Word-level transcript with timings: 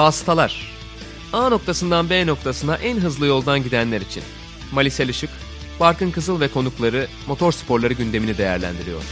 Vasıtalar 0.00 0.72
A 1.32 1.48
noktasından 1.48 2.10
B 2.10 2.26
noktasına 2.26 2.76
en 2.76 2.96
hızlı 2.96 3.26
yoldan 3.26 3.62
gidenler 3.62 4.00
için. 4.00 4.22
Malisel 4.72 5.08
Işık, 5.08 5.30
Barkın 5.80 6.10
Kızıl 6.10 6.40
ve 6.40 6.48
konukları 6.48 7.06
motor 7.26 7.52
sporları 7.52 7.92
gündemini 7.94 8.38
değerlendiriyor. 8.38 9.02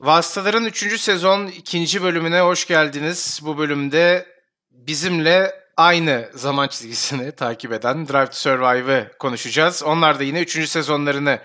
Vasıtaların 0.00 0.64
3. 0.64 1.00
sezon 1.00 1.46
2. 1.46 2.02
bölümüne 2.02 2.40
hoş 2.40 2.66
geldiniz. 2.66 3.40
Bu 3.42 3.58
bölümde 3.58 4.26
bizimle 4.70 5.52
aynı 5.76 6.30
zaman 6.34 6.68
çizgisini 6.68 7.32
takip 7.36 7.72
eden 7.72 8.08
Drive 8.08 8.26
to 8.26 8.32
Survive'ı 8.32 9.12
konuşacağız. 9.18 9.82
Onlar 9.82 10.18
da 10.18 10.22
yine 10.22 10.40
3. 10.40 10.68
sezonlarını 10.68 11.38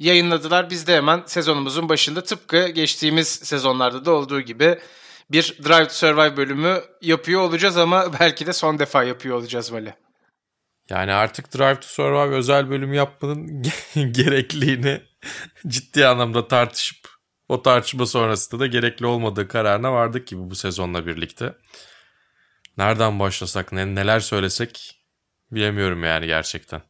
yayınladılar. 0.00 0.70
Biz 0.70 0.86
de 0.86 0.96
hemen 0.96 1.22
sezonumuzun 1.26 1.88
başında 1.88 2.24
tıpkı 2.24 2.68
geçtiğimiz 2.68 3.28
sezonlarda 3.28 4.04
da 4.04 4.10
olduğu 4.10 4.40
gibi 4.40 4.78
bir 5.30 5.58
Drive 5.64 5.88
to 5.88 5.94
Survive 5.94 6.36
bölümü 6.36 6.80
yapıyor 7.00 7.40
olacağız 7.40 7.76
ama 7.76 8.12
belki 8.20 8.46
de 8.46 8.52
son 8.52 8.78
defa 8.78 9.04
yapıyor 9.04 9.36
olacağız 9.36 9.72
böyle. 9.72 9.96
Yani 10.90 11.12
artık 11.12 11.54
Drive 11.54 11.80
to 11.80 11.86
Survive 11.86 12.36
özel 12.36 12.70
bölüm 12.70 12.92
yapmanın 12.92 13.62
gerekliliğini 14.12 15.02
ciddi 15.66 16.06
anlamda 16.06 16.48
tartışıp 16.48 17.08
o 17.48 17.62
tartışma 17.62 18.06
sonrasında 18.06 18.60
da 18.60 18.66
gerekli 18.66 19.06
olmadığı 19.06 19.48
kararına 19.48 19.92
vardık 19.92 20.26
gibi 20.26 20.50
bu 20.50 20.54
sezonla 20.54 21.06
birlikte. 21.06 21.54
Nereden 22.76 23.18
başlasak, 23.18 23.72
ne, 23.72 23.94
neler 23.94 24.20
söylesek 24.20 25.00
bilemiyorum 25.52 26.04
yani 26.04 26.26
gerçekten. 26.26 26.82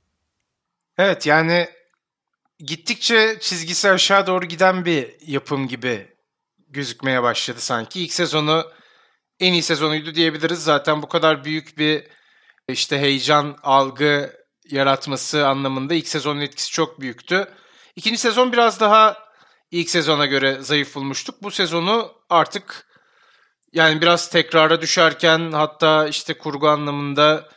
Evet 0.98 1.27
yani 1.27 1.69
gittikçe 2.66 3.38
çizgisi 3.41 3.91
aşağı 3.91 4.27
doğru 4.27 4.46
giden 4.46 4.84
bir 4.84 5.16
yapım 5.27 5.69
gibi 5.69 6.09
gözükmeye 6.69 7.23
başladı 7.23 7.60
sanki. 7.60 8.05
İlk 8.05 8.12
sezonu 8.12 8.70
en 9.41 9.53
iyi 9.53 9.62
sezonuydu 9.62 10.14
diyebiliriz. 10.14 10.64
Zaten 10.64 11.03
bu 11.03 11.08
kadar 11.08 11.44
büyük 11.44 11.78
bir 11.78 12.05
işte 12.69 12.98
heyecan, 12.98 13.58
algı 13.62 14.41
yaratması 14.70 15.48
anlamında 15.48 15.94
ilk 15.94 16.08
sezonun 16.08 16.41
etkisi 16.41 16.70
çok 16.70 17.00
büyüktü. 17.00 17.48
İkinci 17.97 18.19
sezon 18.19 18.53
biraz 18.53 18.81
daha 18.81 19.16
ilk 19.70 19.91
sezona 19.91 20.27
göre 20.27 20.58
zayıf 20.61 20.94
bulmuştuk. 20.94 21.42
Bu 21.42 21.50
sezonu 21.50 22.12
artık 22.31 22.86
yani 23.72 24.00
biraz 24.00 24.31
tekrara 24.31 24.81
düşerken 24.81 25.53
hatta 25.53 26.08
işte 26.08 26.38
kurgu 26.38 26.69
anlamında 26.69 27.48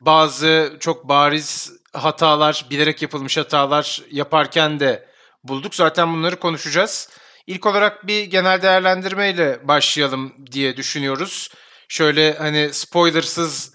bazı 0.00 0.76
çok 0.80 1.08
bariz 1.08 1.79
hatalar, 1.92 2.66
bilerek 2.70 3.02
yapılmış 3.02 3.36
hatalar 3.36 4.02
yaparken 4.10 4.80
de 4.80 5.08
bulduk. 5.44 5.74
Zaten 5.74 6.14
bunları 6.14 6.36
konuşacağız. 6.36 7.08
İlk 7.46 7.66
olarak 7.66 8.06
bir 8.06 8.24
genel 8.24 8.62
değerlendirmeyle 8.62 9.68
başlayalım 9.68 10.32
diye 10.52 10.76
düşünüyoruz. 10.76 11.50
Şöyle 11.88 12.34
hani 12.38 12.72
spoilersız 12.72 13.72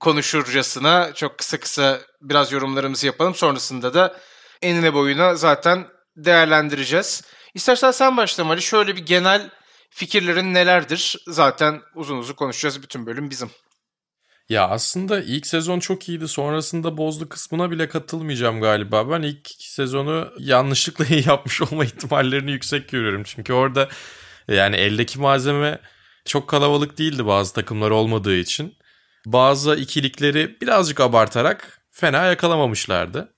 konuşurcasına 0.00 1.14
çok 1.14 1.38
kısa 1.38 1.60
kısa 1.60 2.00
biraz 2.20 2.52
yorumlarımızı 2.52 3.06
yapalım. 3.06 3.34
Sonrasında 3.34 3.94
da 3.94 4.16
enine 4.62 4.94
boyuna 4.94 5.34
zaten 5.34 5.86
değerlendireceğiz. 6.16 7.22
İstersen 7.54 7.90
sen 7.90 8.16
başla 8.16 8.44
Ali. 8.44 8.62
Şöyle 8.62 8.96
bir 8.96 9.06
genel 9.06 9.50
fikirlerin 9.90 10.54
nelerdir? 10.54 11.24
Zaten 11.28 11.82
uzun 11.94 12.18
uzun 12.18 12.34
konuşacağız. 12.34 12.82
Bütün 12.82 13.06
bölüm 13.06 13.30
bizim. 13.30 13.50
Ya 14.48 14.68
aslında 14.68 15.20
ilk 15.20 15.46
sezon 15.46 15.78
çok 15.80 16.08
iyiydi. 16.08 16.28
Sonrasında 16.28 16.96
bozdu 16.96 17.28
kısmına 17.28 17.70
bile 17.70 17.88
katılmayacağım 17.88 18.60
galiba. 18.60 19.10
Ben 19.10 19.22
ilk 19.22 19.48
sezonu 19.58 20.32
yanlışlıkla 20.38 21.04
iyi 21.10 21.28
yapmış 21.28 21.62
olma 21.62 21.84
ihtimallerini 21.84 22.50
yüksek 22.52 22.88
görüyorum. 22.88 23.22
Çünkü 23.24 23.52
orada 23.52 23.88
yani 24.48 24.76
eldeki 24.76 25.20
malzeme 25.20 25.78
çok 26.24 26.48
kalabalık 26.48 26.98
değildi 26.98 27.26
bazı 27.26 27.54
takımlar 27.54 27.90
olmadığı 27.90 28.36
için. 28.36 28.76
Bazı 29.26 29.76
ikilikleri 29.76 30.60
birazcık 30.60 31.00
abartarak 31.00 31.80
fena 31.90 32.24
yakalamamışlardı. 32.26 33.34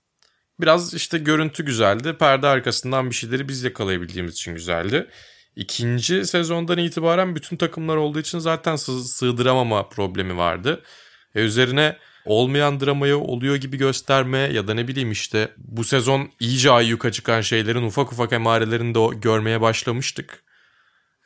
Biraz 0.60 0.94
işte 0.94 1.19
görüntü 1.19 1.64
güzeldi. 1.64 2.16
Perde 2.19 2.47
arkasından 2.47 3.10
bir 3.10 3.14
şeyleri 3.14 3.48
biz 3.48 3.64
yakalayabildiğimiz 3.64 4.34
için 4.34 4.54
güzeldi. 4.54 5.06
İkinci 5.56 6.26
sezondan 6.26 6.78
itibaren 6.78 7.37
bütün 7.37 7.56
takımlar 7.56 7.97
olduğu 7.97 8.20
için 8.20 8.38
zaten 8.38 8.76
sığdıramama 8.76 9.88
problemi 9.88 10.37
vardı. 10.37 10.82
E 11.34 11.41
üzerine 11.41 11.97
olmayan 12.25 12.81
dramayı 12.81 13.19
oluyor 13.19 13.56
gibi 13.56 13.76
gösterme 13.76 14.38
ya 14.38 14.69
da 14.69 14.75
ne 14.75 14.88
bileyim 14.88 15.12
işte 15.12 15.53
bu 15.56 15.84
sezon 15.84 16.31
iyice 16.41 16.70
ayyuka 16.70 17.12
çıkan 17.12 17.41
şeylerin 17.41 17.82
ufak 17.82 18.12
ufak 18.12 18.32
emarelerini 18.32 18.94
de 18.94 19.16
görmeye 19.16 19.60
başlamıştık. 19.60 20.44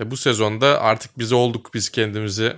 E 0.01 0.11
bu 0.11 0.17
sezonda 0.17 0.81
artık 0.81 1.19
biz 1.19 1.33
olduk 1.33 1.71
biz 1.75 1.91
kendimizi 1.91 2.57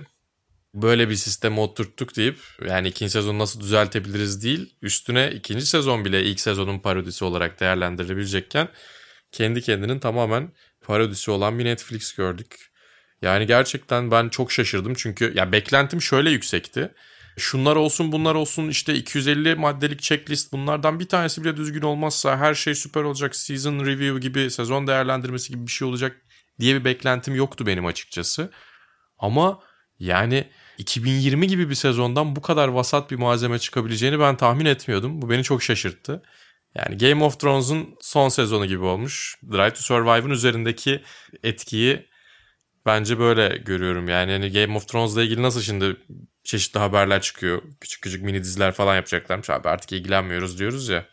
böyle 0.73 1.09
bir 1.09 1.15
sisteme 1.15 1.59
oturttuk 1.59 2.15
deyip 2.15 2.39
yani 2.67 2.87
ikinci 2.87 3.11
sezonu 3.11 3.39
nasıl 3.39 3.61
düzeltebiliriz 3.61 4.43
değil 4.43 4.75
üstüne 4.81 5.31
ikinci 5.31 5.65
sezon 5.65 6.05
bile 6.05 6.23
ilk 6.23 6.39
sezonun 6.39 6.79
parodisi 6.79 7.25
olarak 7.25 7.59
değerlendirilebilecekken 7.59 8.67
kendi 9.31 9.61
kendinin 9.61 9.99
tamamen 9.99 10.51
parodisi 10.81 11.31
olan 11.31 11.59
bir 11.59 11.65
Netflix 11.65 12.15
gördük. 12.15 12.71
Yani 13.21 13.45
gerçekten 13.45 14.11
ben 14.11 14.29
çok 14.29 14.51
şaşırdım 14.51 14.93
çünkü 14.93 15.33
ya 15.35 15.51
beklentim 15.51 16.01
şöyle 16.01 16.29
yüksekti. 16.29 16.91
Şunlar 17.37 17.75
olsun 17.75 18.11
bunlar 18.11 18.35
olsun 18.35 18.67
işte 18.67 18.95
250 18.95 19.55
maddelik 19.55 20.01
checklist 20.01 20.53
bunlardan 20.53 20.99
bir 20.99 21.07
tanesi 21.07 21.43
bile 21.43 21.57
düzgün 21.57 21.81
olmazsa 21.81 22.37
her 22.37 22.53
şey 22.53 22.75
süper 22.75 23.03
olacak. 23.03 23.35
Season 23.35 23.85
review 23.85 24.19
gibi 24.19 24.51
sezon 24.51 24.87
değerlendirmesi 24.87 25.53
gibi 25.53 25.67
bir 25.67 25.71
şey 25.71 25.87
olacak 25.87 26.21
diye 26.59 26.75
bir 26.75 26.85
beklentim 26.85 27.35
yoktu 27.35 27.65
benim 27.65 27.85
açıkçası. 27.85 28.51
Ama 29.19 29.59
yani 29.99 30.47
2020 30.77 31.47
gibi 31.47 31.69
bir 31.69 31.75
sezondan 31.75 32.35
bu 32.35 32.41
kadar 32.41 32.67
vasat 32.67 33.11
bir 33.11 33.15
malzeme 33.15 33.59
çıkabileceğini 33.59 34.19
ben 34.19 34.37
tahmin 34.37 34.65
etmiyordum. 34.65 35.21
Bu 35.21 35.29
beni 35.29 35.43
çok 35.43 35.63
şaşırttı. 35.63 36.23
Yani 36.75 36.97
Game 36.97 37.23
of 37.23 37.39
Thrones'un 37.39 37.95
son 38.01 38.29
sezonu 38.29 38.65
gibi 38.65 38.83
olmuş. 38.83 39.35
Drive 39.51 39.73
to 39.73 39.81
Survive'ın 39.81 40.29
üzerindeki 40.29 41.03
etkiyi 41.43 42.09
bence 42.85 43.19
böyle 43.19 43.57
görüyorum. 43.57 44.07
Yani 44.07 44.31
hani 44.31 44.51
Game 44.51 44.77
of 44.77 44.87
Thrones'la 44.87 45.23
ilgili 45.23 45.41
nasıl 45.41 45.61
şimdi 45.61 45.97
çeşitli 46.43 46.79
haberler 46.79 47.21
çıkıyor. 47.21 47.61
Küçük 47.81 48.01
küçük 48.01 48.23
mini 48.23 48.43
diziler 48.43 48.71
falan 48.71 48.95
yapacaklarmış. 48.95 49.49
Abi 49.49 49.69
artık 49.69 49.91
ilgilenmiyoruz 49.91 50.59
diyoruz 50.59 50.89
ya. 50.89 51.05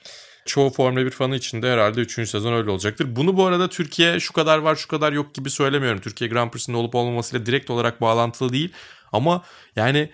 Çoğu 0.46 0.70
Formula 0.70 1.06
1 1.06 1.10
fanı 1.10 1.36
için 1.36 1.62
de 1.62 1.72
herhalde 1.72 2.00
3. 2.00 2.12
sezon 2.28 2.52
öyle 2.52 2.70
olacaktır. 2.70 3.16
Bunu 3.16 3.36
bu 3.36 3.46
arada 3.46 3.68
Türkiye 3.68 4.20
şu 4.20 4.32
kadar 4.32 4.58
var 4.58 4.76
şu 4.76 4.88
kadar 4.88 5.12
yok 5.12 5.34
gibi 5.34 5.50
söylemiyorum. 5.50 6.00
Türkiye 6.00 6.30
Grand 6.30 6.50
Prix'sinde 6.50 6.76
olup 6.76 6.94
olmamasıyla 6.94 7.46
direkt 7.46 7.70
olarak 7.70 8.00
bağlantılı 8.00 8.52
değil. 8.52 8.72
Ama 9.12 9.44
yani 9.76 10.10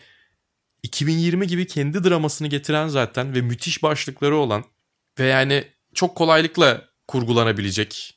2020 0.82 1.46
gibi 1.46 1.66
kendi 1.66 2.04
dramasını 2.04 2.48
getiren 2.48 2.88
zaten 2.88 3.34
ve 3.34 3.40
müthiş 3.40 3.82
başlıkları 3.82 4.36
olan 4.36 4.64
ve 5.18 5.26
yani 5.26 5.64
çok 5.94 6.16
kolaylıkla 6.16 6.84
kurgulanabilecek. 7.08 8.14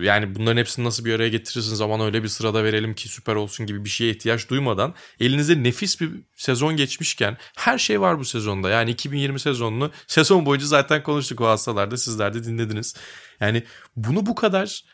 Yani 0.00 0.34
bunların 0.34 0.56
hepsini 0.56 0.84
nasıl 0.84 1.04
bir 1.04 1.14
araya 1.14 1.28
getirirsin 1.28 1.74
zaman 1.74 2.00
öyle 2.00 2.22
bir 2.22 2.28
sırada 2.28 2.64
verelim 2.64 2.94
ki 2.94 3.08
süper 3.08 3.34
olsun 3.34 3.66
gibi 3.66 3.84
bir 3.84 3.90
şeye 3.90 4.10
ihtiyaç 4.10 4.50
duymadan 4.50 4.94
elinize 5.20 5.62
nefis 5.62 6.00
bir 6.00 6.10
sezon 6.36 6.76
geçmişken 6.76 7.36
her 7.56 7.78
şey 7.78 8.00
var 8.00 8.18
bu 8.18 8.24
sezonda. 8.24 8.70
Yani 8.70 8.90
2020 8.90 9.40
sezonunu 9.40 9.90
sezon 10.06 10.46
boyunca 10.46 10.66
zaten 10.66 11.02
konuştuk 11.02 11.40
o 11.40 11.46
hastalarda 11.46 11.96
sizler 11.96 12.34
de 12.34 12.44
dinlediniz. 12.44 12.94
Yani 13.40 13.62
bunu 13.96 14.26
bu 14.26 14.34
kadar 14.34 14.84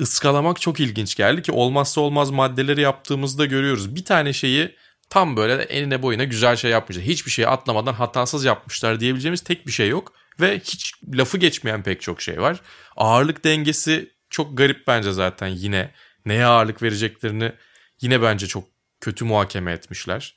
ıskalamak 0.00 0.60
çok 0.60 0.80
ilginç 0.80 1.14
geldi 1.14 1.42
ki 1.42 1.52
olmazsa 1.52 2.00
olmaz 2.00 2.30
maddeleri 2.30 2.80
yaptığımızda 2.80 3.46
görüyoruz. 3.46 3.96
Bir 3.96 4.04
tane 4.04 4.32
şeyi 4.32 4.76
tam 5.10 5.36
böyle 5.36 5.62
eline 5.62 6.02
boyuna 6.02 6.24
güzel 6.24 6.56
şey 6.56 6.70
yapmışlar. 6.70 7.04
Hiçbir 7.04 7.30
şeyi 7.30 7.48
atlamadan 7.48 7.92
hatasız 7.92 8.44
yapmışlar 8.44 9.00
diyebileceğimiz 9.00 9.40
tek 9.40 9.66
bir 9.66 9.72
şey 9.72 9.88
yok. 9.88 10.12
Ve 10.40 10.58
hiç 10.58 10.92
lafı 11.14 11.38
geçmeyen 11.38 11.82
pek 11.82 12.00
çok 12.00 12.22
şey 12.22 12.40
var. 12.40 12.60
Ağırlık 12.96 13.44
dengesi 13.44 14.12
çok 14.30 14.58
garip 14.58 14.86
bence 14.86 15.12
zaten 15.12 15.48
yine. 15.48 15.90
Neye 16.26 16.44
ağırlık 16.44 16.82
vereceklerini 16.82 17.52
yine 18.00 18.22
bence 18.22 18.46
çok 18.46 18.68
kötü 19.00 19.24
muhakeme 19.24 19.72
etmişler. 19.72 20.36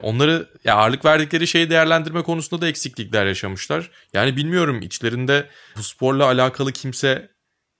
Onları 0.00 0.48
ya 0.64 0.74
ağırlık 0.74 1.04
verdikleri 1.04 1.46
şeyi 1.46 1.70
değerlendirme 1.70 2.22
konusunda 2.22 2.62
da 2.62 2.68
eksiklikler 2.68 3.26
yaşamışlar. 3.26 3.90
Yani 4.12 4.36
bilmiyorum 4.36 4.82
içlerinde 4.82 5.50
bu 5.76 5.82
sporla 5.82 6.24
alakalı 6.24 6.72
kimse 6.72 7.33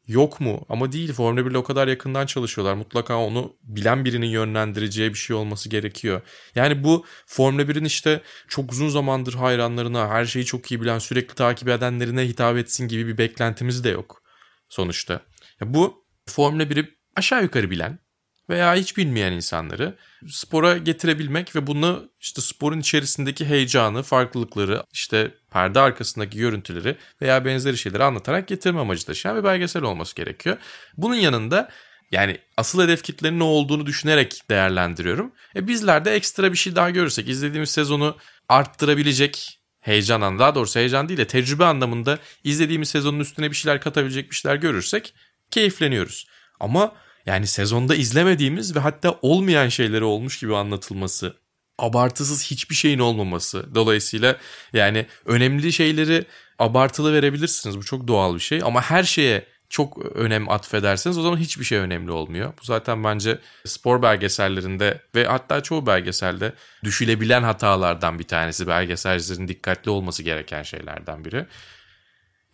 yok 0.06 0.40
mu? 0.40 0.66
Ama 0.68 0.92
değil 0.92 1.12
Formula 1.12 1.46
1 1.46 1.50
ile 1.50 1.58
o 1.58 1.62
kadar 1.62 1.88
yakından 1.88 2.26
çalışıyorlar. 2.26 2.74
Mutlaka 2.74 3.18
onu 3.18 3.56
bilen 3.62 4.04
birinin 4.04 4.26
yönlendireceği 4.26 5.10
bir 5.10 5.18
şey 5.18 5.36
olması 5.36 5.68
gerekiyor. 5.68 6.20
Yani 6.54 6.84
bu 6.84 7.04
Formula 7.26 7.62
1'in 7.62 7.84
işte 7.84 8.22
çok 8.48 8.72
uzun 8.72 8.88
zamandır 8.88 9.34
hayranlarına, 9.34 10.08
her 10.08 10.24
şeyi 10.24 10.44
çok 10.44 10.72
iyi 10.72 10.80
bilen, 10.80 10.98
sürekli 10.98 11.34
takip 11.34 11.68
edenlerine 11.68 12.28
hitap 12.28 12.56
etsin 12.56 12.88
gibi 12.88 13.06
bir 13.06 13.18
beklentimiz 13.18 13.84
de 13.84 13.88
yok 13.88 14.22
sonuçta. 14.68 15.20
Ya 15.60 15.74
bu 15.74 16.04
Formula 16.26 16.62
1'i 16.62 16.98
aşağı 17.16 17.42
yukarı 17.42 17.70
bilen 17.70 18.03
veya 18.48 18.74
hiç 18.74 18.96
bilmeyen 18.96 19.32
insanları 19.32 19.94
spora 20.28 20.78
getirebilmek 20.78 21.56
ve 21.56 21.66
bunu 21.66 22.08
işte 22.20 22.42
sporun 22.42 22.80
içerisindeki 22.80 23.44
heyecanı, 23.44 24.02
farklılıkları, 24.02 24.82
işte 24.92 25.34
perde 25.50 25.80
arkasındaki 25.80 26.38
görüntüleri 26.38 26.96
veya 27.22 27.44
benzeri 27.44 27.78
şeyleri 27.78 28.04
anlatarak 28.04 28.48
getirme 28.48 28.80
amacı 28.80 29.06
taşıyan 29.06 29.38
bir 29.38 29.44
belgesel 29.44 29.82
olması 29.82 30.16
gerekiyor. 30.16 30.56
Bunun 30.96 31.14
yanında 31.14 31.70
Yani 32.10 32.38
asıl 32.56 32.82
hedef 32.82 33.02
kitlenin 33.02 33.38
ne 33.38 33.44
olduğunu 33.44 33.86
düşünerek 33.86 34.42
değerlendiriyorum. 34.50 35.32
E 35.56 35.68
bizler 35.68 36.04
de 36.04 36.14
ekstra 36.14 36.52
bir 36.52 36.56
şey 36.56 36.76
daha 36.76 36.90
görürsek 36.90 37.28
izlediğimiz 37.28 37.70
sezonu 37.70 38.16
arttırabilecek 38.48 39.60
heyecan 39.80 40.38
daha 40.38 40.54
doğrusu 40.54 40.78
heyecan 40.78 41.08
değil 41.08 41.18
de 41.18 41.26
tecrübe 41.26 41.64
anlamında 41.64 42.18
izlediğimiz 42.44 42.88
sezonun 42.88 43.20
üstüne 43.20 43.50
bir 43.50 43.56
şeyler 43.56 43.80
katabilecek 43.80 44.30
bir 44.30 44.36
şeyler 44.36 44.56
görürsek 44.56 45.14
keyifleniyoruz. 45.50 46.26
Ama 46.60 46.92
yani 47.26 47.46
sezonda 47.46 47.94
izlemediğimiz 47.94 48.76
ve 48.76 48.80
hatta 48.80 49.18
olmayan 49.22 49.68
şeyleri 49.68 50.04
olmuş 50.04 50.38
gibi 50.38 50.56
anlatılması, 50.56 51.36
abartısız 51.78 52.50
hiçbir 52.50 52.74
şeyin 52.74 52.98
olmaması. 52.98 53.74
Dolayısıyla 53.74 54.36
yani 54.72 55.06
önemli 55.24 55.72
şeyleri 55.72 56.24
abartılı 56.58 57.12
verebilirsiniz. 57.12 57.76
Bu 57.76 57.84
çok 57.84 58.08
doğal 58.08 58.34
bir 58.34 58.40
şey 58.40 58.60
ama 58.64 58.82
her 58.82 59.02
şeye 59.02 59.46
çok 59.68 59.98
önem 60.16 60.50
atfederseniz 60.50 61.18
o 61.18 61.22
zaman 61.22 61.36
hiçbir 61.36 61.64
şey 61.64 61.78
önemli 61.78 62.10
olmuyor. 62.10 62.52
Bu 62.60 62.64
zaten 62.64 63.04
bence 63.04 63.38
spor 63.64 64.02
belgesellerinde 64.02 65.00
ve 65.14 65.26
hatta 65.26 65.62
çoğu 65.62 65.86
belgeselde 65.86 66.52
düşülebilen 66.84 67.42
hatalardan 67.42 68.18
bir 68.18 68.24
tanesi. 68.24 68.66
Belgeselcilerin 68.66 69.48
dikkatli 69.48 69.90
olması 69.90 70.22
gereken 70.22 70.62
şeylerden 70.62 71.24
biri. 71.24 71.46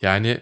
Yani 0.03 0.41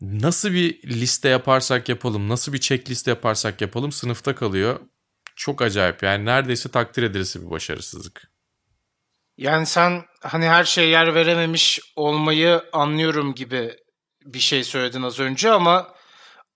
nasıl 0.00 0.52
bir 0.52 0.82
liste 0.82 1.28
yaparsak 1.28 1.88
yapalım, 1.88 2.28
nasıl 2.28 2.52
bir 2.52 2.58
checklist 2.58 3.06
yaparsak 3.06 3.60
yapalım 3.60 3.92
sınıfta 3.92 4.34
kalıyor. 4.34 4.80
Çok 5.36 5.62
acayip 5.62 6.02
yani 6.02 6.24
neredeyse 6.24 6.68
takdir 6.68 7.02
edilisi 7.02 7.46
bir 7.46 7.50
başarısızlık. 7.50 8.30
Yani 9.36 9.66
sen 9.66 10.04
hani 10.22 10.48
her 10.48 10.64
şeye 10.64 10.88
yer 10.88 11.14
verememiş 11.14 11.80
olmayı 11.96 12.62
anlıyorum 12.72 13.34
gibi 13.34 13.76
bir 14.24 14.38
şey 14.38 14.64
söyledin 14.64 15.02
az 15.02 15.20
önce 15.20 15.50
ama 15.50 15.94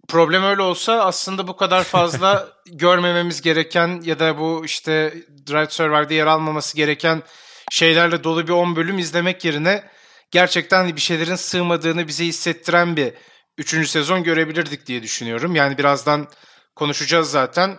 problem 0.09 0.45
öyle 0.45 0.63
olsa 0.63 1.05
aslında 1.05 1.49
bu 1.49 1.57
kadar 1.57 1.85
fazla 1.85 2.49
görmememiz 2.67 3.41
gereken 3.41 4.01
ya 4.05 4.19
da 4.19 4.39
bu 4.39 4.65
işte 4.65 5.15
Drive 5.51 5.71
Survivor'da 5.71 6.15
yer 6.15 6.27
almaması 6.27 6.77
gereken 6.77 7.23
şeylerle 7.71 8.25
dolu 8.25 8.47
bir 8.47 8.53
10 8.53 8.77
bölüm 8.77 8.99
izlemek 8.99 9.45
yerine 9.45 9.85
gerçekten 10.31 10.97
bir 10.97 11.01
şeylerin 11.01 11.35
sığmadığını 11.35 12.09
bize 12.09 12.25
hissettiren 12.25 12.97
bir 12.97 13.13
3. 13.59 13.89
sezon 13.89 14.23
görebilirdik 14.23 14.87
diye 14.87 15.03
düşünüyorum. 15.03 15.55
Yani 15.57 15.79
birazdan 15.79 16.29
konuşacağız 16.77 17.31
zaten. 17.31 17.79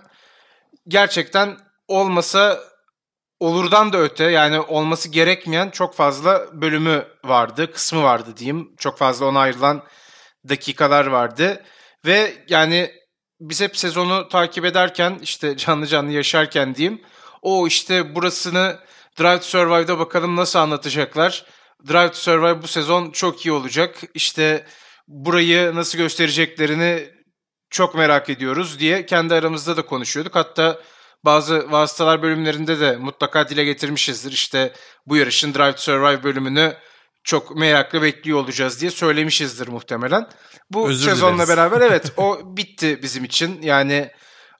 Gerçekten 0.87 1.57
olmasa 1.87 2.59
olurdan 3.39 3.93
da 3.93 3.97
öte 3.97 4.23
yani 4.23 4.59
olması 4.59 5.09
gerekmeyen 5.09 5.69
çok 5.69 5.95
fazla 5.95 6.61
bölümü 6.61 7.07
vardı, 7.23 7.71
kısmı 7.71 8.03
vardı 8.03 8.37
diyeyim. 8.37 8.75
Çok 8.77 8.97
fazla 8.97 9.25
ona 9.25 9.39
ayrılan 9.39 9.83
dakikalar 10.49 11.05
vardı. 11.05 11.63
Ve 12.05 12.33
yani 12.49 12.91
biz 13.39 13.61
hep 13.61 13.77
sezonu 13.77 14.27
takip 14.27 14.65
ederken 14.65 15.19
işte 15.21 15.57
canlı 15.57 15.87
canlı 15.87 16.11
yaşarken 16.11 16.75
diyeyim. 16.75 17.01
O 17.41 17.67
işte 17.67 18.15
burasını 18.15 18.79
Drive 19.19 19.39
to 19.39 19.45
Survive'da 19.45 19.99
bakalım 19.99 20.35
nasıl 20.35 20.59
anlatacaklar. 20.59 21.45
Drive 21.87 22.11
to 22.11 22.17
Survive 22.17 22.61
bu 22.61 22.67
sezon 22.67 23.11
çok 23.11 23.45
iyi 23.45 23.51
olacak. 23.51 24.01
İşte 24.13 24.65
burayı 25.07 25.75
nasıl 25.75 25.97
göstereceklerini 25.97 27.09
çok 27.69 27.95
merak 27.95 28.29
ediyoruz 28.29 28.79
diye 28.79 29.05
kendi 29.05 29.33
aramızda 29.33 29.77
da 29.77 29.85
konuşuyorduk. 29.85 30.35
Hatta 30.35 30.81
bazı 31.25 31.71
vasıtalar 31.71 32.21
bölümlerinde 32.21 32.79
de 32.79 32.97
mutlaka 32.97 33.49
dile 33.49 33.63
getirmişizdir. 33.63 34.31
İşte 34.31 34.73
bu 35.05 35.17
yarışın 35.17 35.53
Drive 35.53 35.71
to 35.71 35.77
Survive 35.77 36.23
bölümünü 36.23 36.73
çok 37.23 37.55
meraklı 37.55 38.01
bekliyor 38.01 38.39
olacağız 38.39 38.81
diye 38.81 38.91
söylemişizdir 38.91 39.67
muhtemelen. 39.67 40.27
Bu 40.71 40.89
Özür 40.89 41.09
sezonla 41.09 41.33
dileriz. 41.35 41.49
beraber 41.49 41.81
evet 41.89 42.13
o 42.17 42.57
bitti 42.57 42.99
bizim 43.03 43.23
için. 43.23 43.61
Yani 43.61 44.11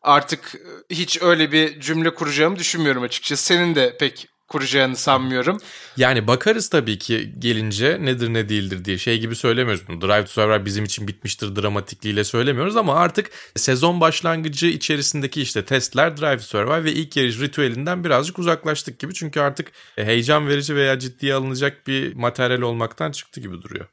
artık 0.02 0.56
hiç 0.90 1.22
öyle 1.22 1.52
bir 1.52 1.80
cümle 1.80 2.14
kuracağımı 2.14 2.60
düşünmüyorum 2.60 3.04
açıkçası. 3.04 3.44
Senin 3.44 3.76
de 3.76 3.98
pek 3.98 4.28
kuracağını 4.48 4.96
sanmıyorum. 4.96 5.58
Yani 5.98 6.28
bakarız 6.28 6.70
tabii 6.70 6.98
ki 6.98 7.34
gelince 7.40 7.98
nedir 8.02 8.34
ne 8.34 8.50
değildir 8.50 8.86
diye 8.86 8.98
şey 8.98 9.20
gibi 9.20 9.36
söylemiyoruz 9.36 9.88
bunu. 9.88 10.02
Drive 10.02 10.26
to 10.26 10.32
Survive 10.32 10.66
bizim 10.66 10.86
için 10.86 11.08
bitmiştir 11.08 11.56
dramatikliğiyle 11.56 12.24
söylemiyoruz 12.24 12.78
ama 12.78 12.96
artık 12.96 13.30
sezon 13.56 14.02
başlangıcı 14.02 14.68
içerisindeki 14.68 15.42
işte 15.42 15.66
testler 15.66 16.18
Drive 16.18 16.38
to 16.38 16.44
Survive 16.44 16.84
ve 16.84 16.92
ilk 16.92 17.18
yarış 17.18 17.40
ritüelinden 17.40 18.04
birazcık 18.04 18.40
uzaklaştık 18.40 19.00
gibi. 19.00 19.14
Çünkü 19.14 19.40
artık 19.40 19.72
heyecan 19.96 20.48
verici 20.48 20.76
veya 20.76 21.00
ciddiye 21.00 21.34
alınacak 21.34 21.88
bir 21.88 22.16
materyal 22.16 22.62
olmaktan 22.62 23.12
çıktı 23.12 23.42
gibi 23.42 23.62
duruyor. 23.62 23.88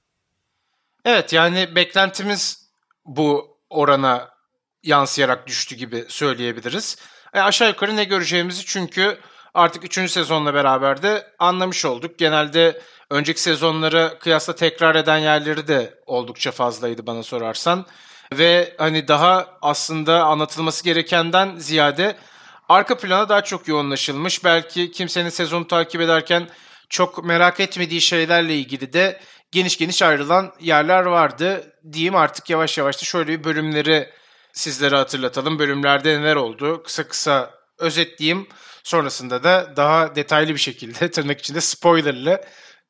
Evet 1.05 1.32
yani 1.32 1.75
beklentimiz 1.75 2.70
bu 3.05 3.58
orana 3.70 4.29
yansıyarak 4.82 5.46
düştü 5.46 5.76
gibi 5.76 6.05
söyleyebiliriz. 6.08 6.96
E 7.35 7.41
aşağı 7.41 7.69
yukarı 7.69 7.96
ne 7.96 8.05
göreceğimizi 8.05 8.64
çünkü 8.67 9.19
artık 9.55 9.85
3. 9.85 10.11
sezonla 10.11 10.55
beraber 10.55 11.02
de 11.02 11.26
anlamış 11.38 11.85
olduk. 11.85 12.19
Genelde 12.19 12.81
önceki 13.11 13.43
sezonlara 13.43 14.19
kıyasla 14.19 14.55
tekrar 14.55 14.94
eden 14.94 15.19
yerleri 15.19 15.69
de 15.69 15.94
oldukça 16.06 16.50
fazlaydı 16.50 17.06
bana 17.06 17.23
sorarsan. 17.23 17.87
Ve 18.32 18.75
hani 18.79 19.08
daha 19.08 19.47
aslında 19.62 20.25
anlatılması 20.25 20.85
gerekenden 20.85 21.56
ziyade 21.56 22.17
arka 22.69 22.99
plana 22.99 23.29
daha 23.29 23.44
çok 23.44 23.69
yoğunlaşılmış. 23.69 24.44
Belki 24.44 24.93
kimsenin 24.93 25.29
sezonu 25.29 25.67
takip 25.67 26.00
ederken 26.00 26.49
çok 26.88 27.25
merak 27.25 27.61
etmediği 27.61 28.00
şeylerle 28.00 28.56
ilgili 28.56 28.93
de 28.93 29.20
geniş 29.53 29.79
geniş 29.79 30.03
ayrılan 30.03 30.53
yerler 30.61 31.03
vardı. 31.03 31.75
Diyeyim 31.93 32.17
artık 32.17 32.50
yavaş 32.50 32.79
yavaş 32.79 33.03
da 33.03 33.05
şöyle 33.05 33.29
bir 33.29 33.44
bölümleri 33.44 34.11
sizlere 34.53 34.96
hatırlatalım. 34.96 35.58
Bölümlerde 35.58 36.20
neler 36.20 36.37
oldu? 36.37 36.82
Kısa 36.82 37.08
kısa 37.08 37.50
özetleyeyim. 37.79 38.46
Sonrasında 38.85 39.44
da 39.44 39.77
daha 39.77 40.17
detaylı 40.17 40.55
bir 40.55 40.61
şekilde 40.61 41.11
tırnak 41.11 41.41
içinde 41.41 41.61
spoilerlı 41.61 42.44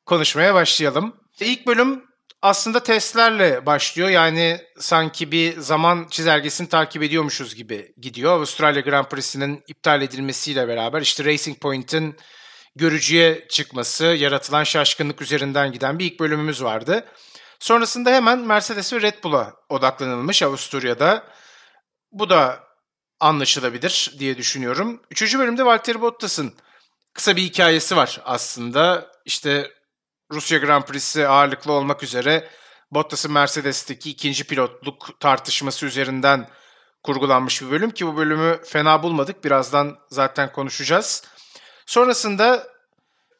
konuşmaya 0.05 0.53
başlayalım. 0.53 1.15
İlk 1.39 1.67
bölüm 1.67 2.03
aslında 2.41 2.83
testlerle 2.83 3.65
başlıyor. 3.65 4.09
Yani 4.09 4.61
sanki 4.79 5.31
bir 5.31 5.59
zaman 5.59 6.07
çizelgesini 6.09 6.69
takip 6.69 7.03
ediyormuşuz 7.03 7.55
gibi 7.55 7.93
gidiyor. 7.97 8.31
Avustralya 8.31 8.81
Grand 8.81 9.05
Prix'sinin 9.05 9.63
iptal 9.67 10.01
edilmesiyle 10.01 10.67
beraber 10.67 11.01
işte 11.01 11.25
Racing 11.25 11.59
Point'in 11.59 12.15
görücüye 12.75 13.47
çıkması, 13.49 14.05
yaratılan 14.05 14.63
şaşkınlık 14.63 15.21
üzerinden 15.21 15.71
giden 15.71 15.99
bir 15.99 16.05
ilk 16.05 16.19
bölümümüz 16.19 16.63
vardı. 16.63 17.05
Sonrasında 17.59 18.11
hemen 18.11 18.39
Mercedes 18.39 18.93
ve 18.93 19.01
Red 19.01 19.23
Bull'a 19.23 19.53
odaklanılmış 19.69 20.43
Avusturya'da. 20.43 21.23
Bu 22.11 22.29
da 22.29 22.63
anlaşılabilir 23.21 24.13
diye 24.19 24.37
düşünüyorum. 24.37 25.01
Üçüncü 25.11 25.39
bölümde 25.39 25.65
Valtteri 25.65 26.01
Bottas'ın 26.01 26.53
kısa 27.13 27.35
bir 27.35 27.41
hikayesi 27.41 27.95
var 27.95 28.21
aslında. 28.25 29.11
İşte 29.25 29.71
Rusya 30.31 30.57
Grand 30.57 30.83
Prix'si 30.83 31.27
ağırlıklı 31.27 31.71
olmak 31.71 32.03
üzere 32.03 32.49
Bottas'ın 32.91 33.31
Mercedes'teki 33.31 34.09
ikinci 34.09 34.43
pilotluk 34.43 35.19
tartışması 35.19 35.85
üzerinden 35.85 36.49
kurgulanmış 37.03 37.61
bir 37.61 37.71
bölüm 37.71 37.91
ki 37.91 38.07
bu 38.07 38.17
bölümü 38.17 38.59
fena 38.65 39.03
bulmadık. 39.03 39.43
Birazdan 39.43 39.97
zaten 40.09 40.51
konuşacağız. 40.51 41.23
Sonrasında 41.85 42.67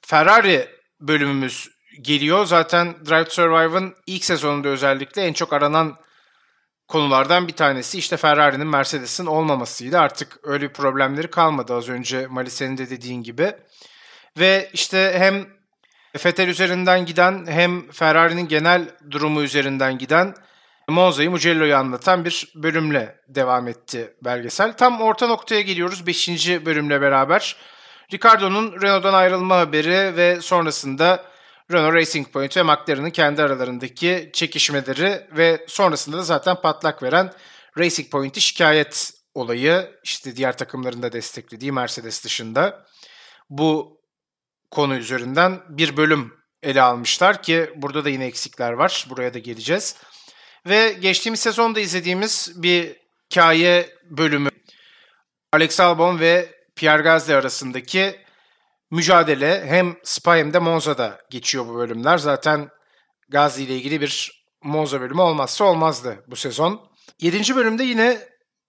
Ferrari 0.01 0.69
bölümümüz 0.99 1.69
geliyor. 2.01 2.45
Zaten 2.45 3.05
Drive 3.05 3.25
to 3.25 3.31
Survive'ın 3.31 3.95
ilk 4.05 4.25
sezonunda 4.25 4.67
özellikle 4.67 5.21
en 5.21 5.33
çok 5.33 5.53
aranan 5.53 5.97
konulardan 6.91 7.47
bir 7.47 7.53
tanesi 7.53 7.97
işte 7.97 8.17
Ferrari'nin 8.17 8.67
Mercedes'in 8.67 9.25
olmamasıydı. 9.25 9.99
Artık 9.99 10.39
öyle 10.43 10.69
bir 10.69 10.73
problemleri 10.73 11.29
kalmadı 11.29 11.73
az 11.73 11.89
önce 11.89 12.27
Mali 12.27 12.49
senin 12.49 12.77
de 12.77 12.89
dediğin 12.89 13.23
gibi. 13.23 13.53
Ve 14.39 14.69
işte 14.73 15.15
hem 15.17 15.45
Vettel 16.25 16.47
üzerinden 16.47 17.05
giden 17.05 17.47
hem 17.47 17.91
Ferrari'nin 17.91 18.47
genel 18.47 18.89
durumu 19.11 19.41
üzerinden 19.41 19.97
giden 19.97 20.35
Monza'yı, 20.87 21.31
Mugello'yu 21.31 21.75
anlatan 21.75 22.25
bir 22.25 22.51
bölümle 22.55 23.15
devam 23.27 23.67
etti 23.67 24.13
belgesel. 24.21 24.73
Tam 24.77 25.01
orta 25.01 25.27
noktaya 25.27 25.61
geliyoruz 25.61 26.07
5. 26.07 26.29
bölümle 26.65 27.01
beraber. 27.01 27.55
Ricardo'nun 28.13 28.81
Renault'dan 28.81 29.13
ayrılma 29.13 29.57
haberi 29.57 30.17
ve 30.17 30.41
sonrasında 30.41 31.30
Renault 31.71 31.93
Racing 31.93 32.27
Point 32.27 32.57
ve 32.57 32.63
McLaren'ın 32.63 33.09
kendi 33.09 33.41
aralarındaki 33.41 34.29
çekişmeleri 34.33 35.27
ve 35.31 35.65
sonrasında 35.67 36.17
da 36.17 36.23
zaten 36.23 36.61
patlak 36.61 37.03
veren 37.03 37.33
Racing 37.77 38.11
Point'i 38.11 38.41
şikayet 38.41 39.13
olayı 39.33 39.99
işte 40.03 40.35
diğer 40.35 40.57
takımların 40.57 41.01
da 41.01 41.11
desteklediği 41.11 41.71
Mercedes 41.71 42.23
dışında 42.23 42.85
bu 43.49 44.01
konu 44.71 44.95
üzerinden 44.95 45.61
bir 45.69 45.97
bölüm 45.97 46.33
ele 46.63 46.81
almışlar 46.81 47.43
ki 47.43 47.69
burada 47.75 48.05
da 48.05 48.09
yine 48.09 48.25
eksikler 48.25 48.71
var. 48.71 49.05
Buraya 49.09 49.33
da 49.33 49.39
geleceğiz. 49.39 49.95
Ve 50.65 50.93
geçtiğimiz 51.01 51.39
sezonda 51.39 51.79
izlediğimiz 51.79 52.51
bir 52.55 52.95
hikaye 53.31 53.89
bölümü 54.09 54.49
Alex 55.53 55.79
Albon 55.79 56.19
ve 56.19 56.61
Pierre 56.75 57.01
Gasly 57.01 57.35
arasındaki 57.35 58.15
mücadele 58.91 59.65
hem 59.65 59.95
Spa 60.03 60.35
hem 60.35 60.53
de 60.53 60.59
Monza'da 60.59 61.21
geçiyor 61.29 61.67
bu 61.67 61.75
bölümler. 61.75 62.17
Zaten 62.17 62.69
Gazi 63.29 63.63
ile 63.63 63.75
ilgili 63.75 64.01
bir 64.01 64.41
Monza 64.63 65.01
bölümü 65.01 65.21
olmazsa 65.21 65.65
olmazdı 65.65 66.23
bu 66.27 66.35
sezon. 66.35 66.91
7. 67.21 67.55
bölümde 67.55 67.83
yine 67.83 68.27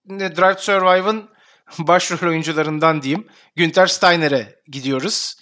Drive 0.09 0.55
to 0.55 0.61
Survive'ın 0.61 1.29
başrol 1.79 2.29
oyuncularından 2.29 3.01
diyeyim 3.01 3.27
Günther 3.55 3.87
Steiner'e 3.87 4.55
gidiyoruz. 4.67 5.35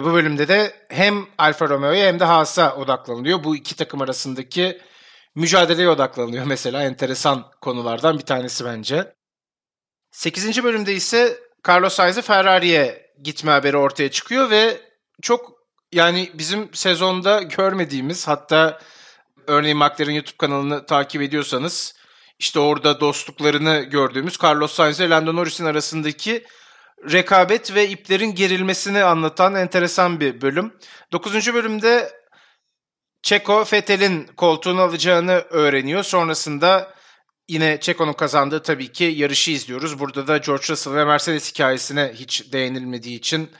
Bu 0.00 0.14
bölümde 0.14 0.48
de 0.48 0.72
hem 0.88 1.26
Alfa 1.38 1.68
Romeo'ya 1.68 2.06
hem 2.06 2.20
de 2.20 2.24
Haas'a 2.24 2.76
odaklanılıyor. 2.76 3.44
Bu 3.44 3.56
iki 3.56 3.76
takım 3.76 4.00
arasındaki 4.00 4.80
mücadeleye 5.34 5.88
odaklanılıyor 5.88 6.44
mesela. 6.46 6.82
Enteresan 6.82 7.50
konulardan 7.60 8.18
bir 8.18 8.24
tanesi 8.24 8.64
bence. 8.64 9.14
8. 10.10 10.64
bölümde 10.64 10.94
ise 10.94 11.38
Carlos 11.68 11.94
Sainz'e 11.94 12.22
Ferrari'ye 12.22 13.03
gitme 13.22 13.50
haberi 13.50 13.76
ortaya 13.76 14.10
çıkıyor 14.10 14.50
ve 14.50 14.80
çok 15.22 15.52
yani 15.92 16.30
bizim 16.34 16.74
sezonda 16.74 17.42
görmediğimiz 17.42 18.28
hatta 18.28 18.80
örneğin 19.46 19.78
McLaren 19.78 20.12
YouTube 20.12 20.36
kanalını 20.38 20.86
takip 20.86 21.22
ediyorsanız 21.22 21.94
işte 22.38 22.60
orada 22.60 23.00
dostluklarını 23.00 23.80
gördüğümüz 23.80 24.38
Carlos 24.44 24.72
Sainz 24.72 25.00
ile 25.00 25.10
Lando 25.10 25.36
Norris'in 25.36 25.64
arasındaki 25.64 26.44
rekabet 27.12 27.74
ve 27.74 27.88
iplerin 27.88 28.34
gerilmesini 28.34 29.04
anlatan 29.04 29.54
enteresan 29.54 30.20
bir 30.20 30.40
bölüm. 30.40 30.74
9. 31.12 31.54
bölümde 31.54 32.12
Çeko 33.22 33.64
Fethel'in 33.64 34.26
koltuğunu 34.26 34.80
alacağını 34.80 35.32
öğreniyor. 35.50 36.02
Sonrasında 36.02 36.94
yine 37.48 37.80
Çeko'nun 37.80 38.12
kazandığı 38.12 38.62
tabii 38.62 38.92
ki 38.92 39.04
yarışı 39.04 39.50
izliyoruz. 39.50 39.98
Burada 39.98 40.26
da 40.26 40.38
George 40.38 40.64
Russell 40.68 40.94
ve 40.94 41.04
Mercedes 41.04 41.52
hikayesine 41.52 42.12
hiç 42.14 42.52
değinilmediği 42.52 43.18
için 43.18 43.50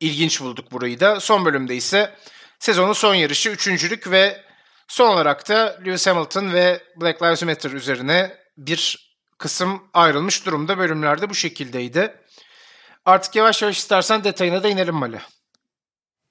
ilginç 0.00 0.40
bulduk 0.40 0.72
burayı 0.72 1.00
da. 1.00 1.20
Son 1.20 1.44
bölümde 1.44 1.76
ise 1.76 2.14
sezonun 2.58 2.92
son 2.92 3.14
yarışı 3.14 3.50
üçüncülük 3.50 4.10
ve 4.10 4.40
son 4.88 5.08
olarak 5.08 5.48
da 5.48 5.78
Lewis 5.86 6.06
Hamilton 6.06 6.52
ve 6.52 6.80
Black 6.96 7.22
Lives 7.22 7.42
Matter 7.42 7.70
üzerine 7.70 8.36
bir 8.58 9.12
kısım 9.38 9.82
ayrılmış 9.94 10.46
durumda. 10.46 10.78
Bölümlerde 10.78 11.30
bu 11.30 11.34
şekildeydi. 11.34 12.14
Artık 13.04 13.36
yavaş 13.36 13.62
yavaş 13.62 13.78
istersen 13.78 14.24
detayına 14.24 14.62
da 14.62 14.68
inelim 14.68 14.94
Mali. 14.94 15.18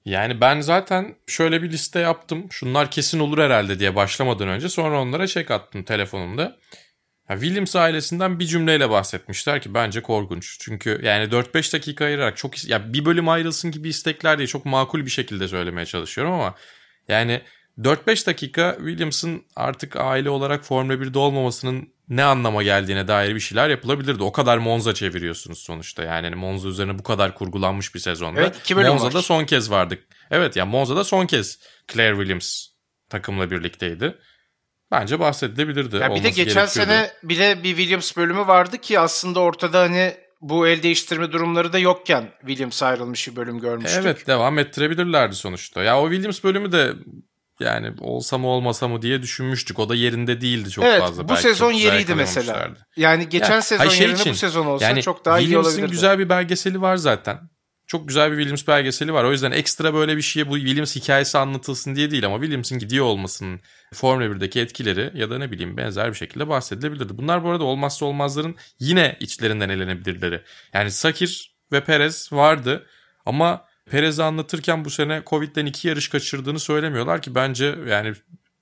Yani 0.05 0.41
ben 0.41 0.61
zaten 0.61 1.15
şöyle 1.27 1.63
bir 1.63 1.71
liste 1.71 1.99
yaptım. 1.99 2.47
Şunlar 2.51 2.91
kesin 2.91 3.19
olur 3.19 3.37
herhalde 3.37 3.79
diye 3.79 3.95
başlamadan 3.95 4.47
önce. 4.47 4.69
Sonra 4.69 5.01
onlara 5.01 5.27
çek 5.27 5.51
attım 5.51 5.83
telefonumda. 5.83 6.57
Ya 7.31 7.39
Williams 7.39 7.75
ailesinden 7.75 8.39
bir 8.39 8.45
cümleyle 8.45 8.89
bahsetmişler 8.89 9.61
ki 9.61 9.73
bence 9.73 10.01
korkunç. 10.01 10.57
Çünkü 10.59 10.99
yani 11.03 11.25
4-5 11.25 11.73
dakika 11.73 12.05
ayırarak 12.05 12.37
çok 12.37 12.69
ya 12.69 12.93
bir 12.93 13.05
bölüm 13.05 13.29
ayrılsın 13.29 13.71
gibi 13.71 13.89
istekler 13.89 14.37
diye 14.37 14.47
çok 14.47 14.65
makul 14.65 15.05
bir 15.05 15.09
şekilde 15.09 15.47
söylemeye 15.47 15.85
çalışıyorum 15.85 16.33
ama 16.33 16.55
yani 17.07 17.41
4-5 17.79 18.27
dakika 18.27 18.75
Williams'ın 18.77 19.43
artık 19.55 19.95
aile 19.95 20.29
olarak 20.29 20.65
Formula 20.65 20.93
1'de 20.93 21.19
olmamasının 21.19 21.89
ne 22.09 22.23
anlama 22.23 22.63
geldiğine 22.63 23.07
dair 23.07 23.35
bir 23.35 23.39
şeyler 23.39 23.69
yapılabilirdi. 23.69 24.23
O 24.23 24.31
kadar 24.31 24.57
Monza 24.57 24.93
çeviriyorsunuz 24.93 25.59
sonuçta. 25.59 26.03
Yani 26.03 26.25
hani 26.25 26.35
Monza 26.35 26.67
üzerine 26.67 26.99
bu 26.99 27.03
kadar 27.03 27.35
kurgulanmış 27.35 27.95
bir 27.95 27.99
sezonda. 27.99 28.41
Evet, 28.41 28.57
iki 28.59 28.75
bölüm 28.75 28.89
Monza'da 28.89 29.17
var. 29.17 29.21
son 29.21 29.45
kez 29.45 29.71
vardık. 29.71 30.03
Evet 30.31 30.55
ya 30.55 30.61
yani 30.61 30.71
Monza'da 30.71 31.03
son 31.03 31.25
kez 31.25 31.59
Claire 31.93 32.15
Williams 32.15 32.67
takımla 33.09 33.51
birlikteydi. 33.51 34.17
Bence 34.91 35.19
bahsedilebilirdi. 35.19 35.95
Ya 35.95 36.15
bir 36.15 36.23
de 36.23 36.29
geçen 36.29 36.65
sene 36.65 37.11
bile 37.23 37.63
bir 37.63 37.75
Williams 37.75 38.17
bölümü 38.17 38.47
vardı 38.47 38.77
ki 38.77 38.99
aslında 38.99 39.39
ortada 39.39 39.79
hani 39.79 40.13
bu 40.41 40.67
el 40.67 40.83
değiştirme 40.83 41.31
durumları 41.31 41.73
da 41.73 41.79
yokken 41.79 42.31
Williams 42.39 42.83
ayrılmış 42.83 43.27
bir 43.27 43.35
bölüm 43.35 43.59
görmüştük. 43.59 44.01
Evet 44.01 44.27
devam 44.27 44.59
ettirebilirlerdi 44.59 45.35
sonuçta. 45.35 45.83
Ya 45.83 46.01
o 46.01 46.09
Williams 46.09 46.43
bölümü 46.43 46.71
de 46.71 46.93
yani 47.59 47.93
olsa 47.99 48.37
mı 48.37 48.47
olmasa 48.47 48.87
mı 48.87 49.01
diye 49.01 49.21
düşünmüştük. 49.21 49.79
O 49.79 49.89
da 49.89 49.95
yerinde 49.95 50.41
değildi 50.41 50.69
çok 50.69 50.85
evet, 50.85 50.99
fazla. 50.99 51.23
bu 51.23 51.29
Belki 51.29 51.41
sezon 51.41 51.71
yeriydi 51.71 52.15
mesela. 52.15 52.69
Yani 52.97 53.29
geçen 53.29 53.55
Ya, 53.55 53.61
sezon 53.61 53.85
hayır, 53.85 53.91
şey 53.91 54.07
yerine 54.07 54.19
için, 54.19 54.33
bu 54.33 54.37
sezon 54.37 54.65
olsa 54.65 54.85
yani 54.85 55.01
çok 55.01 55.25
daha 55.25 55.39
iyi 55.39 55.41
Williams'ın 55.41 55.69
olabilirdi. 55.69 55.91
güzel 55.91 56.19
bir 56.19 56.29
belgeseli 56.29 56.81
var 56.81 56.95
zaten. 56.95 57.39
Çok 57.91 58.07
güzel 58.07 58.31
bir 58.31 58.37
Williams 58.37 58.67
belgeseli 58.67 59.13
var. 59.13 59.23
O 59.23 59.31
yüzden 59.31 59.51
ekstra 59.51 59.93
böyle 59.93 60.17
bir 60.17 60.21
şeye 60.21 60.49
bu 60.49 60.57
Williams 60.57 60.95
hikayesi 60.95 61.37
anlatılsın 61.37 61.95
diye 61.95 62.11
değil 62.11 62.25
ama 62.25 62.35
Williams'ın 62.35 62.79
gidiyor 62.79 63.05
olmasının 63.05 63.59
Formula 63.93 64.25
1'deki 64.25 64.59
etkileri 64.59 65.11
ya 65.13 65.29
da 65.29 65.37
ne 65.37 65.51
bileyim 65.51 65.77
benzer 65.77 66.09
bir 66.09 66.17
şekilde 66.17 66.47
bahsedilebilirdi. 66.47 67.17
Bunlar 67.17 67.43
bu 67.43 67.49
arada 67.49 67.63
olmazsa 67.63 68.05
olmazların 68.05 68.55
yine 68.79 69.17
içlerinden 69.19 69.69
elenebilirleri. 69.69 70.41
Yani 70.73 70.91
Sakir 70.91 71.55
ve 71.71 71.83
Perez 71.83 72.33
vardı 72.33 72.85
ama 73.25 73.65
Perez'i 73.89 74.23
anlatırken 74.23 74.85
bu 74.85 74.89
sene 74.89 75.21
Covid'den 75.27 75.65
iki 75.65 75.87
yarış 75.87 76.07
kaçırdığını 76.07 76.59
söylemiyorlar 76.59 77.21
ki 77.21 77.35
bence 77.35 77.75
yani 77.87 78.13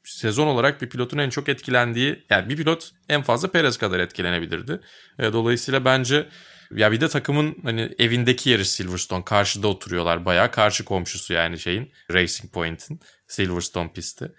sezon 0.03 0.47
olarak 0.47 0.81
bir 0.81 0.89
pilotun 0.89 1.17
en 1.17 1.29
çok 1.29 1.49
etkilendiği 1.49 2.25
yani 2.29 2.49
bir 2.49 2.57
pilot 2.57 2.91
en 3.09 3.21
fazla 3.21 3.51
Perez 3.51 3.77
kadar 3.77 3.99
etkilenebilirdi. 3.99 4.79
E, 5.19 5.33
Dolayısıyla 5.33 5.85
bence 5.85 6.29
ya 6.75 6.91
bir 6.91 7.01
de 7.01 7.07
takımın 7.07 7.55
hani 7.63 7.95
evindeki 7.99 8.49
yeri 8.49 8.65
Silverstone 8.65 9.23
karşıda 9.25 9.67
oturuyorlar 9.67 10.25
bayağı 10.25 10.51
karşı 10.51 10.85
komşusu 10.85 11.33
yani 11.33 11.59
şeyin 11.59 11.91
Racing 12.13 12.53
Point'in 12.53 12.99
Silverstone 13.27 13.91
pisti. 13.93 14.31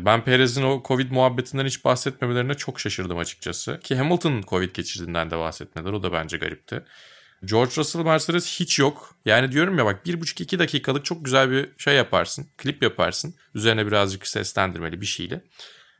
Ben 0.00 0.24
Perez'in 0.24 0.62
o 0.62 0.82
Covid 0.84 1.10
muhabbetinden 1.10 1.66
hiç 1.66 1.84
bahsetmemelerine 1.84 2.54
çok 2.54 2.80
şaşırdım 2.80 3.18
açıkçası. 3.18 3.80
Ki 3.80 3.96
Hamilton'ın 3.96 4.42
Covid 4.42 4.74
geçirdiğinden 4.74 5.30
de 5.30 5.38
bahsetmediler. 5.38 5.92
O 5.92 6.02
da 6.02 6.12
bence 6.12 6.36
garipti. 6.36 6.84
George 7.44 7.72
Russell 7.76 8.02
Mercedes 8.02 8.60
hiç 8.60 8.78
yok. 8.78 9.14
Yani 9.24 9.52
diyorum 9.52 9.78
ya 9.78 9.84
bak 9.84 10.06
1,5-2 10.06 10.58
dakikalık 10.58 11.04
çok 11.04 11.24
güzel 11.24 11.50
bir 11.50 11.68
şey 11.78 11.94
yaparsın. 11.94 12.46
Klip 12.56 12.82
yaparsın. 12.82 13.34
Üzerine 13.54 13.86
birazcık 13.86 14.26
seslendirmeli 14.26 15.00
bir 15.00 15.06
şeyle. 15.06 15.42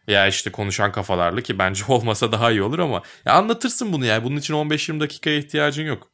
Ya 0.09 0.27
işte 0.27 0.53
konuşan 0.53 0.93
kafalarla 0.93 1.41
ki 1.41 1.59
bence 1.59 1.85
olmasa 1.89 2.33
daha 2.33 2.51
iyi 2.51 2.63
olur 2.63 2.79
ama 2.79 3.03
ya 3.25 3.33
anlatırsın 3.33 3.93
bunu 3.93 4.05
yani. 4.05 4.25
Bunun 4.25 4.37
için 4.37 4.55
15-20 4.55 5.01
dakikaya 5.01 5.39
ihtiyacın 5.39 5.85
yok. 5.85 6.11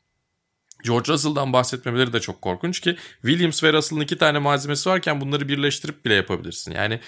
George 0.85 1.13
Russell'dan 1.13 1.53
bahsetmemeleri 1.53 2.13
de 2.13 2.21
çok 2.21 2.43
korkunç 2.43 2.81
ki 2.81 2.97
Williams 3.23 3.65
ve 3.65 3.73
Russell'ın 3.73 4.01
iki 4.01 4.19
tane 4.19 4.39
malzemesi 4.39 4.89
varken 4.89 5.21
bunları 5.21 5.49
birleştirip 5.49 6.05
bile 6.05 6.15
yapabilirsin. 6.15 6.73
Yani 6.73 7.01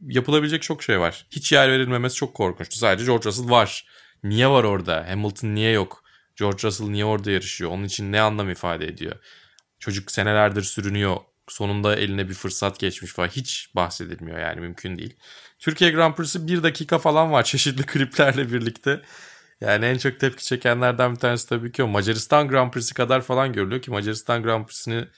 yapılabilecek 0.00 0.62
çok 0.62 0.82
şey 0.82 1.00
var. 1.00 1.26
Hiç 1.30 1.52
yer 1.52 1.70
verilmemesi 1.70 2.16
çok 2.16 2.34
korkunçtu. 2.34 2.78
Sadece 2.78 3.04
George 3.04 3.24
Russell 3.24 3.50
var. 3.50 3.86
Niye 4.24 4.48
var 4.48 4.64
orada? 4.64 5.06
Hamilton 5.08 5.54
niye 5.54 5.70
yok? 5.70 6.04
George 6.36 6.62
Russell 6.62 6.86
niye 6.86 7.04
orada 7.04 7.30
yarışıyor? 7.30 7.70
Onun 7.70 7.84
için 7.84 8.12
ne 8.12 8.20
anlam 8.20 8.50
ifade 8.50 8.86
ediyor? 8.86 9.16
Çocuk 9.78 10.10
senelerdir 10.10 10.62
sürünüyor. 10.62 11.16
Sonunda 11.52 11.96
eline 11.96 12.28
bir 12.28 12.34
fırsat 12.34 12.78
geçmiş 12.80 13.12
falan. 13.12 13.28
Hiç 13.28 13.70
bahsedilmiyor 13.76 14.38
yani 14.38 14.60
mümkün 14.60 14.98
değil. 14.98 15.16
Türkiye 15.58 15.90
Grand 15.90 16.14
Prix'si 16.14 16.48
bir 16.48 16.62
dakika 16.62 16.98
falan 16.98 17.32
var 17.32 17.42
çeşitli 17.44 17.86
kliplerle 17.86 18.52
birlikte. 18.52 19.02
Yani 19.60 19.84
en 19.84 19.98
çok 19.98 20.20
tepki 20.20 20.44
çekenlerden 20.44 21.14
bir 21.14 21.20
tanesi 21.20 21.48
tabii 21.48 21.72
ki 21.72 21.82
o. 21.82 21.86
Macaristan 21.86 22.48
Grand 22.48 22.72
Prix'si 22.72 22.94
kadar 22.94 23.20
falan 23.22 23.52
görülüyor 23.52 23.82
ki 23.82 23.90
Macaristan 23.90 24.42
Grand 24.42 24.66
Prix'sini 24.66 25.08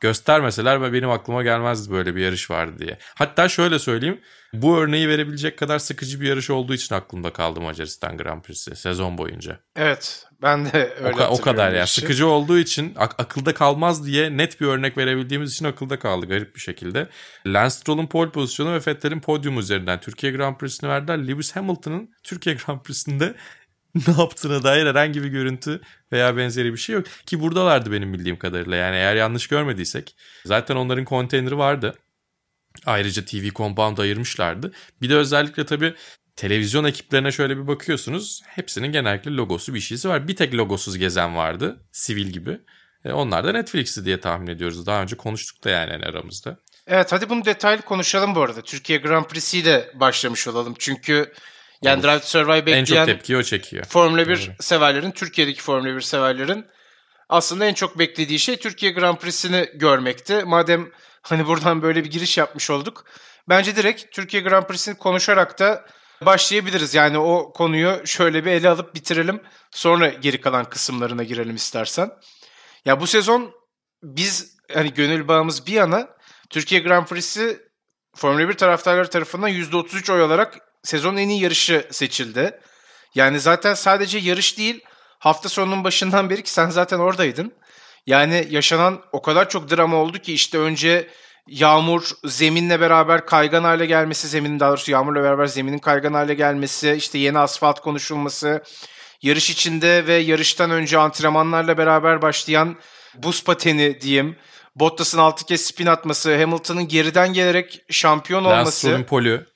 göstermeseler 0.00 0.82
ve 0.82 0.92
benim 0.92 1.10
aklıma 1.10 1.42
gelmezdi 1.42 1.92
böyle 1.92 2.16
bir 2.16 2.20
yarış 2.20 2.50
vardı 2.50 2.78
diye. 2.78 2.98
Hatta 3.14 3.48
şöyle 3.48 3.78
söyleyeyim. 3.78 4.20
Bu 4.52 4.78
örneği 4.78 5.08
verebilecek 5.08 5.58
kadar 5.58 5.78
sıkıcı 5.78 6.20
bir 6.20 6.28
yarış 6.28 6.50
olduğu 6.50 6.74
için 6.74 6.94
aklımda 6.94 7.32
kaldı 7.32 7.60
Macaristan 7.60 8.16
Grand 8.16 8.42
Prix'si 8.42 8.76
sezon 8.76 9.18
boyunca. 9.18 9.60
Evet 9.76 10.26
ben 10.42 10.72
de 10.72 10.94
öyle 11.04 11.22
o, 11.22 11.34
o 11.34 11.40
kadar 11.40 11.72
ya. 11.72 11.86
Sıkıcı 11.86 12.26
olduğu 12.26 12.58
için 12.58 12.94
ak- 12.96 13.20
akılda 13.20 13.54
kalmaz 13.54 14.06
diye 14.06 14.36
net 14.36 14.60
bir 14.60 14.66
örnek 14.66 14.98
verebildiğimiz 14.98 15.52
için 15.52 15.64
akılda 15.64 15.98
kaldı 15.98 16.26
garip 16.26 16.54
bir 16.54 16.60
şekilde. 16.60 17.08
Lance 17.46 17.70
Stroll'un 17.70 18.06
pole 18.06 18.30
pozisyonu 18.30 18.72
ve 18.72 18.80
Vettel'in 18.86 19.20
podyum 19.20 19.58
üzerinden 19.58 20.00
Türkiye 20.00 20.32
Grand 20.32 20.56
Prix'sini 20.56 20.90
verdiler. 20.90 21.28
Lewis 21.28 21.56
Hamilton'ın 21.56 22.10
Türkiye 22.22 22.56
Grand 22.66 22.80
Prix'sinde 22.80 23.34
ne 24.08 24.14
yaptığına 24.18 24.62
dair 24.62 24.86
herhangi 24.86 25.22
bir 25.22 25.28
görüntü 25.28 25.80
veya 26.12 26.36
benzeri 26.36 26.72
bir 26.72 26.78
şey 26.78 26.94
yok. 26.94 27.06
Ki 27.26 27.40
buradalardı 27.40 27.92
benim 27.92 28.12
bildiğim 28.12 28.38
kadarıyla. 28.38 28.76
Yani 28.76 28.96
eğer 28.96 29.16
yanlış 29.16 29.46
görmediysek. 29.46 30.16
Zaten 30.44 30.76
onların 30.76 31.04
konteyneri 31.04 31.58
vardı. 31.58 31.94
Ayrıca 32.86 33.24
TV 33.24 33.48
Compound 33.54 33.98
ayırmışlardı. 33.98 34.72
Bir 35.02 35.10
de 35.10 35.16
özellikle 35.16 35.66
tabii 35.66 35.94
televizyon 36.36 36.84
ekiplerine 36.84 37.32
şöyle 37.32 37.56
bir 37.56 37.66
bakıyorsunuz. 37.66 38.42
Hepsinin 38.46 38.92
genellikle 38.92 39.30
logosu 39.30 39.74
bir 39.74 39.80
şeysi 39.80 40.08
var. 40.08 40.28
Bir 40.28 40.36
tek 40.36 40.54
logosuz 40.54 40.98
gezen 40.98 41.36
vardı. 41.36 41.80
Sivil 41.92 42.26
gibi. 42.26 42.60
E, 43.04 43.12
onlar 43.12 43.44
da 43.44 43.52
Netflix'i 43.52 44.04
diye 44.04 44.20
tahmin 44.20 44.46
ediyoruz. 44.46 44.86
Daha 44.86 45.02
önce 45.02 45.16
konuştuk 45.16 45.64
da 45.64 45.70
yani 45.70 46.06
aramızda. 46.06 46.58
Evet 46.86 47.12
hadi 47.12 47.28
bunu 47.28 47.44
detaylı 47.44 47.82
konuşalım 47.82 48.34
bu 48.34 48.42
arada. 48.42 48.62
Türkiye 48.62 48.98
Grand 48.98 49.24
Prix'siyle 49.24 49.90
başlamış 49.94 50.48
olalım. 50.48 50.74
Çünkü 50.78 51.32
yani 51.82 52.00
Olur. 52.00 52.08
Drive 52.08 52.20
to 52.20 52.26
Survive 52.26 52.66
bekleyen 52.66 52.80
En 52.80 52.84
çok 52.84 53.06
tepkiyi 53.06 53.38
o 53.38 53.42
çekiyor. 53.42 53.84
Formula 53.84 54.28
1 54.28 54.46
Doğru. 54.46 54.54
severlerin, 54.60 55.10
Türkiye'deki 55.10 55.62
Formula 55.62 55.96
1 55.96 56.00
severlerin 56.00 56.66
aslında 57.28 57.64
en 57.64 57.74
çok 57.74 57.98
beklediği 57.98 58.38
şey 58.38 58.56
Türkiye 58.56 58.92
Grand 58.92 59.16
Prix'sini 59.16 59.68
görmekti. 59.74 60.42
Madem 60.44 60.90
hani 61.22 61.46
buradan 61.46 61.82
böyle 61.82 62.04
bir 62.04 62.10
giriş 62.10 62.38
yapmış 62.38 62.70
olduk. 62.70 63.04
Bence 63.48 63.76
direkt 63.76 64.12
Türkiye 64.12 64.42
Grand 64.42 64.64
Prix'sini 64.64 64.94
konuşarak 64.94 65.58
da 65.58 65.86
başlayabiliriz. 66.26 66.94
Yani 66.94 67.18
o 67.18 67.52
konuyu 67.52 68.06
şöyle 68.06 68.44
bir 68.44 68.50
ele 68.50 68.68
alıp 68.68 68.94
bitirelim. 68.94 69.42
Sonra 69.70 70.08
geri 70.08 70.40
kalan 70.40 70.64
kısımlarına 70.64 71.22
girelim 71.22 71.56
istersen. 71.56 72.10
Ya 72.84 73.00
bu 73.00 73.06
sezon 73.06 73.52
biz 74.02 74.56
hani 74.74 74.94
gönül 74.94 75.28
bağımız 75.28 75.66
bir 75.66 75.72
yana 75.72 76.08
Türkiye 76.50 76.80
Grand 76.80 77.06
Prix'si 77.06 77.60
Formula 78.16 78.48
1 78.48 78.54
taraftarları 78.54 79.10
tarafından 79.10 79.50
%33 79.50 80.12
oy 80.12 80.22
alarak 80.22 80.58
sezonun 80.82 81.16
en 81.16 81.28
iyi 81.28 81.42
yarışı 81.42 81.86
seçildi. 81.90 82.60
Yani 83.14 83.40
zaten 83.40 83.74
sadece 83.74 84.18
yarış 84.18 84.58
değil 84.58 84.80
hafta 85.18 85.48
sonunun 85.48 85.84
başından 85.84 86.30
beri 86.30 86.42
ki 86.42 86.50
sen 86.52 86.70
zaten 86.70 86.98
oradaydın. 86.98 87.52
Yani 88.06 88.46
yaşanan 88.50 89.00
o 89.12 89.22
kadar 89.22 89.48
çok 89.48 89.70
drama 89.70 89.96
oldu 89.96 90.18
ki 90.18 90.34
işte 90.34 90.58
önce 90.58 91.08
yağmur 91.46 92.10
zeminle 92.24 92.80
beraber 92.80 93.26
kaygan 93.26 93.64
hale 93.64 93.86
gelmesi, 93.86 94.28
zeminin 94.28 94.60
daha 94.60 94.70
doğrusu 94.70 94.90
yağmurla 94.90 95.22
beraber 95.22 95.46
zeminin 95.46 95.78
kaygan 95.78 96.12
hale 96.12 96.34
gelmesi, 96.34 96.94
işte 96.98 97.18
yeni 97.18 97.38
asfalt 97.38 97.80
konuşulması, 97.80 98.62
yarış 99.22 99.50
içinde 99.50 100.06
ve 100.06 100.14
yarıştan 100.14 100.70
önce 100.70 100.98
antrenmanlarla 100.98 101.78
beraber 101.78 102.22
başlayan 102.22 102.76
buz 103.14 103.44
pateni 103.44 104.00
diyeyim. 104.00 104.36
Bottas'ın 104.76 105.18
altı 105.18 105.44
kez 105.44 105.60
spin 105.60 105.86
atması, 105.86 106.40
Hamilton'ın 106.40 106.88
geriden 106.88 107.32
gelerek 107.32 107.84
şampiyon 107.90 108.44
Lance 108.44 108.60
olması. 108.60 108.78
Stroll'ün 108.78 109.04
polü. 109.04 109.46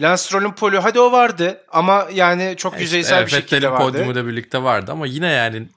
Lance 0.00 0.22
Stroll'ün 0.22 0.52
polü 0.52 0.78
hadi 0.78 1.00
o 1.00 1.12
vardı 1.12 1.64
ama 1.68 2.08
yani 2.12 2.54
çok 2.56 2.80
yüzeysel 2.80 3.18
Evet, 3.18 3.26
bir 3.26 3.32
şekilde 3.32 3.56
Vettel'in 3.56 3.72
vardı. 3.72 3.84
podyumu 3.84 4.14
da 4.14 4.26
birlikte 4.26 4.62
vardı 4.62 4.92
ama 4.92 5.06
yine 5.06 5.26
yani 5.26 5.68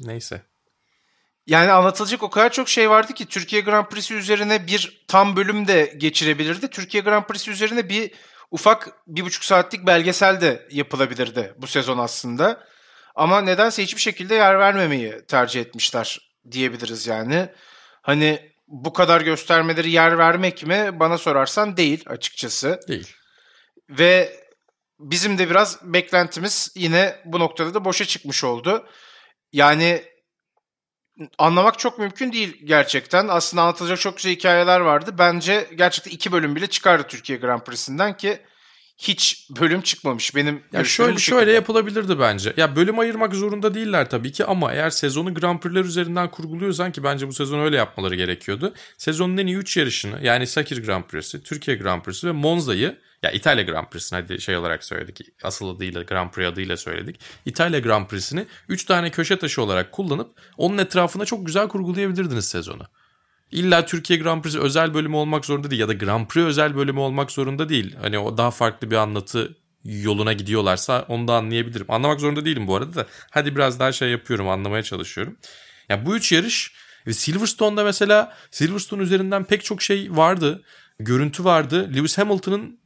neyse. 0.00 0.42
Yani 1.46 1.72
anlatılacak 1.72 2.22
o 2.22 2.30
kadar 2.30 2.52
çok 2.52 2.68
şey 2.68 2.90
vardı 2.90 3.14
ki 3.14 3.26
Türkiye 3.26 3.62
Grand 3.62 3.86
Prix'si 3.86 4.14
üzerine 4.14 4.66
bir 4.66 5.04
tam 5.08 5.36
bölüm 5.36 5.68
de 5.68 5.94
geçirebilirdi. 5.96 6.68
Türkiye 6.68 7.02
Grand 7.02 7.24
Prix'si 7.24 7.50
üzerine 7.50 7.88
bir 7.88 8.10
ufak 8.50 8.92
bir 9.06 9.24
buçuk 9.24 9.44
saatlik 9.44 9.86
belgesel 9.86 10.40
de 10.40 10.68
yapılabilirdi 10.70 11.54
bu 11.58 11.66
sezon 11.66 11.98
aslında. 11.98 12.64
Ama 13.14 13.40
nedense 13.40 13.82
hiçbir 13.82 14.00
şekilde 14.00 14.34
yer 14.34 14.58
vermemeyi 14.58 15.14
tercih 15.28 15.60
etmişler 15.60 16.18
diyebiliriz 16.50 17.06
yani. 17.06 17.48
Hani 18.02 18.50
bu 18.68 18.92
kadar 18.92 19.20
göstermeleri 19.20 19.90
yer 19.90 20.18
vermek 20.18 20.66
mi 20.66 20.90
bana 21.00 21.18
sorarsan 21.18 21.76
değil 21.76 22.04
açıkçası. 22.06 22.80
Değil. 22.88 23.14
Ve 23.90 24.40
bizim 25.00 25.38
de 25.38 25.50
biraz 25.50 25.78
beklentimiz 25.82 26.72
yine 26.74 27.22
bu 27.24 27.40
noktada 27.40 27.74
da 27.74 27.84
boşa 27.84 28.04
çıkmış 28.04 28.44
oldu. 28.44 28.86
Yani 29.52 30.04
anlamak 31.38 31.78
çok 31.78 31.98
mümkün 31.98 32.32
değil 32.32 32.56
gerçekten. 32.64 33.28
Aslında 33.28 33.62
anlatılacak 33.62 34.00
çok 34.00 34.16
güzel 34.16 34.32
hikayeler 34.32 34.80
vardı. 34.80 35.14
Bence 35.18 35.68
gerçekten 35.74 36.10
iki 36.10 36.32
bölüm 36.32 36.56
bile 36.56 36.66
çıkardı 36.66 37.06
Türkiye 37.08 37.38
Grand 37.38 37.60
Prix'sinden 37.60 38.16
ki 38.16 38.40
hiç 38.98 39.48
bölüm 39.60 39.80
çıkmamış. 39.80 40.36
Benim 40.36 40.62
Ya 40.72 40.84
şöyle 40.84 41.18
şöyle 41.18 41.52
yapılabilirdi 41.52 42.20
bence. 42.20 42.54
Ya 42.56 42.76
bölüm 42.76 42.98
ayırmak 42.98 43.34
zorunda 43.34 43.74
değiller 43.74 44.10
tabii 44.10 44.32
ki 44.32 44.44
ama 44.44 44.72
eğer 44.72 44.90
sezonu 44.90 45.34
Grand 45.34 45.60
Prix'ler 45.60 45.84
üzerinden 45.84 46.30
kurguluyorsan 46.30 46.92
ki 46.92 47.04
bence 47.04 47.28
bu 47.28 47.32
sezon 47.32 47.60
öyle 47.60 47.76
yapmaları 47.76 48.14
gerekiyordu. 48.14 48.74
Sezonun 48.98 49.36
en 49.36 49.46
iyi 49.46 49.56
3 49.56 49.76
yarışını 49.76 50.18
yani 50.22 50.46
Sakir 50.46 50.84
Grand 50.84 51.04
Prix'si, 51.04 51.42
Türkiye 51.42 51.76
Grand 51.76 52.02
Prix'si 52.02 52.26
ve 52.26 52.32
Monza'yı 52.32 52.98
ya 53.24 53.30
İtalya 53.30 53.64
Grand 53.64 53.86
Prix'sini 53.86 54.20
hadi 54.20 54.40
şey 54.40 54.56
olarak 54.56 54.84
söyledik. 54.84 55.26
Asıl 55.42 55.76
adıyla 55.76 56.02
Grand 56.02 56.30
Prix 56.30 56.48
adıyla 56.48 56.76
söyledik. 56.76 57.20
İtalya 57.46 57.80
Grand 57.80 58.06
Prix'sini 58.06 58.46
3 58.68 58.84
tane 58.84 59.10
köşe 59.10 59.38
taşı 59.38 59.62
olarak 59.62 59.92
kullanıp 59.92 60.30
onun 60.56 60.78
etrafına 60.78 61.24
çok 61.24 61.46
güzel 61.46 61.68
kurgulayabilirdiniz 61.68 62.48
sezonu. 62.48 62.82
İlla 63.50 63.86
Türkiye 63.86 64.18
Grand 64.18 64.42
Prix'si 64.42 64.60
özel 64.60 64.94
bölümü 64.94 65.16
olmak 65.16 65.44
zorunda 65.44 65.70
değil 65.70 65.80
ya 65.80 65.88
da 65.88 65.92
Grand 65.92 66.26
Prix 66.26 66.44
özel 66.44 66.76
bölümü 66.76 67.00
olmak 67.00 67.30
zorunda 67.30 67.68
değil. 67.68 67.96
Hani 68.02 68.18
o 68.18 68.36
daha 68.36 68.50
farklı 68.50 68.90
bir 68.90 68.96
anlatı 68.96 69.56
yoluna 69.84 70.32
gidiyorlarsa 70.32 71.04
onu 71.08 71.28
da 71.28 71.34
anlayabilirim. 71.34 71.86
Anlamak 71.88 72.20
zorunda 72.20 72.44
değilim 72.44 72.66
bu 72.66 72.76
arada 72.76 72.94
da. 72.94 73.06
Hadi 73.30 73.56
biraz 73.56 73.80
daha 73.80 73.92
şey 73.92 74.10
yapıyorum 74.10 74.48
anlamaya 74.48 74.82
çalışıyorum. 74.82 75.36
Ya 75.88 76.06
bu 76.06 76.16
üç 76.16 76.32
yarış 76.32 76.72
ve 77.06 77.12
Silverstone'da 77.12 77.84
mesela 77.84 78.36
Silverstone 78.50 79.02
üzerinden 79.02 79.44
pek 79.44 79.64
çok 79.64 79.82
şey 79.82 80.16
vardı. 80.16 80.62
Görüntü 80.98 81.44
vardı. 81.44 81.90
Lewis 81.94 82.18
Hamilton'ın 82.18 82.83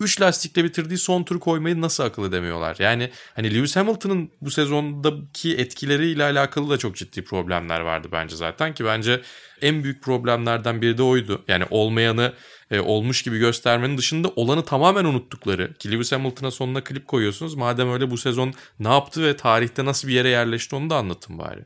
3 0.00 0.20
lastikle 0.20 0.64
bitirdiği 0.64 0.98
son 0.98 1.22
turu 1.22 1.40
koymayı 1.40 1.80
nasıl 1.80 2.04
akıl 2.04 2.24
edemiyorlar? 2.28 2.76
Yani 2.78 3.10
hani 3.34 3.54
Lewis 3.54 3.76
Hamilton'ın 3.76 4.30
bu 4.40 4.50
sezondaki 4.50 5.56
etkileriyle 5.56 6.24
alakalı 6.24 6.70
da 6.70 6.78
çok 6.78 6.96
ciddi 6.96 7.24
problemler 7.24 7.80
vardı 7.80 8.08
bence 8.12 8.36
zaten 8.36 8.74
ki 8.74 8.84
bence 8.84 9.22
en 9.62 9.84
büyük 9.84 10.02
problemlerden 10.02 10.82
biri 10.82 10.98
de 10.98 11.02
oydu. 11.02 11.44
Yani 11.48 11.64
olmayanı 11.70 12.32
e, 12.70 12.80
olmuş 12.80 13.22
gibi 13.22 13.38
göstermenin 13.38 13.98
dışında 13.98 14.28
olanı 14.36 14.64
tamamen 14.64 15.04
unuttukları 15.04 15.74
ki 15.74 15.92
Lewis 15.92 16.12
Hamilton'a 16.12 16.50
sonuna 16.50 16.84
klip 16.84 17.08
koyuyorsunuz. 17.08 17.54
Madem 17.54 17.92
öyle 17.92 18.10
bu 18.10 18.18
sezon 18.18 18.54
ne 18.78 18.88
yaptı 18.88 19.22
ve 19.22 19.36
tarihte 19.36 19.84
nasıl 19.84 20.08
bir 20.08 20.12
yere 20.12 20.28
yerleşti 20.28 20.76
onu 20.76 20.90
da 20.90 20.96
anlatın 20.96 21.38
bari. 21.38 21.64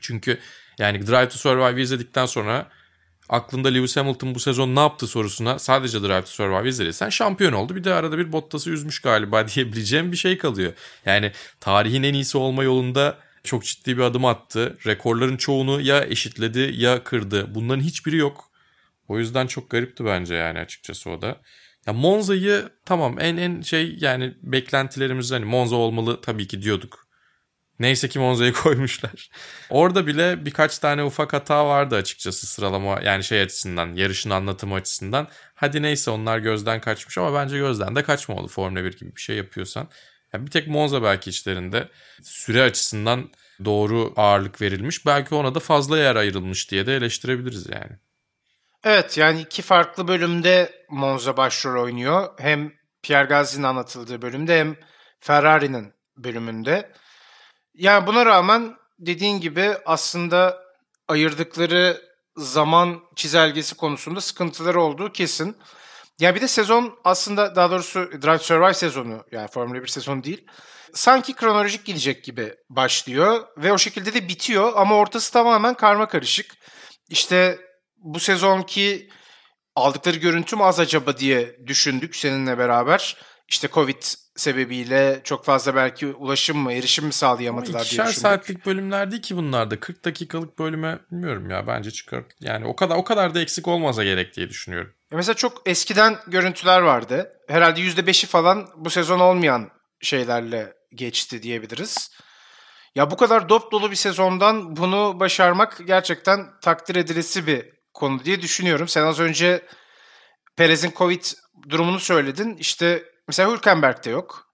Çünkü 0.00 0.38
yani 0.78 1.06
Drive 1.06 1.28
to 1.28 1.38
Survive 1.38 1.82
izledikten 1.82 2.26
sonra 2.26 2.70
aklında 3.28 3.68
Lewis 3.68 3.96
Hamilton 3.96 4.34
bu 4.34 4.40
sezon 4.40 4.76
ne 4.76 4.80
yaptı 4.80 5.06
sorusuna 5.06 5.58
sadece 5.58 6.02
Drive 6.02 6.20
to 6.20 6.26
Survive 6.26 6.68
izlediysen 6.68 7.08
şampiyon 7.08 7.52
oldu. 7.52 7.76
Bir 7.76 7.84
de 7.84 7.94
arada 7.94 8.18
bir 8.18 8.32
Bottas'ı 8.32 8.70
üzmüş 8.70 9.00
galiba 9.00 9.48
diyebileceğim 9.54 10.12
bir 10.12 10.16
şey 10.16 10.38
kalıyor. 10.38 10.72
Yani 11.06 11.32
tarihin 11.60 12.02
en 12.02 12.14
iyisi 12.14 12.38
olma 12.38 12.64
yolunda 12.64 13.18
çok 13.44 13.64
ciddi 13.64 13.96
bir 13.96 14.02
adım 14.02 14.24
attı. 14.24 14.78
Rekorların 14.86 15.36
çoğunu 15.36 15.80
ya 15.80 16.04
eşitledi 16.04 16.72
ya 16.76 17.04
kırdı. 17.04 17.54
Bunların 17.54 17.82
hiçbiri 17.82 18.16
yok. 18.16 18.50
O 19.08 19.18
yüzden 19.18 19.46
çok 19.46 19.70
garipti 19.70 20.04
bence 20.04 20.34
yani 20.34 20.58
açıkçası 20.58 21.10
o 21.10 21.22
da. 21.22 21.40
Ya 21.86 21.92
Monza'yı 21.92 22.68
tamam 22.84 23.20
en 23.20 23.36
en 23.36 23.60
şey 23.60 23.96
yani 24.00 24.34
beklentilerimiz 24.42 25.32
hani 25.32 25.44
Monza 25.44 25.76
olmalı 25.76 26.20
tabii 26.20 26.48
ki 26.48 26.62
diyorduk. 26.62 27.05
Neyse 27.80 28.08
ki 28.08 28.18
Monza'yı 28.18 28.52
koymuşlar. 28.62 29.30
Orada 29.70 30.06
bile 30.06 30.44
birkaç 30.44 30.78
tane 30.78 31.04
ufak 31.04 31.32
hata 31.32 31.66
vardı 31.66 31.96
açıkçası 31.96 32.46
sıralama 32.46 33.00
yani 33.04 33.24
şey 33.24 33.42
açısından, 33.42 33.92
yarışın 33.92 34.30
anlatımı 34.30 34.74
açısından. 34.74 35.28
Hadi 35.54 35.82
neyse 35.82 36.10
onlar 36.10 36.38
gözden 36.38 36.80
kaçmış 36.80 37.18
ama 37.18 37.34
bence 37.34 37.58
gözden 37.58 37.96
de 37.96 38.02
kaçmamalı 38.02 38.48
Formula 38.48 38.84
1 38.84 38.98
gibi 38.98 39.16
bir 39.16 39.20
şey 39.20 39.36
yapıyorsan. 39.36 39.88
Yani 40.32 40.46
bir 40.46 40.50
tek 40.50 40.68
Monza 40.68 41.02
belki 41.02 41.30
içlerinde 41.30 41.88
süre 42.22 42.62
açısından 42.62 43.30
doğru 43.64 44.12
ağırlık 44.16 44.60
verilmiş. 44.60 45.06
Belki 45.06 45.34
ona 45.34 45.54
da 45.54 45.60
fazla 45.60 45.98
yer 45.98 46.16
ayrılmış 46.16 46.70
diye 46.70 46.86
de 46.86 46.96
eleştirebiliriz 46.96 47.66
yani. 47.66 47.92
Evet 48.84 49.18
yani 49.18 49.40
iki 49.40 49.62
farklı 49.62 50.08
bölümde 50.08 50.72
Monza 50.90 51.36
başrol 51.36 51.82
oynuyor. 51.82 52.28
Hem 52.38 52.72
Pierre 53.02 53.28
Gasly'nin 53.28 53.64
anlatıldığı 53.64 54.22
bölümde 54.22 54.58
hem 54.58 54.76
Ferrari'nin 55.20 55.92
bölümünde. 56.16 56.92
Yani 57.76 58.06
buna 58.06 58.26
rağmen 58.26 58.76
dediğin 58.98 59.40
gibi 59.40 59.72
aslında 59.86 60.62
ayırdıkları 61.08 62.02
zaman 62.36 63.00
çizelgesi 63.16 63.76
konusunda 63.76 64.20
sıkıntıları 64.20 64.80
olduğu 64.80 65.12
kesin. 65.12 65.56
Yani 66.20 66.34
bir 66.34 66.40
de 66.40 66.48
sezon 66.48 66.98
aslında 67.04 67.56
daha 67.56 67.70
doğrusu 67.70 68.22
Drive 68.22 68.38
Survive 68.38 68.74
sezonu 68.74 69.24
yani 69.32 69.48
Formula 69.48 69.82
1 69.82 69.86
sezonu 69.86 70.24
değil. 70.24 70.46
Sanki 70.94 71.34
kronolojik 71.34 71.84
gidecek 71.84 72.24
gibi 72.24 72.54
başlıyor 72.70 73.44
ve 73.56 73.72
o 73.72 73.78
şekilde 73.78 74.14
de 74.14 74.28
bitiyor 74.28 74.72
ama 74.76 74.96
ortası 74.96 75.32
tamamen 75.32 75.74
karma 75.74 76.08
karışık. 76.08 76.54
İşte 77.08 77.58
bu 77.96 78.20
sezonki 78.20 79.10
aldıkları 79.74 80.16
görüntü 80.16 80.56
mü 80.56 80.62
az 80.62 80.80
acaba 80.80 81.18
diye 81.18 81.66
düşündük 81.66 82.16
seninle 82.16 82.58
beraber. 82.58 83.16
İşte 83.48 83.68
Covid 83.68 84.02
sebebiyle 84.36 85.20
çok 85.24 85.44
fazla 85.44 85.74
belki 85.74 86.06
ulaşım 86.06 86.58
mı, 86.58 86.72
erişim 86.72 87.06
mi 87.06 87.12
sağlayamadılar 87.12 87.80
diye 87.80 87.90
düşündük. 87.90 88.14
saatlik 88.14 88.66
bölümler 88.66 89.10
değil 89.10 89.22
ki 89.22 89.36
bunlar 89.36 89.70
da. 89.70 89.80
40 89.80 90.04
dakikalık 90.04 90.58
bölüme 90.58 90.98
bilmiyorum 91.10 91.50
ya 91.50 91.66
bence 91.66 91.90
çıkar. 91.90 92.24
Yani 92.40 92.66
o 92.66 92.76
kadar 92.76 92.96
o 92.96 93.04
kadar 93.04 93.34
da 93.34 93.40
eksik 93.40 93.68
olmasa 93.68 94.04
gerek 94.04 94.36
diye 94.36 94.48
düşünüyorum. 94.48 94.92
Ya 95.10 95.16
Mesela 95.16 95.34
çok 95.34 95.62
eskiden 95.66 96.16
görüntüler 96.26 96.80
vardı. 96.80 97.32
Herhalde 97.48 97.80
%5'i 97.80 98.26
falan 98.26 98.68
bu 98.76 98.90
sezon 98.90 99.20
olmayan 99.20 99.70
şeylerle 100.00 100.72
geçti 100.94 101.42
diyebiliriz. 101.42 102.10
Ya 102.94 103.10
bu 103.10 103.16
kadar 103.16 103.48
dop 103.48 103.72
dolu 103.72 103.90
bir 103.90 103.96
sezondan 103.96 104.76
bunu 104.76 105.20
başarmak 105.20 105.80
gerçekten 105.86 106.46
takdir 106.62 106.96
edilesi 106.96 107.46
bir 107.46 107.64
konu 107.94 108.24
diye 108.24 108.42
düşünüyorum. 108.42 108.88
Sen 108.88 109.02
az 109.02 109.20
önce 109.20 109.62
Perez'in 110.56 110.92
Covid 110.96 111.24
durumunu 111.68 112.00
söyledin. 112.00 112.56
İşte 112.56 113.04
mesela 113.28 113.52
Hülkenberg'de 113.52 114.10
yok. 114.10 114.46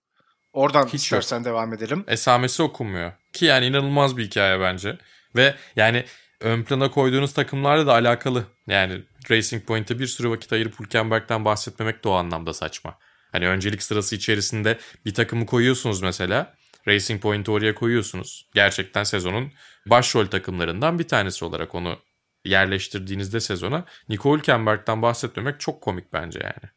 Oradan 0.53 0.87
Hiç 0.87 0.95
istersen 0.95 1.45
devam 1.45 1.73
edelim. 1.73 2.05
Esamesi 2.09 2.63
okunmuyor. 2.63 3.13
Ki 3.33 3.45
yani 3.45 3.67
inanılmaz 3.67 4.17
bir 4.17 4.25
hikaye 4.25 4.61
bence. 4.61 4.99
Ve 5.37 5.55
yani 5.77 6.05
ön 6.41 6.63
plana 6.63 6.91
koyduğunuz 6.91 7.35
takımlarla 7.35 7.87
da 7.87 7.93
alakalı. 7.93 8.45
Yani 8.67 9.03
Racing 9.31 9.67
Point'e 9.67 9.99
bir 9.99 10.07
sürü 10.07 10.31
vakit 10.31 10.53
ayırıp 10.53 10.81
Hülkenberg'den 10.81 11.45
bahsetmemek 11.45 12.05
de 12.05 12.09
o 12.09 12.13
anlamda 12.13 12.53
saçma. 12.53 12.99
Hani 13.33 13.49
öncelik 13.49 13.83
sırası 13.83 14.17
içerisinde 14.17 14.79
bir 15.07 15.15
takımı 15.15 15.47
koyuyorsunuz 15.47 16.03
mesela. 16.03 16.55
Racing 16.89 17.23
Point'i 17.23 17.51
oraya 17.51 17.75
koyuyorsunuz. 17.75 18.49
Gerçekten 18.55 19.05
sezonun 19.05 19.53
başrol 19.87 20.27
takımlarından 20.27 20.99
bir 20.99 21.09
tanesi 21.09 21.45
olarak 21.45 21.75
onu 21.75 21.99
yerleştirdiğinizde 22.45 23.41
sezona 23.41 23.85
Nico 24.09 24.37
Hülkenberg'den 24.37 25.03
bahsetmemek 25.03 25.61
çok 25.61 25.81
komik 25.83 26.13
bence 26.13 26.41
yani. 26.43 26.73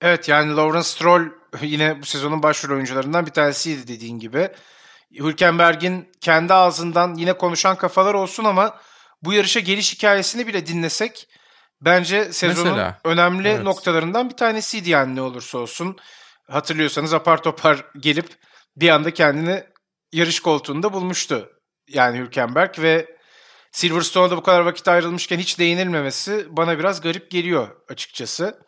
Evet 0.00 0.28
yani 0.28 0.56
Lawrence 0.56 0.88
Stroll 0.88 1.28
yine 1.62 2.02
bu 2.02 2.06
sezonun 2.06 2.42
başrol 2.42 2.74
oyuncularından 2.74 3.26
bir 3.26 3.30
tanesiydi 3.30 3.88
dediğin 3.88 4.18
gibi. 4.18 4.48
Hülkenberg'in 5.12 6.12
kendi 6.20 6.54
ağzından 6.54 7.14
yine 7.14 7.32
konuşan 7.32 7.76
kafalar 7.76 8.14
olsun 8.14 8.44
ama 8.44 8.80
bu 9.22 9.32
yarışa 9.32 9.60
geliş 9.60 9.94
hikayesini 9.94 10.46
bile 10.46 10.66
dinlesek 10.66 11.28
bence 11.80 12.32
sezonun 12.32 12.70
Mesela, 12.70 13.00
önemli 13.04 13.48
evet. 13.48 13.62
noktalarından 13.62 14.30
bir 14.30 14.36
tanesiydi 14.36 14.90
yani 14.90 15.16
ne 15.16 15.22
olursa 15.22 15.58
olsun. 15.58 15.96
hatırlıyorsanız 16.50 17.14
apar 17.14 17.42
topar 17.42 17.86
gelip 17.98 18.28
bir 18.76 18.88
anda 18.88 19.14
kendini 19.14 19.64
yarış 20.12 20.40
koltuğunda 20.40 20.92
bulmuştu. 20.92 21.50
Yani 21.88 22.18
Hülkenberg 22.18 22.78
ve 22.78 23.18
Silverstone'da 23.72 24.36
bu 24.36 24.42
kadar 24.42 24.60
vakit 24.60 24.88
ayrılmışken 24.88 25.38
hiç 25.38 25.58
değinilmemesi 25.58 26.46
bana 26.50 26.78
biraz 26.78 27.00
garip 27.00 27.30
geliyor 27.30 27.68
açıkçası. 27.88 28.67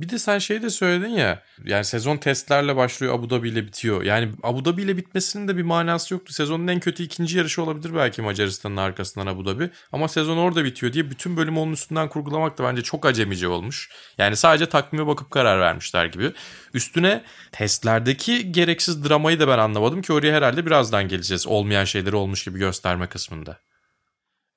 Bir 0.00 0.08
de 0.08 0.18
sen 0.18 0.38
şey 0.38 0.62
de 0.62 0.70
söyledin 0.70 1.08
ya. 1.08 1.42
Yani 1.64 1.84
sezon 1.84 2.16
testlerle 2.16 2.76
başlıyor 2.76 3.14
Abu 3.14 3.30
Dhabi 3.30 3.48
ile 3.48 3.66
bitiyor. 3.66 4.02
Yani 4.02 4.32
Abu 4.42 4.64
Dhabi 4.64 4.82
ile 4.82 4.96
bitmesinin 4.96 5.48
de 5.48 5.56
bir 5.56 5.62
manası 5.62 6.14
yoktu. 6.14 6.32
Sezonun 6.32 6.68
en 6.68 6.80
kötü 6.80 7.02
ikinci 7.02 7.38
yarışı 7.38 7.62
olabilir 7.62 7.94
belki 7.94 8.22
Macaristan'ın 8.22 8.76
arkasından 8.76 9.26
Abu 9.26 9.44
Dhabi. 9.44 9.70
Ama 9.92 10.08
sezon 10.08 10.36
orada 10.36 10.64
bitiyor 10.64 10.92
diye 10.92 11.10
bütün 11.10 11.36
bölümü 11.36 11.58
onun 11.58 11.72
üstünden 11.72 12.08
kurgulamak 12.08 12.58
da 12.58 12.64
bence 12.64 12.82
çok 12.82 13.06
acemice 13.06 13.48
olmuş. 13.48 13.90
Yani 14.18 14.36
sadece 14.36 14.66
takvime 14.66 15.06
bakıp 15.06 15.30
karar 15.30 15.60
vermişler 15.60 16.04
gibi. 16.04 16.32
Üstüne 16.74 17.22
testlerdeki 17.52 18.52
gereksiz 18.52 19.04
dramayı 19.08 19.40
da 19.40 19.48
ben 19.48 19.58
anlamadım 19.58 20.02
ki 20.02 20.12
oraya 20.12 20.32
herhalde 20.32 20.66
birazdan 20.66 21.08
geleceğiz. 21.08 21.46
Olmayan 21.46 21.84
şeyleri 21.84 22.16
olmuş 22.16 22.44
gibi 22.44 22.58
gösterme 22.58 23.06
kısmında. 23.06 23.58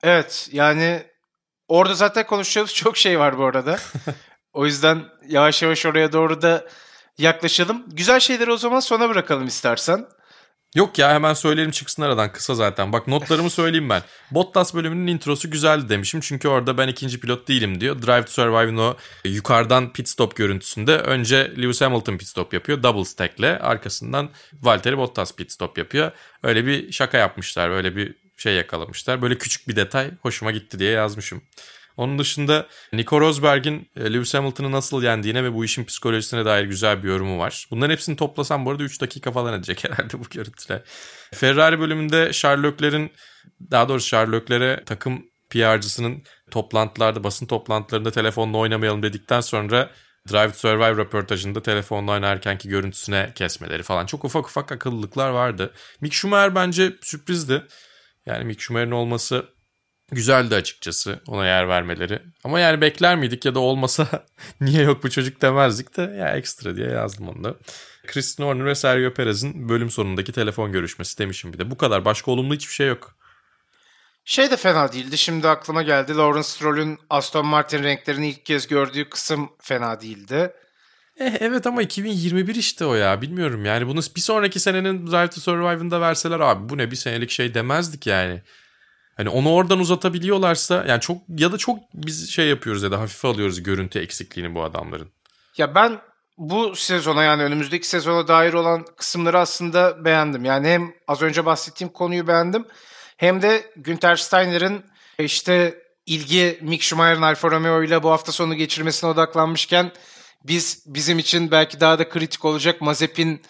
Evet 0.04 0.50
yani 0.52 1.04
orada 1.68 1.94
zaten 1.94 2.26
konuşacağımız 2.26 2.74
çok 2.76 2.98
şey 2.98 3.20
var 3.20 3.38
bu 3.38 3.46
arada. 3.46 3.80
O 4.54 4.66
yüzden 4.66 5.04
yavaş 5.28 5.64
yavaş 5.64 5.86
oraya 5.86 6.14
doğru 6.14 6.42
da 6.42 6.66
yaklaşalım. 7.18 7.84
Güzel 7.88 8.20
şeyleri 8.20 8.52
o 8.52 8.58
zaman 8.58 8.80
sona 8.80 9.10
bırakalım 9.10 9.48
istersen. 9.48 10.06
Yok 10.76 11.00
ya 11.00 11.14
hemen 11.14 11.34
söyleyelim 11.34 11.72
çıksın 11.72 12.02
aradan 12.02 12.32
kısa 12.32 12.56
zaten. 12.56 12.94
Bak 12.94 13.08
notlarımı 13.08 13.50
söyleyeyim 13.50 13.90
ben. 13.90 14.02
Bottas 14.32 14.74
bölümünün 14.74 15.08
introsu 15.08 15.52
güzeldi 15.52 15.90
demişim. 15.90 16.20
Çünkü 16.20 16.48
orada 16.48 16.78
ben 16.78 16.88
ikinci 16.88 17.20
pilot 17.20 17.48
değilim 17.48 17.82
diyor. 17.82 18.02
Drive 18.02 18.26
to 18.26 18.32
Survive'ın 18.32 18.78
o 18.78 18.98
yukarıdan 19.26 19.94
pit 19.94 20.10
stop 20.10 20.36
görüntüsünde 20.36 20.98
önce 20.98 21.54
Lewis 21.58 21.82
Hamilton 21.82 22.18
pit 22.18 22.28
stop 22.28 22.54
yapıyor. 22.54 22.84
Double 22.84 23.06
stack'le 23.06 23.62
arkasından 23.62 24.30
Valtteri 24.62 24.98
Bottas 24.98 25.36
pit 25.36 25.52
stop 25.52 25.78
yapıyor. 25.78 26.12
Öyle 26.44 26.66
bir 26.66 26.92
şaka 26.92 27.18
yapmışlar. 27.18 27.70
Öyle 27.70 27.96
bir 27.96 28.16
şey 28.38 28.54
yakalamışlar. 28.54 29.22
Böyle 29.22 29.38
küçük 29.38 29.68
bir 29.68 29.76
detay 29.76 30.12
hoşuma 30.22 30.52
gitti 30.52 30.80
diye 30.80 30.92
yazmışım. 30.92 31.42
Onun 31.98 32.20
dışında 32.20 32.68
Nico 32.94 33.22
Rosberg'in 33.22 33.90
e, 33.96 34.14
Lewis 34.14 34.34
Hamilton'ı 34.34 34.72
nasıl 34.72 35.04
yendiğine 35.04 35.44
ve 35.44 35.54
bu 35.54 35.66
işin 35.66 35.86
psikolojisine 35.86 36.46
dair 36.46 36.66
güzel 36.66 37.04
bir 37.04 37.08
yorumu 37.08 37.40
var. 37.40 37.68
Bunların 37.72 37.92
hepsini 37.92 38.16
toplasam 38.16 38.66
bu 38.66 38.72
arada 38.72 38.84
3 38.84 39.02
dakika 39.02 39.32
falan 39.32 39.54
edecek 39.54 39.84
herhalde 39.90 40.20
bu 40.20 40.24
görüntüler. 40.30 40.82
Ferrari 41.34 41.80
bölümünde 41.80 42.32
Charles 42.32 43.10
daha 43.72 43.90
doğrusu 43.90 44.10
Charles 44.10 44.80
takım 44.86 45.26
PR'cısının 45.50 46.24
toplantılarda, 46.52 47.24
basın 47.24 47.46
toplantılarında 47.46 48.12
telefonla 48.12 48.58
oynamayalım 48.58 49.04
dedikten 49.04 49.42
sonra 49.42 49.90
Drive 50.32 50.52
to 50.52 50.58
Survive 50.58 50.98
röportajında 50.98 51.62
telefonla 51.62 52.12
oynarkenki 52.12 52.70
görüntüsüne 52.70 53.32
kesmeleri 53.36 53.84
falan. 53.84 54.06
Çok 54.06 54.26
ufak 54.26 54.46
ufak 54.46 54.72
akıllılıklar 54.72 55.30
vardı. 55.30 55.74
Mick 56.02 56.14
Schumacher 56.14 56.56
bence 56.56 56.94
sürprizdi. 57.02 57.68
Yani 58.26 58.46
Mick 58.46 58.62
Schumacher'in 58.62 58.92
olması 58.92 59.53
güzeldi 60.14 60.56
açıkçası 60.56 61.20
ona 61.28 61.46
yer 61.46 61.68
vermeleri. 61.68 62.20
Ama 62.44 62.60
yani 62.60 62.82
bekler 62.82 63.16
miydik 63.16 63.46
ya 63.46 63.56
da 63.56 63.60
olmasa 63.60 64.08
niye 64.62 64.84
yok 64.84 65.04
bu 65.04 65.10
çocuk 65.10 65.42
demezdik 65.42 65.98
de 65.98 66.02
ya 66.02 66.38
ekstra 66.38 66.76
diye 66.76 66.90
yazdım 66.90 67.30
onu 67.30 67.44
da. 67.44 67.56
Chris 68.08 68.40
Horner 68.40 68.66
ve 68.66 68.76
Sergio 68.76 69.14
Perez'in 69.14 69.70
bölüm 69.70 69.90
sonundaki 69.90 70.32
telefon 70.32 70.72
görüşmesi 70.72 71.18
demişim 71.18 71.54
bir 71.54 71.60
de. 71.60 71.72
Bu 71.72 71.78
kadar. 71.78 72.06
Başka 72.06 72.32
olumlu 72.32 72.54
hiçbir 72.54 72.74
şey 72.74 72.88
yok. 72.88 73.16
Şey 74.26 74.52
de 74.52 74.58
fena 74.58 74.94
değildi. 74.94 75.18
Şimdi 75.18 75.48
aklıma 75.48 75.82
geldi. 75.82 76.16
Lawrence 76.16 76.48
Stroll'ün 76.48 77.00
Aston 77.10 77.46
Martin 77.46 77.84
renklerini 77.84 78.30
ilk 78.30 78.46
kez 78.46 78.68
gördüğü 78.68 79.10
kısım 79.10 79.50
fena 79.62 80.02
değildi. 80.02 80.54
Eh, 81.20 81.34
evet 81.40 81.68
ama 81.68 81.82
2021 81.82 82.56
işte 82.56 82.86
o 82.86 82.96
ya. 82.96 83.22
Bilmiyorum 83.22 83.66
yani 83.66 83.88
bunu 83.88 84.00
bir 84.16 84.22
sonraki 84.22 84.60
senenin 84.60 85.08
Drive 85.08 85.30
to 85.30 85.42
Survive'ında 85.42 86.02
verseler 86.02 86.40
abi 86.40 86.70
bu 86.70 86.78
ne 86.78 86.92
bir 86.92 86.96
senelik 86.96 87.30
şey 87.30 87.54
demezdik 87.54 88.08
yani. 88.08 88.42
Hani 89.18 89.30
onu 89.30 89.54
oradan 89.54 89.80
uzatabiliyorlarsa 89.80 90.86
yani 90.88 91.02
çok 91.02 91.18
ya 91.38 91.52
da 91.52 91.58
çok 91.58 91.80
biz 91.94 92.30
şey 92.30 92.48
yapıyoruz 92.48 92.84
ya 92.84 92.92
da 92.92 93.00
hafife 93.00 93.28
alıyoruz 93.28 93.64
görüntü 93.64 94.00
eksikliğini 94.00 94.56
bu 94.56 94.64
adamların. 94.64 95.10
Ya 95.58 95.76
ben 95.76 96.00
bu 96.38 96.76
sezona 96.76 97.24
yani 97.24 97.44
önümüzdeki 97.44 97.88
sezona 97.88 98.28
dair 98.28 98.54
olan 98.54 98.86
kısımları 98.98 99.40
aslında 99.40 100.06
beğendim. 100.06 100.46
Yani 100.46 100.68
hem 100.68 100.94
az 101.08 101.22
önce 101.22 101.46
bahsettiğim 101.46 101.94
konuyu 101.94 102.28
beğendim 102.28 102.66
hem 103.18 103.42
de 103.42 103.72
Günter 103.76 104.16
Steiner'ın 104.16 104.84
işte 105.20 105.84
ilgi 106.06 106.60
Mick 106.62 106.84
Schumacher'ın 106.84 107.22
Alfa 107.22 107.52
Romeo 107.52 107.84
ile 107.84 108.04
bu 108.04 108.10
hafta 108.10 108.32
sonu 108.32 108.56
geçirmesine 108.56 109.10
odaklanmışken 109.10 109.92
biz 110.44 110.84
bizim 110.86 111.20
için 111.20 111.52
belki 111.52 111.80
daha 111.80 112.00
da 112.00 112.10
kritik 112.10 112.46
olacak 112.46 112.82
Mazepin 112.82 113.42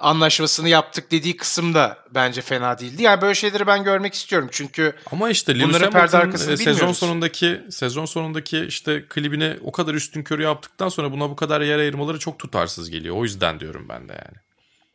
anlaşmasını 0.00 0.68
yaptık 0.68 1.10
dediği 1.10 1.36
kısım 1.36 1.74
da 1.74 1.98
bence 2.10 2.42
fena 2.42 2.78
değildi. 2.78 3.02
Yani 3.02 3.22
böyle 3.22 3.34
şeyleri 3.34 3.66
ben 3.66 3.84
görmek 3.84 4.14
istiyorum 4.14 4.48
çünkü 4.52 4.96
ama 5.12 5.30
işte 5.30 5.58
Lewis 5.58 5.80
Hamilton'ın 5.80 6.56
sezon 6.56 6.92
sonundaki 6.92 7.60
sezon 7.70 8.04
sonundaki 8.04 8.64
işte 8.64 9.04
klibini 9.08 9.56
o 9.64 9.72
kadar 9.72 9.94
üstün 9.94 10.22
körü 10.22 10.42
yaptıktan 10.42 10.88
sonra 10.88 11.12
buna 11.12 11.30
bu 11.30 11.36
kadar 11.36 11.60
yer 11.60 11.78
ayırmaları 11.78 12.18
çok 12.18 12.38
tutarsız 12.38 12.90
geliyor. 12.90 13.16
O 13.16 13.24
yüzden 13.24 13.60
diyorum 13.60 13.86
ben 13.88 14.08
de 14.08 14.12
yani. 14.12 14.38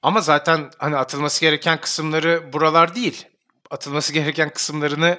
Ama 0.01 0.21
zaten 0.21 0.71
hani 0.77 0.97
atılması 0.97 1.41
gereken 1.41 1.81
kısımları 1.81 2.53
buralar 2.53 2.95
değil. 2.95 3.25
Atılması 3.71 4.13
gereken 4.13 4.49
kısımlarını 4.49 5.17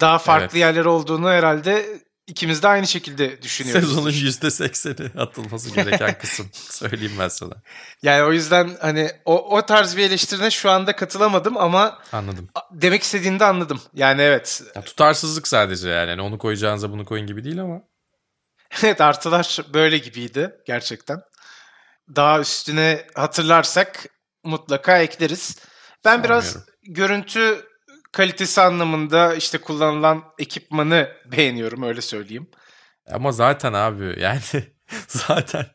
daha 0.00 0.18
farklı 0.18 0.44
evet. 0.44 0.54
yerler 0.54 0.84
olduğunu 0.84 1.28
herhalde 1.28 1.86
İkimiz 2.26 2.62
de 2.62 2.68
aynı 2.68 2.86
şekilde 2.86 3.42
düşünüyoruz. 3.42 3.88
Sezonun 3.88 4.10
%80'i 4.10 5.20
atılması 5.20 5.70
gereken 5.74 6.18
kısım. 6.20 6.50
Söyleyeyim 6.52 7.16
ben 7.18 7.28
sana. 7.28 7.54
Yani 8.02 8.22
o 8.22 8.32
yüzden 8.32 8.76
hani 8.80 9.10
o, 9.24 9.56
o 9.56 9.66
tarz 9.66 9.96
bir 9.96 10.02
eleştirine 10.02 10.50
şu 10.50 10.70
anda 10.70 10.96
katılamadım 10.96 11.56
ama 11.56 11.98
anladım. 12.12 12.48
Demek 12.70 13.02
istediğini 13.02 13.40
de 13.40 13.44
anladım. 13.44 13.80
Yani 13.94 14.22
evet. 14.22 14.62
Ya, 14.74 14.82
tutarsızlık 14.82 15.48
sadece 15.48 15.88
yani. 15.88 16.10
yani. 16.10 16.22
Onu 16.22 16.38
koyacağınıza 16.38 16.90
bunu 16.90 17.04
koyun 17.04 17.26
gibi 17.26 17.44
değil 17.44 17.60
ama. 17.60 17.82
evet 18.82 19.00
artılar 19.00 19.58
böyle 19.74 19.98
gibiydi 19.98 20.54
gerçekten. 20.66 21.20
Daha 22.16 22.40
üstüne 22.40 23.06
hatırlarsak 23.14 24.06
mutlaka 24.44 24.98
ekleriz. 24.98 25.58
Ben 26.04 26.24
biraz 26.24 26.56
görüntü 26.82 27.66
kalitesi 28.14 28.60
anlamında 28.60 29.34
işte 29.34 29.58
kullanılan 29.58 30.24
ekipmanı 30.38 31.08
beğeniyorum 31.32 31.82
öyle 31.82 32.00
söyleyeyim. 32.00 32.50
Ama 33.10 33.32
zaten 33.32 33.72
abi 33.72 34.16
yani 34.20 34.40
zaten 35.08 35.66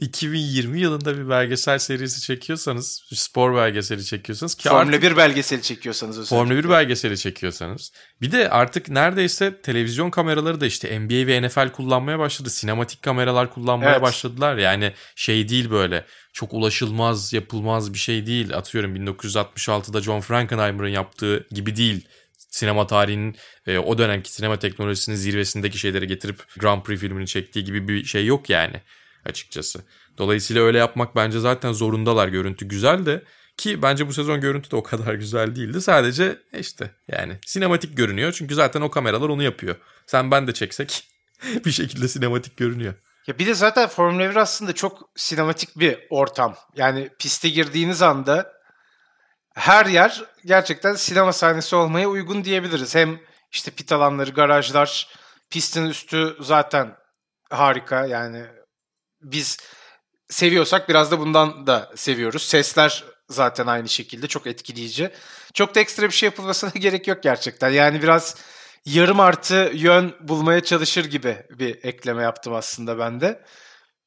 2020 0.00 0.80
yılında 0.80 1.18
bir 1.18 1.28
belgesel 1.28 1.78
serisi 1.78 2.20
çekiyorsanız, 2.20 3.02
spor 3.14 3.56
belgeseli 3.56 4.04
çekiyorsanız 4.04 4.54
ki 4.54 4.68
Formula 4.68 4.96
artık, 4.96 5.02
1 5.02 5.16
belgeseli 5.16 5.62
çekiyorsanız 5.62 6.18
özellikle. 6.18 6.36
Formula 6.36 6.64
1 6.64 6.70
belgeseli 6.70 7.18
çekiyorsanız. 7.18 7.92
Bir 8.20 8.32
de 8.32 8.50
artık 8.50 8.88
neredeyse 8.88 9.60
televizyon 9.60 10.10
kameraları 10.10 10.60
da 10.60 10.66
işte 10.66 11.00
NBA 11.00 11.26
ve 11.26 11.42
NFL 11.42 11.68
kullanmaya 11.72 12.18
başladı. 12.18 12.50
Sinematik 12.50 13.02
kameralar 13.02 13.50
kullanmaya 13.50 13.92
evet. 13.92 14.02
başladılar. 14.02 14.56
Yani 14.56 14.92
şey 15.14 15.48
değil 15.48 15.70
böyle 15.70 16.06
çok 16.36 16.52
ulaşılmaz, 16.52 17.32
yapılmaz 17.32 17.92
bir 17.92 17.98
şey 17.98 18.26
değil. 18.26 18.56
Atıyorum 18.56 18.96
1966'da 18.96 20.00
John 20.00 20.20
Frankenheimer'ın 20.20 20.88
yaptığı 20.88 21.46
gibi 21.50 21.76
değil 21.76 22.08
sinema 22.38 22.86
tarihinin 22.86 23.36
e, 23.66 23.78
o 23.78 23.98
dönemki 23.98 24.32
sinema 24.32 24.58
teknolojisinin 24.58 25.16
zirvesindeki 25.16 25.78
şeyleri 25.78 26.06
getirip 26.06 26.42
Grand 26.58 26.82
Prix 26.82 27.00
filmini 27.00 27.26
çektiği 27.26 27.64
gibi 27.64 27.88
bir 27.88 28.04
şey 28.04 28.26
yok 28.26 28.50
yani 28.50 28.80
açıkçası. 29.24 29.80
Dolayısıyla 30.18 30.62
öyle 30.62 30.78
yapmak 30.78 31.16
bence 31.16 31.40
zaten 31.40 31.72
zorundalar. 31.72 32.28
Görüntü 32.28 32.68
güzel 32.68 33.06
de 33.06 33.22
ki 33.56 33.82
bence 33.82 34.08
bu 34.08 34.12
sezon 34.12 34.40
görüntü 34.40 34.70
de 34.70 34.76
o 34.76 34.82
kadar 34.82 35.14
güzel 35.24 35.56
değildi. 35.56 35.80
Sadece 35.80 36.38
işte 36.58 36.90
yani 37.12 37.38
sinematik 37.46 37.96
görünüyor. 37.96 38.32
Çünkü 38.32 38.54
zaten 38.54 38.80
o 38.80 38.90
kameralar 38.90 39.28
onu 39.28 39.42
yapıyor. 39.42 39.76
Sen 40.06 40.30
ben 40.30 40.46
de 40.46 40.54
çeksek 40.54 41.08
bir 41.64 41.72
şekilde 41.72 42.08
sinematik 42.08 42.56
görünüyor. 42.56 42.94
Ya 43.26 43.38
bir 43.38 43.46
de 43.46 43.54
zaten 43.54 43.88
Formula 43.88 44.30
1 44.30 44.36
aslında 44.36 44.72
çok 44.72 45.10
sinematik 45.16 45.78
bir 45.78 46.06
ortam. 46.10 46.56
Yani 46.76 47.10
piste 47.18 47.48
girdiğiniz 47.48 48.02
anda 48.02 48.52
her 49.54 49.86
yer 49.86 50.24
gerçekten 50.44 50.94
sinema 50.94 51.32
sahnesi 51.32 51.76
olmaya 51.76 52.08
uygun 52.08 52.44
diyebiliriz. 52.44 52.94
Hem 52.94 53.20
işte 53.52 53.70
pit 53.70 53.92
alanları, 53.92 54.30
garajlar, 54.30 55.08
pistin 55.50 55.86
üstü 55.86 56.36
zaten 56.40 56.96
harika. 57.50 58.06
Yani 58.06 58.46
biz 59.20 59.58
seviyorsak 60.28 60.88
biraz 60.88 61.10
da 61.10 61.18
bundan 61.18 61.66
da 61.66 61.92
seviyoruz. 61.96 62.42
Sesler 62.42 63.04
zaten 63.28 63.66
aynı 63.66 63.88
şekilde 63.88 64.26
çok 64.26 64.46
etkileyici. 64.46 65.10
Çok 65.54 65.74
da 65.74 65.80
ekstra 65.80 66.02
bir 66.02 66.14
şey 66.14 66.26
yapılmasına 66.26 66.70
gerek 66.74 67.08
yok 67.08 67.22
gerçekten. 67.22 67.70
Yani 67.70 68.02
biraz 68.02 68.36
yarım 68.86 69.20
artı 69.20 69.70
yön 69.74 70.14
bulmaya 70.20 70.64
çalışır 70.64 71.04
gibi 71.04 71.36
bir 71.50 71.84
ekleme 71.84 72.22
yaptım 72.22 72.54
aslında 72.54 72.98
ben 72.98 73.20
de. 73.20 73.44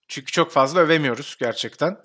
Çünkü 0.07 0.31
çok 0.31 0.51
fazla 0.51 0.79
övemiyoruz 0.79 1.37
gerçekten. 1.39 1.97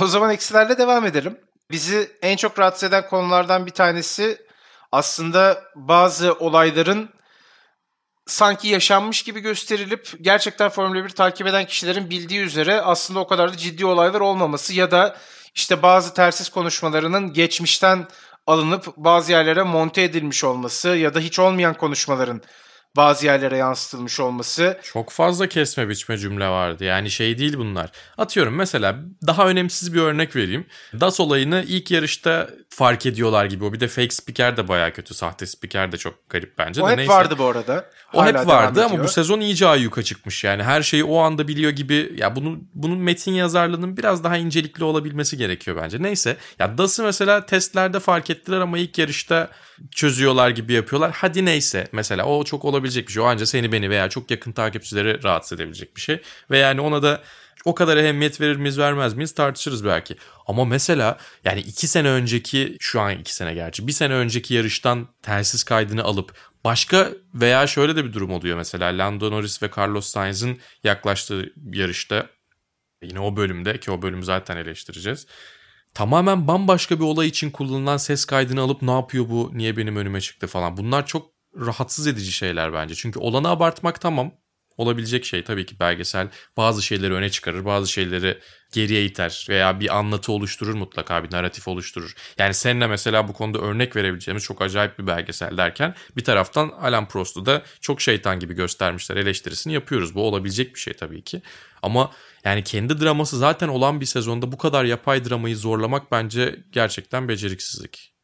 O 0.00 0.06
zaman 0.06 0.30
eksilerle 0.30 0.78
devam 0.78 1.06
edelim. 1.06 1.40
Bizi 1.70 2.10
en 2.22 2.36
çok 2.36 2.58
rahatsız 2.58 2.88
eden 2.88 3.08
konulardan 3.08 3.66
bir 3.66 3.70
tanesi 3.70 4.46
aslında 4.92 5.64
bazı 5.74 6.32
olayların 6.32 7.10
sanki 8.26 8.68
yaşanmış 8.68 9.22
gibi 9.22 9.40
gösterilip 9.40 10.12
gerçekten 10.20 10.68
Formula 10.68 11.04
1 11.04 11.08
takip 11.08 11.46
eden 11.46 11.66
kişilerin 11.66 12.10
bildiği 12.10 12.40
üzere 12.40 12.80
aslında 12.80 13.20
o 13.20 13.26
kadar 13.26 13.52
da 13.52 13.56
ciddi 13.56 13.86
olaylar 13.86 14.20
olmaması 14.20 14.74
ya 14.74 14.90
da 14.90 15.16
işte 15.54 15.82
bazı 15.82 16.14
tersiz 16.14 16.48
konuşmalarının 16.48 17.32
geçmişten 17.32 18.08
alınıp 18.48 18.96
bazı 18.96 19.32
yerlere 19.32 19.62
monte 19.62 20.02
edilmiş 20.02 20.44
olması 20.44 20.88
ya 20.88 21.14
da 21.14 21.20
hiç 21.20 21.38
olmayan 21.38 21.74
konuşmaların 21.74 22.42
bazı 22.98 23.26
yerlere 23.26 23.56
yansıtılmış 23.56 24.20
olması. 24.20 24.78
Çok 24.82 25.10
fazla 25.10 25.46
kesme 25.46 25.88
biçme 25.88 26.18
cümle 26.18 26.48
vardı. 26.48 26.84
Yani 26.84 27.10
şey 27.10 27.38
değil 27.38 27.58
bunlar. 27.58 27.90
Atıyorum 28.18 28.54
mesela 28.54 28.96
daha 29.26 29.48
önemsiz 29.48 29.94
bir 29.94 30.00
örnek 30.00 30.36
vereyim. 30.36 30.66
DAS 31.00 31.20
olayını 31.20 31.64
ilk 31.68 31.90
yarışta 31.90 32.48
fark 32.70 33.06
ediyorlar 33.06 33.44
gibi. 33.44 33.64
O 33.64 33.72
bir 33.72 33.80
de 33.80 33.88
fake 33.88 34.10
speaker 34.10 34.56
de 34.56 34.68
baya 34.68 34.92
kötü. 34.92 35.14
Sahte 35.14 35.46
speaker 35.46 35.92
de 35.92 35.96
çok 35.96 36.30
garip 36.30 36.58
bence. 36.58 36.82
O 36.82 36.86
de. 36.86 36.90
hep 36.90 36.98
Neyse. 36.98 37.12
vardı 37.12 37.34
bu 37.38 37.44
arada. 37.44 37.84
O 38.12 38.22
Hala 38.22 38.40
hep 38.40 38.46
vardı 38.46 38.84
ama 38.84 39.04
bu 39.04 39.08
sezon 39.08 39.40
iyice 39.40 39.66
ayyuka 39.66 40.02
çıkmış 40.02 40.44
yani. 40.44 40.62
Her 40.62 40.82
şeyi 40.82 41.04
o 41.04 41.18
anda 41.18 41.48
biliyor 41.48 41.70
gibi. 41.70 42.12
Ya 42.16 42.36
bunu 42.36 42.58
bunun 42.74 42.98
metin 42.98 43.32
yazarlığının 43.32 43.96
biraz 43.96 44.24
daha 44.24 44.36
incelikli 44.36 44.84
olabilmesi 44.84 45.36
gerekiyor 45.36 45.76
bence. 45.82 46.02
Neyse. 46.02 46.36
Ya 46.58 46.78
DAS'ı 46.78 47.02
mesela 47.02 47.46
testlerde 47.46 48.00
fark 48.00 48.30
ettiler 48.30 48.60
ama 48.60 48.78
ilk 48.78 48.98
yarışta 48.98 49.50
çözüyorlar 49.90 50.50
gibi 50.50 50.72
yapıyorlar. 50.72 51.12
Hadi 51.14 51.44
neyse. 51.44 51.88
Mesela 51.92 52.24
o 52.24 52.44
çok 52.44 52.64
olabilecek 52.64 53.08
bir 53.08 53.12
şey. 53.12 53.22
O 53.22 53.26
anca 53.26 53.46
seni 53.46 53.72
beni 53.72 53.90
veya 53.90 54.08
çok 54.08 54.30
yakın 54.30 54.52
takipçileri 54.52 55.22
rahatsız 55.22 55.52
edebilecek 55.60 55.96
bir 55.96 56.00
şey. 56.00 56.22
Ve 56.50 56.58
yani 56.58 56.80
ona 56.80 57.02
da 57.02 57.22
o 57.64 57.74
kadar 57.74 57.96
ehemmiyet 57.96 58.40
verir 58.40 58.56
miyiz 58.56 58.78
vermez 58.78 59.14
miyiz 59.14 59.34
tartışırız 59.34 59.84
belki. 59.84 60.16
Ama 60.46 60.64
mesela 60.64 61.18
yani 61.44 61.60
iki 61.60 61.88
sene 61.88 62.08
önceki 62.08 62.76
şu 62.80 63.00
an 63.00 63.18
iki 63.18 63.34
sene 63.34 63.54
gerçi 63.54 63.86
bir 63.86 63.92
sene 63.92 64.14
önceki 64.14 64.54
yarıştan 64.54 65.08
telsiz 65.22 65.64
kaydını 65.64 66.04
alıp 66.04 66.32
başka 66.64 67.10
veya 67.34 67.66
şöyle 67.66 67.96
de 67.96 68.04
bir 68.04 68.12
durum 68.12 68.30
oluyor 68.30 68.56
mesela 68.56 68.98
Lando 68.98 69.30
Norris 69.30 69.62
ve 69.62 69.70
Carlos 69.78 70.06
Sainz'ın 70.06 70.58
yaklaştığı 70.84 71.52
yarışta 71.72 72.26
yine 73.02 73.20
o 73.20 73.36
bölümde 73.36 73.80
ki 73.80 73.90
o 73.90 74.02
bölümü 74.02 74.24
zaten 74.24 74.56
eleştireceğiz. 74.56 75.26
Tamamen 75.94 76.48
bambaşka 76.48 76.98
bir 76.98 77.04
olay 77.04 77.26
için 77.26 77.50
kullanılan 77.50 77.96
ses 77.96 78.24
kaydını 78.24 78.60
alıp 78.60 78.82
ne 78.82 78.90
yapıyor 78.90 79.28
bu 79.28 79.50
niye 79.54 79.76
benim 79.76 79.96
önüme 79.96 80.20
çıktı 80.20 80.46
falan. 80.46 80.76
Bunlar 80.76 81.06
çok 81.06 81.30
rahatsız 81.56 82.06
edici 82.06 82.32
şeyler 82.32 82.72
bence. 82.72 82.94
Çünkü 82.94 83.18
olanı 83.18 83.48
abartmak 83.48 84.00
tamam 84.00 84.32
olabilecek 84.78 85.24
şey 85.24 85.44
tabii 85.44 85.66
ki 85.66 85.80
belgesel 85.80 86.28
bazı 86.56 86.82
şeyleri 86.82 87.14
öne 87.14 87.30
çıkarır 87.30 87.64
bazı 87.64 87.92
şeyleri 87.92 88.38
geriye 88.72 89.04
iter 89.04 89.46
veya 89.48 89.80
bir 89.80 89.98
anlatı 89.98 90.32
oluşturur 90.32 90.74
mutlaka 90.74 91.24
bir 91.24 91.32
narratif 91.32 91.68
oluşturur. 91.68 92.14
Yani 92.38 92.54
seninle 92.54 92.86
mesela 92.86 93.28
bu 93.28 93.32
konuda 93.32 93.58
örnek 93.58 93.96
verebileceğimiz 93.96 94.44
çok 94.44 94.62
acayip 94.62 94.98
bir 94.98 95.06
belgesel 95.06 95.56
derken 95.56 95.94
bir 96.16 96.24
taraftan 96.24 96.68
Alan 96.68 97.08
Prost'u 97.08 97.46
da 97.46 97.62
çok 97.80 98.00
şeytan 98.00 98.40
gibi 98.40 98.54
göstermişler 98.54 99.16
eleştirisini 99.16 99.72
yapıyoruz. 99.72 100.14
Bu 100.14 100.22
olabilecek 100.22 100.74
bir 100.74 100.80
şey 100.80 100.94
tabii 100.94 101.22
ki 101.22 101.42
ama 101.82 102.10
yani 102.44 102.64
kendi 102.64 103.00
draması 103.00 103.38
zaten 103.38 103.68
olan 103.68 104.00
bir 104.00 104.06
sezonda 104.06 104.52
bu 104.52 104.58
kadar 104.58 104.84
yapay 104.84 105.24
dramayı 105.24 105.56
zorlamak 105.56 106.12
bence 106.12 106.56
gerçekten 106.72 107.28
beceriksizlik. 107.28 108.14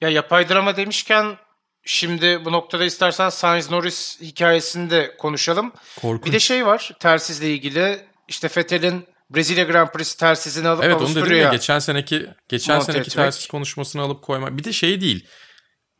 Ya 0.00 0.08
yapay 0.08 0.48
drama 0.48 0.76
demişken 0.76 1.36
şimdi 1.84 2.44
bu 2.44 2.52
noktada 2.52 2.84
istersen 2.84 3.28
Sainz 3.28 3.70
Norris 3.70 4.20
hikayesini 4.20 4.90
de 4.90 5.16
konuşalım. 5.18 5.72
Korkunç. 6.00 6.26
Bir 6.26 6.32
de 6.32 6.40
şey 6.40 6.66
var 6.66 6.90
tersizle 7.00 7.50
ilgili 7.50 8.06
işte 8.28 8.48
Fethel'in 8.48 9.06
Brezilya 9.30 9.64
Grand 9.64 9.88
Prix 9.88 10.14
tersizini 10.14 10.68
alıp 10.68 10.84
Evet 10.84 10.96
onu 10.96 11.14
dedim 11.14 11.36
ya 11.36 11.50
geçen 11.50 11.78
seneki 11.78 12.26
geçen 12.48 12.80
seneki 12.80 13.00
etmek. 13.00 13.14
telsiz 13.14 13.46
konuşmasını 13.46 14.02
alıp 14.02 14.22
koymak. 14.22 14.56
Bir 14.56 14.64
de 14.64 14.72
şey 14.72 15.00
değil. 15.00 15.26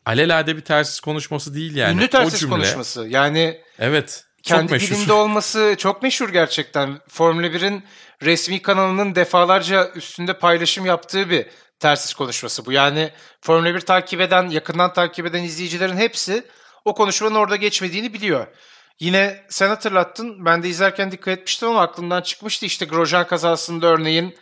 Alelade 0.07 0.57
bir 0.57 0.61
telsiz 0.61 1.01
konuşması 1.01 1.55
değil 1.55 1.77
yani. 1.77 1.97
ünlü 1.97 2.05
o 2.05 2.09
tersiz 2.09 2.41
cümle. 2.41 2.55
konuşması. 2.55 3.07
Yani 3.09 3.61
Evet. 3.79 4.25
Kendi 4.47 4.73
meşhur. 4.73 4.97
dilinde 4.97 5.13
olması 5.13 5.75
çok 5.79 6.03
meşhur 6.03 6.29
gerçekten. 6.29 7.01
Formula 7.09 7.47
1'in 7.47 7.85
resmi 8.23 8.63
kanalının 8.63 9.15
defalarca 9.15 9.91
üstünde 9.95 10.39
paylaşım 10.39 10.87
yaptığı 10.87 11.31
bir 11.31 11.47
tersiz 11.81 12.15
konuşması 12.15 12.67
bu. 12.67 12.73
Yani 12.73 13.11
Formula 13.41 13.75
1 13.75 13.81
takip 13.81 14.21
eden, 14.21 14.49
yakından 14.49 14.93
takip 14.93 15.27
eden 15.27 15.43
izleyicilerin 15.43 15.97
hepsi 15.97 16.45
o 16.85 16.95
konuşmanın 16.95 17.35
orada 17.35 17.57
geçmediğini 17.57 18.13
biliyor. 18.13 18.47
Yine 19.01 19.45
sen 19.49 19.69
hatırlattın. 19.69 20.45
Ben 20.45 20.63
de 20.63 20.69
izlerken 20.69 21.11
dikkat 21.11 21.39
etmiştim 21.39 21.69
ama 21.69 21.83
aklımdan 21.83 22.23
çıkmıştı. 22.23 22.67
İşte 22.67 22.85
Grosjean 22.85 23.27
kazasında 23.27 23.87
örneğin. 23.87 24.37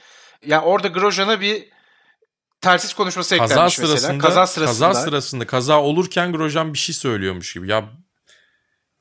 Ya 0.47 0.63
orada 0.63 0.89
Grosjean'a 0.89 1.41
bir 1.41 1.69
tersiz 2.61 2.95
konuşması 2.95 3.39
kaza 3.39 3.55
eklenmiş 3.55 3.75
sırasında, 3.75 3.95
mesela. 3.95 4.19
Kaza 4.19 4.47
sırasında. 4.47 4.87
kaza 4.89 5.01
sırasında 5.01 5.47
kaza 5.47 5.81
olurken 5.81 6.33
Grosjean 6.33 6.73
bir 6.73 6.79
şey 6.79 6.95
söylüyormuş 6.95 7.55
gibi. 7.55 7.71
Ya 7.71 7.85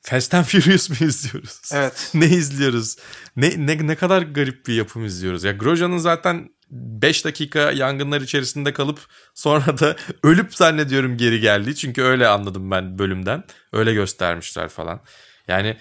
Fast 0.04 0.34
and 0.34 0.44
Furious 0.44 0.90
mu 0.90 0.96
izliyoruz? 1.08 1.62
Evet. 1.74 2.10
ne 2.14 2.26
izliyoruz? 2.26 2.96
Ne, 3.36 3.54
ne, 3.58 3.88
ne 3.88 3.96
kadar 3.96 4.22
garip 4.22 4.68
bir 4.68 4.74
yapım 4.74 5.06
izliyoruz. 5.06 5.44
Ya 5.44 5.52
Grosjean'ın 5.52 5.98
zaten 5.98 6.50
5 6.70 7.26
dakika 7.26 7.72
yangınlar 7.72 8.22
içerisinde 8.22 8.74
kalıp 8.74 9.00
sonra 9.34 9.80
da 9.80 9.96
ölüp 10.24 10.56
zannediyorum 10.56 11.18
geri 11.18 11.40
geldi. 11.40 11.76
Çünkü 11.76 12.02
öyle 12.02 12.28
anladım 12.28 12.72
ben 12.72 13.00
bölümden. 13.00 13.44
Öyle 13.74 13.94
göstermişler 13.94 14.70
falan. 14.70 15.02
Yani 15.48 15.78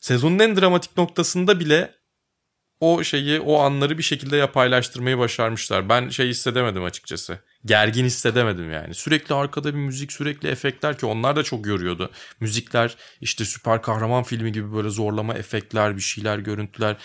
sezonun 0.00 0.38
en 0.38 0.56
dramatik 0.56 0.96
noktasında 0.96 1.60
bile 1.60 1.94
o 2.80 3.04
şeyi, 3.04 3.40
o 3.40 3.58
anları 3.58 3.98
bir 3.98 4.02
şekilde 4.02 4.36
yapaylaştırmayı 4.36 5.18
başarmışlar. 5.18 5.88
Ben 5.88 6.08
şey 6.08 6.28
hissedemedim 6.28 6.84
açıkçası. 6.84 7.38
Gergin 7.66 8.04
hissedemedim 8.04 8.72
yani. 8.72 8.94
Sürekli 8.94 9.34
arkada 9.34 9.74
bir 9.74 9.78
müzik, 9.78 10.12
sürekli 10.12 10.48
efektler 10.48 10.98
ki 10.98 11.06
onlar 11.06 11.36
da 11.36 11.42
çok 11.42 11.66
yoruyordu. 11.66 12.10
Müzikler, 12.40 12.96
işte 13.20 13.44
süper 13.44 13.82
kahraman 13.82 14.22
filmi 14.22 14.52
gibi 14.52 14.74
böyle 14.74 14.90
zorlama 14.90 15.34
efektler, 15.34 15.96
bir 15.96 16.02
şeyler, 16.02 16.38
görüntüler. 16.38 16.96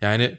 Yani 0.00 0.38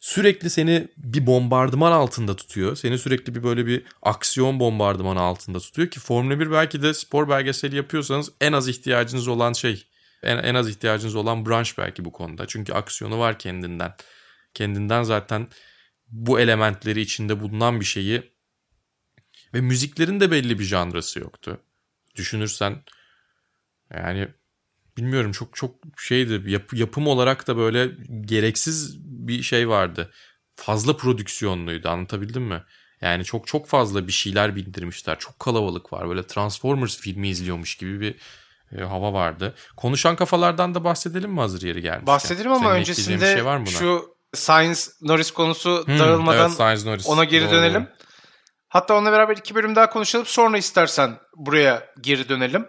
sürekli 0.00 0.50
seni 0.50 0.88
bir 0.96 1.26
bombardıman 1.26 1.92
altında 1.92 2.36
tutuyor. 2.36 2.76
Seni 2.76 2.98
sürekli 2.98 3.34
bir 3.34 3.42
böyle 3.42 3.66
bir 3.66 3.82
aksiyon 4.02 4.60
bombardımanı 4.60 5.20
altında 5.20 5.60
tutuyor 5.60 5.88
ki 5.88 6.00
Formula 6.00 6.40
1 6.40 6.50
belki 6.50 6.82
de 6.82 6.94
spor 6.94 7.28
belgeseli 7.28 7.76
yapıyorsanız 7.76 8.32
en 8.40 8.52
az 8.52 8.68
ihtiyacınız 8.68 9.28
olan 9.28 9.52
şey. 9.52 9.86
En, 10.22 10.36
en 10.36 10.54
az 10.54 10.68
ihtiyacınız 10.68 11.14
olan 11.14 11.46
branş 11.46 11.78
belki 11.78 12.04
bu 12.04 12.12
konuda. 12.12 12.46
Çünkü 12.46 12.72
aksiyonu 12.72 13.18
var 13.18 13.38
kendinden. 13.38 13.94
Kendinden 14.54 15.02
zaten 15.02 15.48
bu 16.08 16.40
elementleri 16.40 17.00
içinde 17.00 17.40
bulunan 17.40 17.80
bir 17.80 17.84
şeyi 17.84 18.39
ve 19.54 19.60
müziklerin 19.60 20.20
de 20.20 20.30
belli 20.30 20.58
bir 20.58 20.64
janrası 20.64 21.20
yoktu. 21.20 21.60
Düşünürsen 22.16 22.82
yani 23.94 24.28
bilmiyorum 24.96 25.32
çok 25.32 25.56
çok 25.56 25.74
şeydi 25.98 26.50
yap, 26.50 26.74
yapım 26.74 27.06
olarak 27.06 27.46
da 27.46 27.56
böyle 27.56 27.90
gereksiz 28.20 28.98
bir 29.04 29.42
şey 29.42 29.68
vardı. 29.68 30.10
Fazla 30.56 30.96
prodüksiyonluydu 30.96 31.88
anlatabildim 31.88 32.42
mi? 32.42 32.62
Yani 33.00 33.24
çok 33.24 33.46
çok 33.46 33.66
fazla 33.66 34.06
bir 34.06 34.12
şeyler 34.12 34.56
bindirmişler. 34.56 35.18
Çok 35.18 35.38
kalabalık 35.38 35.92
var. 35.92 36.08
Böyle 36.08 36.26
Transformers 36.26 36.98
filmi 36.98 37.28
izliyormuş 37.28 37.74
gibi 37.76 38.00
bir 38.00 38.14
e, 38.78 38.84
hava 38.84 39.12
vardı. 39.12 39.54
Konuşan 39.76 40.16
kafalardan 40.16 40.74
da 40.74 40.84
bahsedelim 40.84 41.30
mi 41.30 41.40
hazır 41.40 41.62
yeri 41.62 41.82
gelmişken? 41.82 42.06
Bahsedelim 42.06 42.52
ama 42.52 42.68
Senin 42.68 42.80
öncesinde 42.80 43.34
şey 43.34 43.44
var 43.44 43.56
mı 43.56 43.66
buna? 43.66 43.78
şu 43.78 44.14
Science 44.34 44.80
Norris 45.02 45.30
konusu 45.30 45.86
Hmm, 45.86 45.98
dağılmadan 45.98 46.52
evet, 46.60 46.84
Norris. 46.84 47.06
ona 47.06 47.24
geri 47.24 47.44
Doğru. 47.44 47.52
dönelim. 47.52 47.88
Hatta 48.70 48.94
onunla 48.94 49.12
beraber 49.12 49.36
iki 49.36 49.54
bölüm 49.54 49.76
daha 49.76 49.90
konuşalım. 49.90 50.26
Sonra 50.26 50.58
istersen 50.58 51.18
buraya 51.36 51.86
geri 52.00 52.28
dönelim. 52.28 52.68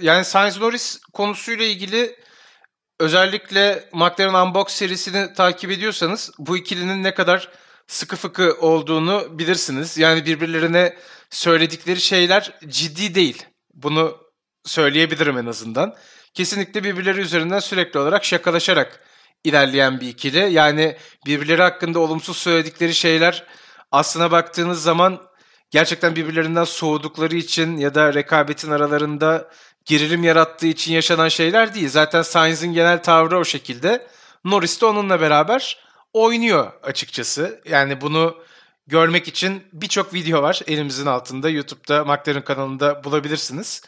Yani 0.00 0.24
Sainz 0.24 0.58
Norris 0.58 1.00
konusuyla 1.12 1.64
ilgili 1.64 2.16
özellikle 3.00 3.88
McLaren 3.92 4.46
Unbox 4.46 4.72
serisini 4.72 5.32
takip 5.34 5.70
ediyorsanız 5.70 6.30
bu 6.38 6.56
ikilinin 6.56 7.02
ne 7.02 7.14
kadar 7.14 7.48
sıkı 7.86 8.16
fıkı 8.16 8.56
olduğunu 8.60 9.38
bilirsiniz. 9.38 9.98
Yani 9.98 10.26
birbirlerine 10.26 10.96
söyledikleri 11.30 12.00
şeyler 12.00 12.58
ciddi 12.68 13.14
değil. 13.14 13.46
Bunu 13.74 14.18
söyleyebilirim 14.64 15.38
en 15.38 15.46
azından. 15.46 15.94
Kesinlikle 16.34 16.84
birbirleri 16.84 17.20
üzerinden 17.20 17.58
sürekli 17.58 18.00
olarak 18.00 18.24
şakalaşarak 18.24 19.00
ilerleyen 19.44 20.00
bir 20.00 20.08
ikili. 20.08 20.52
Yani 20.52 20.96
birbirleri 21.26 21.62
hakkında 21.62 21.98
olumsuz 21.98 22.36
söyledikleri 22.36 22.94
şeyler 22.94 23.44
aslına 23.92 24.30
baktığınız 24.30 24.82
zaman 24.82 25.26
gerçekten 25.70 26.16
birbirlerinden 26.16 26.64
soğudukları 26.64 27.36
için 27.36 27.76
ya 27.76 27.94
da 27.94 28.14
rekabetin 28.14 28.70
aralarında 28.70 29.50
gerilim 29.84 30.24
yarattığı 30.24 30.66
için 30.66 30.92
yaşanan 30.92 31.28
şeyler 31.28 31.74
değil. 31.74 31.88
Zaten 31.88 32.22
Sainz'in 32.22 32.72
genel 32.72 33.02
tavrı 33.02 33.38
o 33.38 33.44
şekilde. 33.44 34.06
Norris 34.44 34.80
de 34.80 34.86
onunla 34.86 35.20
beraber 35.20 35.78
oynuyor 36.12 36.72
açıkçası. 36.82 37.60
Yani 37.68 38.00
bunu 38.00 38.36
görmek 38.86 39.28
için 39.28 39.62
birçok 39.72 40.14
video 40.14 40.42
var 40.42 40.60
elimizin 40.66 41.06
altında. 41.06 41.50
YouTube'da 41.50 42.04
McLaren 42.04 42.44
kanalında 42.44 43.04
bulabilirsiniz. 43.04 43.82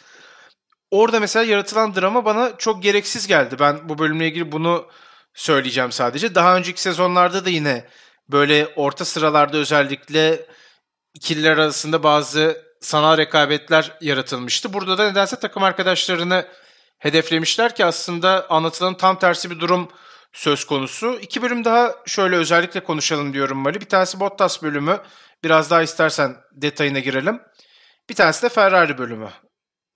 Orada 0.91 1.21
mesela 1.21 1.45
yaratılan 1.45 1.95
drama 1.95 2.25
bana 2.25 2.57
çok 2.59 2.83
gereksiz 2.83 3.27
geldi. 3.27 3.57
Ben 3.61 3.89
bu 3.89 3.99
bölümle 3.99 4.27
ilgili 4.27 4.53
bunu 4.53 4.87
söyleyeceğim 5.35 5.93
sadece. 5.93 6.35
Daha 6.35 6.57
önceki 6.57 6.83
sezonlarda 6.83 7.45
da 7.45 7.51
yine 7.51 7.89
böyle 8.29 8.73
orta 8.77 9.05
sıralarda 9.05 9.57
özellikle 9.57 10.47
ikililer 11.19 11.53
arasında 11.53 12.03
bazı 12.03 12.65
sanal 12.81 13.19
rekabetler 13.19 13.99
yaratılmıştı. 14.01 14.73
Burada 14.73 14.99
da 14.99 15.09
nedense 15.09 15.41
takım 15.41 15.63
arkadaşlarını 15.63 16.47
hedeflemişler 16.99 17.75
ki 17.75 17.85
aslında 17.85 18.51
anlatılanın 18.51 18.95
tam 18.95 19.19
tersi 19.19 19.51
bir 19.51 19.61
durum 19.61 19.89
söz 20.33 20.65
konusu. 20.65 21.19
İki 21.21 21.43
bölüm 21.43 21.65
daha 21.65 21.95
şöyle 22.07 22.37
özellikle 22.37 22.85
konuşalım 22.85 23.33
diyorum 23.33 23.59
Mali. 23.59 23.81
Bir 23.81 23.89
tanesi 23.89 24.21
Bottas 24.21 24.63
bölümü. 24.63 25.01
Biraz 25.45 25.71
daha 25.71 25.83
istersen 25.83 26.37
detayına 26.53 26.99
girelim. 26.99 27.41
Bir 28.11 28.15
tanesi 28.15 28.43
de 28.43 28.49
Ferrari 28.49 28.99
bölümü. 28.99 29.31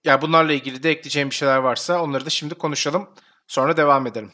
Yani 0.04 0.22
bunlarla 0.22 0.52
ilgili 0.52 0.82
de 0.82 0.90
ekleyeceğim 0.90 1.30
bir 1.30 1.34
şeyler 1.34 1.56
varsa 1.56 2.02
onları 2.02 2.26
da 2.26 2.30
şimdi 2.30 2.54
konuşalım. 2.54 3.14
Sonra 3.46 3.76
devam 3.76 4.06
edelim. 4.06 4.32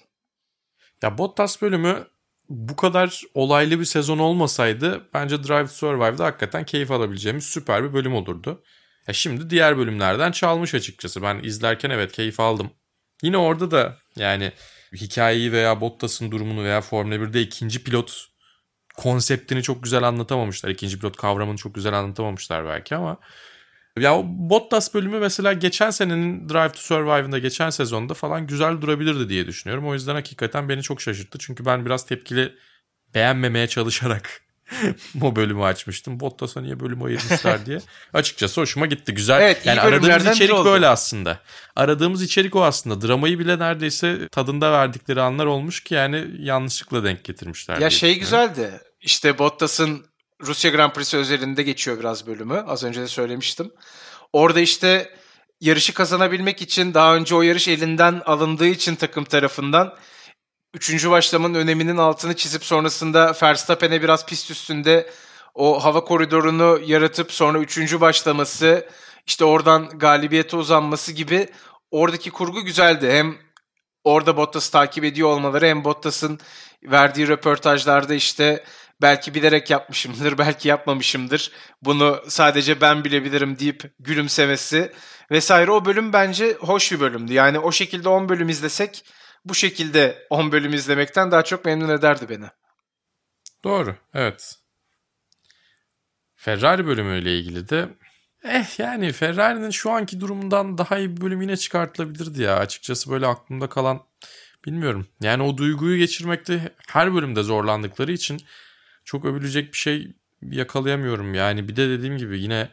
Ya 1.02 1.18
Bottas 1.18 1.62
bölümü 1.62 2.06
bu 2.48 2.76
kadar 2.76 3.22
olaylı 3.34 3.80
bir 3.80 3.84
sezon 3.84 4.18
olmasaydı 4.18 5.08
bence 5.14 5.44
Drive 5.44 5.66
to 5.66 5.72
Survive'da 5.72 6.24
hakikaten 6.24 6.64
keyif 6.64 6.90
alabileceğimiz 6.90 7.44
süper 7.44 7.84
bir 7.84 7.92
bölüm 7.92 8.14
olurdu. 8.14 8.62
Ya 9.08 9.14
şimdi 9.14 9.50
diğer 9.50 9.78
bölümlerden 9.78 10.32
çalmış 10.32 10.74
açıkçası. 10.74 11.22
Ben 11.22 11.40
izlerken 11.42 11.90
evet 11.90 12.12
keyif 12.12 12.40
aldım. 12.40 12.70
Yine 13.22 13.36
orada 13.36 13.70
da 13.70 13.96
yani 14.16 14.52
hikayeyi 14.94 15.52
veya 15.52 15.80
Bottas'ın 15.80 16.30
durumunu 16.30 16.64
veya 16.64 16.80
Formula 16.80 17.14
1'de 17.14 17.40
ikinci 17.40 17.84
pilot 17.84 18.26
konseptini 18.96 19.62
çok 19.62 19.82
güzel 19.82 20.02
anlatamamışlar. 20.02 20.70
İkinci 20.70 20.98
pilot 20.98 21.16
kavramını 21.16 21.56
çok 21.56 21.74
güzel 21.74 21.92
anlatamamışlar 21.92 22.64
belki 22.64 22.96
ama 22.96 23.18
ya 24.00 24.18
o 24.18 24.24
Bottas 24.26 24.94
bölümü 24.94 25.18
mesela 25.18 25.52
geçen 25.52 25.90
senenin 25.90 26.48
Drive 26.48 26.72
to 26.72 26.78
Survive'ında 26.78 27.38
geçen 27.38 27.70
sezonda 27.70 28.14
falan 28.14 28.46
güzel 28.46 28.80
durabilirdi 28.80 29.28
diye 29.28 29.46
düşünüyorum. 29.46 29.88
O 29.88 29.94
yüzden 29.94 30.14
hakikaten 30.14 30.68
beni 30.68 30.82
çok 30.82 31.00
şaşırttı. 31.00 31.38
Çünkü 31.38 31.64
ben 31.64 31.86
biraz 31.86 32.06
tepkili 32.06 32.54
beğenmemeye 33.14 33.66
çalışarak 33.66 34.42
o 35.22 35.36
bölümü 35.36 35.62
açmıştım. 35.62 36.20
Bottas'a 36.20 36.60
niye 36.60 36.80
bölüm 36.80 37.02
ayırmışlar 37.02 37.66
diye. 37.66 37.78
Açıkçası 38.12 38.60
hoşuma 38.60 38.86
gitti. 38.86 39.14
Güzel. 39.14 39.40
Evet, 39.40 39.66
yani 39.66 39.80
aradığımız 39.80 40.26
içerik 40.26 40.64
böyle 40.64 40.88
aslında. 40.88 41.38
Aradığımız 41.76 42.22
içerik 42.22 42.56
o 42.56 42.64
aslında. 42.64 43.08
Dramayı 43.08 43.38
bile 43.38 43.58
neredeyse 43.58 44.28
tadında 44.28 44.72
verdikleri 44.72 45.20
anlar 45.20 45.46
olmuş 45.46 45.84
ki 45.84 45.94
yani 45.94 46.26
yanlışlıkla 46.38 47.04
denk 47.04 47.24
getirmişler. 47.24 47.78
Ya 47.78 47.90
şey 47.90 48.18
güzeldi. 48.18 48.80
İşte 49.00 49.38
Bottas'ın 49.38 50.06
Rusya 50.42 50.70
Grand 50.70 50.92
Prix'si 50.92 51.16
özelinde 51.16 51.62
geçiyor 51.62 51.98
biraz 51.98 52.26
bölümü. 52.26 52.64
Az 52.66 52.84
önce 52.84 53.00
de 53.00 53.08
söylemiştim. 53.08 53.70
Orada 54.32 54.60
işte 54.60 55.14
yarışı 55.60 55.94
kazanabilmek 55.94 56.62
için 56.62 56.94
daha 56.94 57.16
önce 57.16 57.34
o 57.34 57.42
yarış 57.42 57.68
elinden 57.68 58.22
alındığı 58.26 58.66
için 58.66 58.94
takım 58.94 59.24
tarafından 59.24 59.96
üçüncü 60.74 61.10
başlamanın 61.10 61.54
öneminin 61.54 61.96
altını 61.96 62.36
çizip 62.36 62.64
sonrasında 62.64 63.34
Verstappen'e 63.42 64.02
biraz 64.02 64.26
pist 64.26 64.50
üstünde 64.50 65.10
o 65.54 65.84
hava 65.84 66.04
koridorunu 66.04 66.80
yaratıp 66.84 67.32
sonra 67.32 67.58
üçüncü 67.58 68.00
başlaması 68.00 68.88
işte 69.26 69.44
oradan 69.44 69.88
galibiyete 69.98 70.56
uzanması 70.56 71.12
gibi 71.12 71.48
oradaki 71.90 72.30
kurgu 72.30 72.64
güzeldi. 72.64 73.10
Hem 73.10 73.36
orada 74.04 74.36
Bottas'ı 74.36 74.72
takip 74.72 75.04
ediyor 75.04 75.28
olmaları 75.28 75.66
hem 75.66 75.84
Bottas'ın 75.84 76.40
verdiği 76.82 77.28
röportajlarda 77.28 78.14
işte 78.14 78.64
belki 79.02 79.34
bilerek 79.34 79.70
yapmışımdır, 79.70 80.38
belki 80.38 80.68
yapmamışımdır. 80.68 81.52
Bunu 81.82 82.22
sadece 82.28 82.80
ben 82.80 83.04
bilebilirim 83.04 83.58
deyip 83.58 83.92
gülümsemesi 83.98 84.92
vesaire 85.30 85.70
o 85.70 85.84
bölüm 85.84 86.12
bence 86.12 86.52
hoş 86.52 86.92
bir 86.92 87.00
bölümdü. 87.00 87.32
Yani 87.32 87.58
o 87.58 87.72
şekilde 87.72 88.08
10 88.08 88.28
bölüm 88.28 88.48
izlesek 88.48 89.04
bu 89.44 89.54
şekilde 89.54 90.26
10 90.30 90.52
bölüm 90.52 90.74
izlemekten 90.74 91.30
daha 91.30 91.44
çok 91.44 91.64
memnun 91.64 91.88
ederdi 91.88 92.28
beni. 92.28 92.46
Doğru, 93.64 93.96
evet. 94.14 94.56
Ferrari 96.36 96.86
bölümüyle 96.86 97.38
ilgili 97.38 97.68
de 97.68 97.88
eh 98.44 98.78
yani 98.78 99.12
Ferrari'nin 99.12 99.70
şu 99.70 99.90
anki 99.90 100.20
durumundan 100.20 100.78
daha 100.78 100.98
iyi 100.98 101.16
bir 101.16 101.20
bölüm 101.20 101.42
yine 101.42 101.56
çıkartılabilirdi 101.56 102.42
ya. 102.42 102.56
Açıkçası 102.56 103.10
böyle 103.10 103.26
aklımda 103.26 103.68
kalan 103.68 104.02
bilmiyorum. 104.66 105.06
Yani 105.20 105.42
o 105.42 105.56
duyguyu 105.56 105.98
geçirmekte 105.98 106.74
her 106.88 107.14
bölümde 107.14 107.42
zorlandıkları 107.42 108.12
için 108.12 108.40
çok 109.08 109.24
övülecek 109.24 109.72
bir 109.72 109.78
şey 109.78 110.16
yakalayamıyorum. 110.42 111.34
Yani 111.34 111.68
bir 111.68 111.76
de 111.76 111.88
dediğim 111.88 112.18
gibi 112.18 112.40
yine 112.40 112.68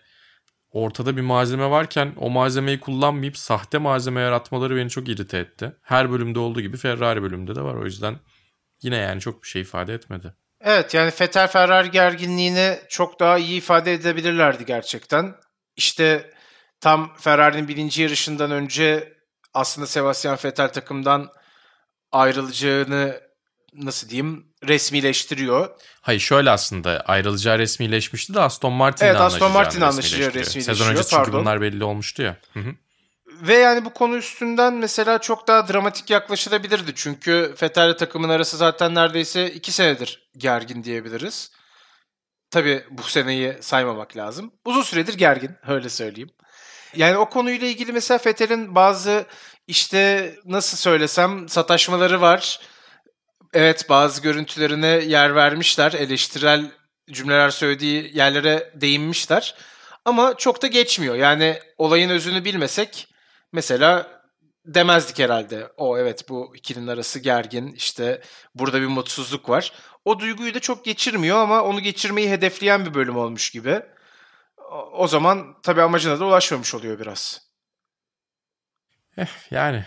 ortada 0.72 1.18
bir 1.18 1.22
malzeme 1.22 1.70
varken 1.70 2.14
o 2.18 2.30
malzemeyi 2.30 2.80
kullanmayıp 2.80 3.38
sahte 3.38 3.78
malzeme 3.78 4.22
yaratmaları 4.22 4.76
beni 4.76 4.90
çok 4.90 5.10
irite 5.10 5.38
etti. 5.38 5.76
Her 5.82 6.12
bölümde 6.12 6.40
olduğu 6.40 6.62
gibi 6.62 6.78
Ferrari 6.78 7.22
bölümünde 7.24 7.56
de 7.56 7.62
var. 7.62 7.76
O 7.76 7.86
yüzden 7.86 8.20
yine 8.82 8.96
yani 8.98 9.22
çok 9.22 9.44
bir 9.44 9.48
şey 9.48 9.62
ifade 9.62 9.94
etmedi. 9.94 10.34
Evet 10.62 10.94
yani 10.94 11.12
Fetel 11.12 11.48
Ferrari 11.48 11.92
gerginliğini 11.92 12.78
çok 12.90 13.20
daha 13.20 13.38
iyi 13.38 13.58
ifade 13.58 13.94
edebilirlerdi 13.94 14.66
gerçekten. 14.66 15.36
İşte 15.76 16.32
tam 16.82 17.16
Ferrari'nin 17.18 17.68
birinci 17.68 18.02
yarışından 18.02 18.52
önce 18.52 19.14
aslında 19.54 19.88
Sebastian 19.88 20.38
Vettel 20.46 20.74
takımdan 20.74 21.30
ayrılacağını 22.12 23.22
nasıl 23.74 24.10
diyeyim 24.10 24.55
resmileştiriyor. 24.68 25.70
Hayır 26.02 26.20
şöyle 26.20 26.52
aslında 26.52 27.04
ayrılacağı 27.06 27.60
resmileşmişti 27.60 28.34
de 28.34 28.40
Aston 28.40 28.74
Martin'le 28.74 29.08
evet, 29.08 29.22
Aston 29.22 29.52
Martin 29.52 29.82
anlaşacağı 29.82 30.34
resmileştiriyor. 30.34 30.66
Sezon 30.66 30.92
öncesi 30.92 31.10
çünkü 31.16 31.34
bunlar 31.34 31.62
belli 31.62 31.84
olmuştu 31.84 32.22
ya. 32.22 32.38
Hı 32.54 32.60
hı. 32.60 32.76
Ve 33.42 33.54
yani 33.54 33.86
bu 33.86 33.94
konu 33.94 34.18
üstünden 34.18 34.74
mesela 34.74 35.22
çok 35.22 35.48
daha 35.48 35.68
dramatik 35.68 36.10
yaklaşılabilirdi. 36.10 36.92
Çünkü 36.96 37.54
Fetel 37.58 37.98
takımın 37.98 38.30
arası 38.30 38.58
zaten 38.58 38.96
neredeyse 38.96 39.52
iki 39.52 39.72
senedir 39.72 40.30
gergin 40.38 40.84
diyebiliriz. 40.84 41.52
Tabii 42.52 42.84
bu 42.92 43.04
seneyi 43.04 43.58
saymamak 43.62 44.18
lazım. 44.18 44.54
Uzun 44.66 44.82
süredir 44.82 45.14
gergin 45.14 45.52
öyle 45.68 45.90
söyleyeyim. 45.90 46.30
Yani 46.96 47.18
o 47.18 47.30
konuyla 47.30 47.68
ilgili 47.68 47.92
mesela 47.92 48.18
Fetel'in 48.18 48.76
bazı 48.76 49.26
işte 49.68 50.36
nasıl 50.46 50.78
söylesem 50.78 51.50
sataşmaları 51.50 52.22
var 52.22 52.60
Evet 53.56 53.90
bazı 53.90 54.22
görüntülerine 54.22 54.88
yer 54.88 55.36
vermişler. 55.36 55.94
Eleştirel 55.94 56.72
cümleler 57.12 57.50
söylediği 57.50 58.18
yerlere 58.18 58.72
değinmişler. 58.76 59.56
Ama 60.06 60.38
çok 60.38 60.62
da 60.62 60.68
geçmiyor. 60.68 61.16
Yani 61.16 61.60
olayın 61.78 62.10
özünü 62.10 62.46
bilmesek 62.46 63.08
mesela 63.54 64.22
demezdik 64.66 65.20
herhalde. 65.20 65.68
O 65.78 65.98
evet 65.98 66.30
bu 66.30 66.56
ikilinin 66.56 66.88
arası 66.88 67.20
gergin 67.20 67.72
işte 67.72 68.22
burada 68.56 68.82
bir 68.82 68.88
mutsuzluk 68.88 69.50
var. 69.50 69.74
O 70.06 70.20
duyguyu 70.20 70.54
da 70.54 70.60
çok 70.60 70.86
geçirmiyor 70.86 71.38
ama 71.38 71.64
onu 71.64 71.80
geçirmeyi 71.80 72.30
hedefleyen 72.30 72.86
bir 72.86 72.94
bölüm 72.94 73.18
olmuş 73.18 73.50
gibi. 73.50 73.82
O 74.92 75.08
zaman 75.08 75.62
tabii 75.64 75.82
amacına 75.82 76.20
da 76.20 76.26
ulaşmamış 76.26 76.76
oluyor 76.76 77.00
biraz. 77.00 77.42
Eh, 79.18 79.52
yani 79.52 79.86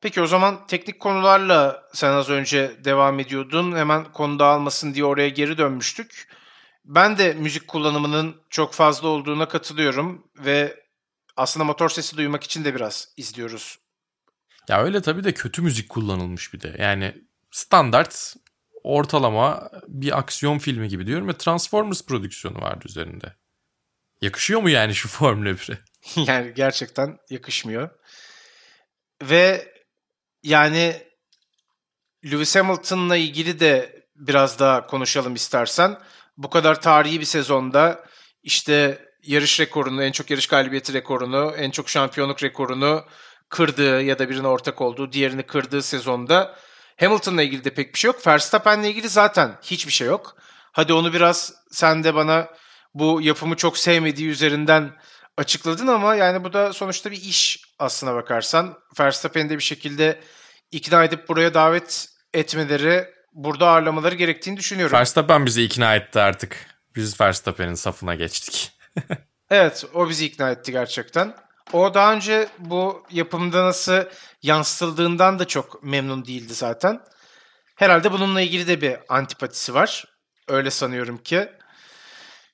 Peki 0.00 0.20
o 0.22 0.26
zaman 0.26 0.66
teknik 0.66 1.00
konularla 1.00 1.82
sen 1.92 2.12
az 2.12 2.30
önce 2.30 2.84
devam 2.84 3.20
ediyordun. 3.20 3.76
Hemen 3.76 4.12
konu 4.12 4.38
dağılmasın 4.38 4.94
diye 4.94 5.04
oraya 5.04 5.28
geri 5.28 5.58
dönmüştük. 5.58 6.28
Ben 6.84 7.18
de 7.18 7.32
müzik 7.32 7.68
kullanımının 7.68 8.42
çok 8.50 8.74
fazla 8.74 9.08
olduğuna 9.08 9.48
katılıyorum 9.48 10.30
ve 10.38 10.84
aslında 11.36 11.64
motor 11.64 11.88
sesi 11.88 12.16
duymak 12.16 12.44
için 12.44 12.64
de 12.64 12.74
biraz 12.74 13.08
izliyoruz. 13.16 13.78
Ya 14.68 14.82
öyle 14.82 15.02
tabii 15.02 15.24
de 15.24 15.34
kötü 15.34 15.62
müzik 15.62 15.88
kullanılmış 15.88 16.54
bir 16.54 16.60
de. 16.60 16.76
Yani 16.78 17.14
standart 17.50 18.34
ortalama 18.82 19.70
bir 19.88 20.18
aksiyon 20.18 20.58
filmi 20.58 20.88
gibi 20.88 21.06
diyorum 21.06 21.28
ve 21.28 21.38
Transformers 21.38 22.06
prodüksiyonu 22.06 22.60
vardı 22.60 22.84
üzerinde. 22.88 23.34
Yakışıyor 24.20 24.60
mu 24.62 24.70
yani 24.70 24.94
şu 24.94 25.08
Formula 25.08 25.50
1'e? 25.50 25.78
yani 26.26 26.54
gerçekten 26.54 27.18
yakışmıyor. 27.30 27.90
Ve 29.22 29.69
yani 30.42 31.02
Lewis 32.24 32.56
Hamilton'la 32.56 33.16
ilgili 33.16 33.60
de 33.60 34.04
biraz 34.16 34.58
daha 34.58 34.86
konuşalım 34.86 35.34
istersen. 35.34 35.98
Bu 36.36 36.50
kadar 36.50 36.80
tarihi 36.80 37.20
bir 37.20 37.24
sezonda 37.24 38.04
işte 38.42 39.06
yarış 39.22 39.60
rekorunu, 39.60 40.04
en 40.04 40.12
çok 40.12 40.30
yarış 40.30 40.46
galibiyeti 40.46 40.92
rekorunu, 40.92 41.54
en 41.56 41.70
çok 41.70 41.88
şampiyonluk 41.88 42.42
rekorunu 42.42 43.04
kırdığı 43.48 44.02
ya 44.02 44.18
da 44.18 44.30
birine 44.30 44.46
ortak 44.46 44.80
olduğu, 44.80 45.12
diğerini 45.12 45.42
kırdığı 45.42 45.82
sezonda 45.82 46.56
Hamilton'la 47.00 47.42
ilgili 47.42 47.64
de 47.64 47.74
pek 47.74 47.94
bir 47.94 47.98
şey 47.98 48.08
yok. 48.08 48.26
Verstappen'le 48.26 48.84
ilgili 48.84 49.08
zaten 49.08 49.58
hiçbir 49.62 49.92
şey 49.92 50.06
yok. 50.06 50.36
Hadi 50.72 50.92
onu 50.92 51.12
biraz 51.12 51.54
sen 51.70 52.04
de 52.04 52.14
bana 52.14 52.48
bu 52.94 53.20
yapımı 53.22 53.56
çok 53.56 53.78
sevmediği 53.78 54.28
üzerinden 54.28 54.96
açıkladın 55.36 55.86
ama 55.86 56.14
yani 56.14 56.44
bu 56.44 56.52
da 56.52 56.72
sonuçta 56.72 57.10
bir 57.10 57.16
iş 57.16 57.64
aslına 57.78 58.14
bakarsan. 58.14 58.78
Verstappen'i 59.00 59.50
de 59.50 59.58
bir 59.58 59.62
şekilde 59.62 60.20
ikna 60.72 61.04
edip 61.04 61.28
buraya 61.28 61.54
davet 61.54 62.08
etmeleri, 62.34 63.08
burada 63.32 63.68
ağırlamaları 63.68 64.14
gerektiğini 64.14 64.56
düşünüyorum. 64.56 64.98
Verstappen 64.98 65.46
bizi 65.46 65.62
ikna 65.62 65.96
etti 65.96 66.20
artık. 66.20 66.66
Biz 66.96 67.20
Verstappen'in 67.20 67.74
safına 67.74 68.14
geçtik. 68.14 68.72
evet, 69.50 69.84
o 69.94 70.08
bizi 70.08 70.26
ikna 70.26 70.50
etti 70.50 70.72
gerçekten. 70.72 71.34
O 71.72 71.94
daha 71.94 72.12
önce 72.12 72.48
bu 72.58 73.06
yapımda 73.10 73.64
nasıl 73.64 74.04
yansıtıldığından 74.42 75.38
da 75.38 75.44
çok 75.44 75.82
memnun 75.82 76.24
değildi 76.24 76.54
zaten. 76.54 77.00
Herhalde 77.76 78.12
bununla 78.12 78.40
ilgili 78.40 78.66
de 78.66 78.80
bir 78.80 78.96
antipatisi 79.08 79.74
var. 79.74 80.04
Öyle 80.48 80.70
sanıyorum 80.70 81.18
ki. 81.18 81.48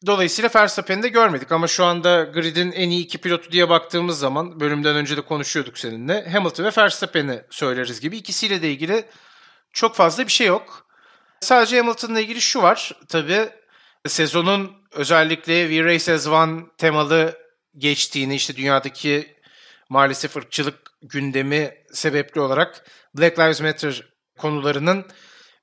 Dolayısıyla 0.06 0.50
Verstappen'i 0.56 1.02
de 1.02 1.08
görmedik 1.08 1.52
ama 1.52 1.66
şu 1.66 1.84
anda 1.84 2.24
grid'in 2.24 2.72
en 2.72 2.90
iyi 2.90 3.04
iki 3.04 3.18
pilotu 3.18 3.52
diye 3.52 3.68
baktığımız 3.68 4.18
zaman 4.18 4.60
bölümden 4.60 4.96
önce 4.96 5.16
de 5.16 5.20
konuşuyorduk 5.20 5.78
seninle. 5.78 6.28
Hamilton 6.30 6.64
ve 6.64 6.70
Verstappen'i 6.78 7.42
söyleriz 7.50 8.00
gibi. 8.00 8.16
İkisiyle 8.16 8.62
de 8.62 8.70
ilgili 8.70 9.04
çok 9.72 9.94
fazla 9.94 10.26
bir 10.26 10.32
şey 10.32 10.46
yok. 10.46 10.86
Sadece 11.40 11.76
Hamilton'la 11.76 12.20
ilgili 12.20 12.40
şu 12.40 12.62
var. 12.62 12.92
Tabii 13.08 13.48
sezonun 14.06 14.72
özellikle 14.92 15.68
We 15.68 15.84
Race 15.84 16.14
As 16.14 16.26
One 16.26 16.62
temalı 16.78 17.38
geçtiğini 17.76 18.34
işte 18.34 18.56
dünyadaki 18.56 19.36
maalesef 19.88 20.36
ırkçılık 20.36 20.92
gündemi 21.02 21.74
sebepli 21.92 22.40
olarak 22.40 22.84
Black 23.14 23.38
Lives 23.38 23.60
Matter 23.60 24.02
konularının 24.38 25.06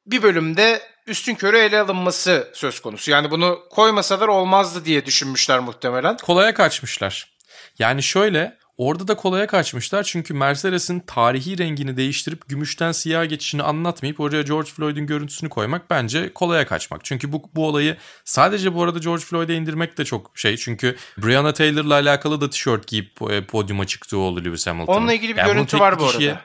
bir 0.06 0.24
bölümde 0.24 0.82
üstün 1.08 1.36
körü 1.36 1.58
ele 1.58 1.80
alınması 1.80 2.52
söz 2.54 2.80
konusu. 2.80 3.12
Yani 3.12 3.32
bunu 3.32 3.60
koymasalar 3.70 4.28
olmazdı 4.28 4.86
diye 4.86 5.06
düşünmüşler 5.06 5.60
muhtemelen. 5.60 6.18
Kolaya 6.18 6.54
kaçmışlar. 6.54 7.34
Yani 7.80 8.04
şöyle 8.04 8.58
orada 8.78 9.08
da 9.08 9.16
kolaya 9.16 9.48
kaçmışlar 9.48 10.04
çünkü 10.04 10.34
Mercedes'in 10.34 11.00
tarihi 11.00 11.58
rengini 11.58 11.98
değiştirip 11.98 12.50
gümüşten 12.50 12.92
siyah 12.92 13.30
geçişini 13.30 13.64
anlatmayıp 13.64 14.20
oraya 14.20 14.42
George 14.42 14.70
Floyd'un 14.70 15.08
görüntüsünü 15.08 15.50
koymak 15.50 15.90
bence 15.90 16.34
kolaya 16.34 16.68
kaçmak. 16.68 17.06
Çünkü 17.06 17.32
bu, 17.32 17.50
bu 17.56 17.68
olayı 17.68 17.98
sadece 18.26 18.74
bu 18.74 18.84
arada 18.84 19.00
George 19.00 19.24
Floyd'e 19.24 19.56
indirmek 19.56 19.98
de 19.98 20.06
çok 20.06 20.32
şey. 20.36 20.58
Çünkü 20.58 20.96
Breonna 21.18 21.54
Taylor'la 21.54 21.94
alakalı 21.94 22.42
da 22.42 22.50
tişört 22.50 22.88
giyip 22.88 23.22
e, 23.32 23.46
podyuma 23.46 23.88
çıktığı 23.88 24.18
oldu 24.18 24.46
Lewis 24.46 24.68
Hamilton'ın. 24.68 24.98
Onunla 24.98 25.14
ilgili 25.14 25.34
bir 25.34 25.40
yani 25.40 25.54
görüntü 25.54 25.80
var 25.80 26.00
bu 26.00 26.06
arada. 26.06 26.42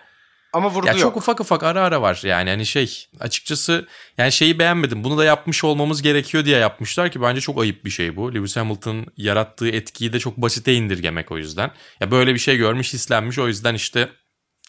Ama 0.53 0.71
vurdu 0.71 0.87
ya 0.87 0.93
yok. 0.93 1.01
Çok 1.01 1.17
ufak 1.17 1.41
ufak 1.41 1.63
ara 1.63 1.83
ara 1.83 2.03
var 2.03 2.21
yani 2.25 2.51
hani 2.51 2.67
şey 2.67 3.07
açıkçası 3.21 3.87
yani 4.19 4.33
şeyi 4.33 4.59
beğenmedim. 4.59 5.05
Bunu 5.05 5.19
da 5.19 5.25
yapmış 5.25 5.65
olmamız 5.65 6.03
gerekiyor 6.03 6.45
diye 6.45 6.59
yapmışlar 6.59 7.11
ki 7.11 7.23
bence 7.23 7.41
çok 7.41 7.61
ayıp 7.63 7.85
bir 7.85 7.91
şey 7.91 8.17
bu. 8.17 8.35
Lewis 8.35 8.57
Hamilton 8.57 9.07
yarattığı 9.17 9.69
etkiyi 9.69 10.13
de 10.13 10.19
çok 10.19 10.37
basite 10.37 10.75
indirgemek 10.75 11.33
o 11.33 11.39
yüzden. 11.39 11.71
Ya 12.01 12.11
böyle 12.11 12.35
bir 12.35 12.39
şey 12.39 12.57
görmüş 12.57 12.93
hislenmiş 12.93 13.39
o 13.39 13.49
yüzden 13.49 13.75
işte 13.75 14.09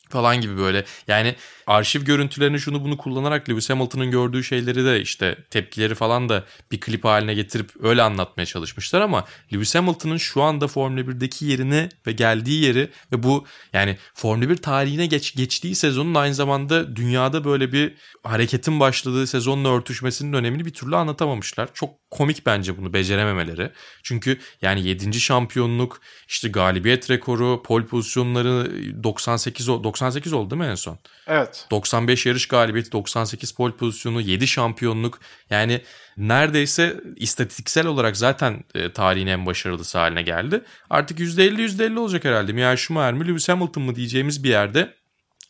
falan 0.10 0.42
gibi 0.42 0.58
böyle. 0.58 0.86
Yani 1.08 1.36
arşiv 1.68 2.02
görüntülerini 2.02 2.60
şunu 2.60 2.84
bunu 2.84 2.98
kullanarak 2.98 3.50
Lewis 3.50 3.70
Hamilton'ın 3.70 4.12
gördüğü 4.12 4.44
şeyleri 4.44 4.86
de 4.86 5.02
işte 5.02 5.38
tepkileri 5.50 5.96
falan 5.96 6.30
da 6.30 6.44
bir 6.72 6.80
klip 6.80 7.06
haline 7.06 7.34
getirip 7.34 7.72
öyle 7.84 8.02
anlatmaya 8.02 8.46
çalışmışlar 8.46 9.02
ama 9.02 9.26
Lewis 9.54 9.76
Hamilton'ın 9.76 10.18
şu 10.18 10.42
anda 10.42 10.68
Formula 10.68 11.02
1'deki 11.02 11.46
yerini 11.46 11.90
ve 12.08 12.12
geldiği 12.12 12.64
yeri 12.64 12.90
ve 13.12 13.24
bu 13.24 13.46
yani 13.74 13.98
Formula 14.14 14.50
1 14.50 14.58
tarihine 14.58 15.06
geç, 15.06 15.36
geçtiği 15.36 15.76
sezonun 15.76 16.16
aynı 16.16 16.36
zamanda 16.36 16.96
dünyada 16.96 17.44
böyle 17.44 17.72
bir 17.72 17.96
hareketin 18.24 18.80
başladığı 18.80 19.28
sezonla 19.28 19.70
örtüşmesinin 19.70 20.34
önemini 20.34 20.66
bir 20.66 20.74
türlü 20.74 20.96
anlatamamışlar. 20.96 21.70
Çok 21.74 22.09
komik 22.12 22.46
bence 22.46 22.78
bunu 22.78 22.94
becerememeleri. 22.94 23.72
Çünkü 24.04 24.40
yani 24.62 24.88
7. 24.88 25.20
şampiyonluk, 25.20 26.02
işte 26.28 26.50
galibiyet 26.50 27.10
rekoru, 27.10 27.64
pol 27.64 27.84
pozisyonları 27.84 28.72
98 29.04 29.68
98 29.68 30.34
oldu 30.34 30.50
değil 30.50 30.62
mi 30.62 30.68
en 30.68 30.76
son? 30.76 31.00
Evet. 31.28 31.68
95 31.72 32.26
yarış 32.26 32.48
galibiyeti, 32.48 32.92
98 32.92 33.52
pol 33.52 33.72
pozisyonu, 33.72 34.22
7 34.22 34.48
şampiyonluk. 34.48 35.20
Yani 35.50 35.82
neredeyse 36.18 37.02
istatistiksel 37.16 37.88
olarak 37.88 38.18
zaten 38.18 38.64
e, 38.76 38.94
tarihin 38.94 39.28
en 39.28 39.46
başarılısı 39.46 39.98
haline 39.98 40.22
geldi. 40.22 40.62
Artık 40.90 41.20
%50 41.20 41.62
%50 41.62 42.00
olacak 42.00 42.26
herhalde. 42.26 42.54
Michael 42.54 42.78
Schumacher 42.78 43.14
mi, 43.14 43.28
Lewis 43.28 43.50
Hamilton 43.50 43.84
mı 43.84 43.96
diyeceğimiz 43.96 44.44
bir 44.44 44.50
yerde 44.50 45.00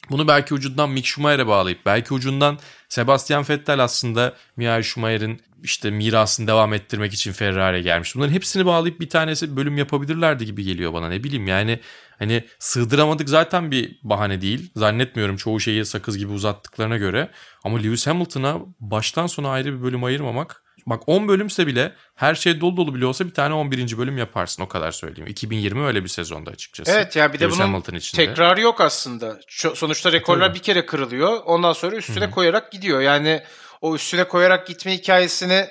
bunu 0.10 0.28
belki 0.28 0.54
ucundan 0.54 0.90
Mick 0.90 1.06
Schumacher'e 1.06 1.48
bağlayıp 1.48 1.86
belki 1.86 2.14
ucundan 2.14 2.60
Sebastian 2.90 3.46
Vettel 3.50 3.84
aslında 3.84 4.34
Michael 4.58 4.84
Schumacher'in 4.84 5.42
işte 5.64 5.92
mirasını 5.92 6.48
devam 6.48 6.74
ettirmek 6.74 7.14
için 7.14 7.32
Ferrari'ye 7.32 7.84
gelmiş. 7.84 8.16
Bunların 8.16 8.34
hepsini 8.34 8.66
bağlayıp 8.66 9.00
bir 9.00 9.10
tanesi 9.10 9.56
bölüm 9.58 9.78
yapabilirlerdi 9.78 10.46
gibi 10.46 10.64
geliyor 10.64 10.94
bana 10.94 11.10
ne 11.10 11.24
bileyim 11.24 11.48
yani 11.48 11.80
hani 12.20 12.44
sığdıramadık 12.60 13.30
zaten 13.30 13.72
bir 13.72 14.00
bahane 14.04 14.42
değil. 14.42 14.72
Zannetmiyorum 14.76 15.38
çoğu 15.38 15.60
şeyi 15.60 15.86
sakız 15.86 16.18
gibi 16.18 16.32
uzattıklarına 16.32 16.98
göre 16.98 17.32
ama 17.64 17.78
Lewis 17.78 18.08
Hamilton'a 18.08 18.60
baştan 18.80 19.28
sona 19.28 19.50
ayrı 19.50 19.78
bir 19.78 19.84
bölüm 19.84 20.04
ayırmamak 20.04 20.64
Bak 20.86 21.04
10 21.08 21.28
bölümse 21.28 21.68
bile 21.68 21.96
her 22.16 22.36
şey 22.36 22.62
dolu 22.62 22.78
dolu 22.78 22.96
bile 22.96 23.06
olsa 23.06 23.26
bir 23.26 23.34
tane 23.34 23.54
11. 23.54 23.98
bölüm 23.98 24.18
yaparsın 24.18 24.64
o 24.64 24.68
kadar 24.68 24.92
söyleyeyim. 24.92 25.28
2020 25.28 25.86
öyle 25.86 26.04
bir 26.04 26.10
sezonda 26.10 26.52
açıkçası. 26.52 26.92
Evet 26.92 27.16
ya 27.16 27.34
bir 27.34 27.40
de 27.40 27.44
Lewis 27.44 27.60
bunun 27.60 27.82
tekrarı 28.16 28.62
yok 28.62 28.82
aslında. 28.82 29.40
Sonuçta 29.76 30.12
rekorlar 30.12 30.48
Tabii. 30.48 30.58
bir 30.58 30.64
kere 30.64 30.86
kırılıyor. 30.86 31.42
Ondan 31.46 31.74
sonra 31.74 31.96
üstüne 31.96 32.26
Hı-hı. 32.26 32.32
koyarak 32.32 32.72
gidiyor. 32.72 33.02
Yani 33.02 33.44
o 33.82 33.96
üstüne 33.96 34.24
koyarak 34.24 34.68
gitme 34.68 34.94
hikayesini 34.94 35.68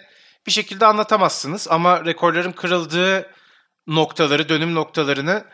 bir 0.47 0.53
şekilde 0.53 0.87
anlatamazsınız. 0.87 1.69
Ama 1.71 2.05
rekorların 2.05 2.53
kırıldığı 2.53 3.31
noktaları, 3.87 4.49
dönüm 4.49 4.75
noktalarını 4.75 5.45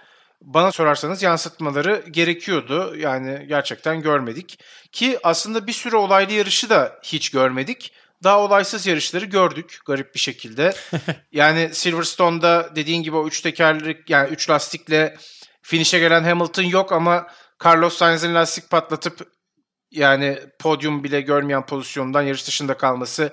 bana 0.43 0.73
sorarsanız 0.73 1.23
yansıtmaları 1.23 2.05
gerekiyordu. 2.11 2.97
Yani 2.97 3.47
gerçekten 3.49 4.03
görmedik. 4.03 4.59
Ki 4.93 5.19
aslında 5.23 5.67
bir 5.67 5.73
sürü 5.73 5.97
olaylı 5.97 6.33
yarışı 6.33 6.71
da 6.71 7.01
hiç 7.03 7.31
görmedik 7.31 7.93
daha 8.25 8.41
olaysız 8.41 8.87
yarışları 8.87 9.25
gördük 9.25 9.79
garip 9.87 10.15
bir 10.15 10.21
şekilde. 10.21 10.75
yani 11.33 11.71
Silverstone'da 11.73 12.71
dediğin 12.77 13.03
gibi 13.03 13.17
o 13.17 13.27
üç 13.27 13.41
tekerlik 13.41 14.11
yani 14.11 14.31
üç 14.31 14.51
lastikle 14.51 15.17
finish'e 15.63 15.99
gelen 15.99 16.25
Hamilton 16.25 16.63
yok 16.63 16.93
ama 16.93 17.27
Carlos 17.65 17.97
Sainz'in 17.97 18.35
lastik 18.35 18.71
patlatıp 18.71 19.34
yani 19.95 20.39
podyum 20.59 21.05
bile 21.05 21.21
görmeyen 21.21 21.67
pozisyondan 21.67 22.23
yarış 22.23 22.47
dışında 22.47 22.77
kalması 22.77 23.33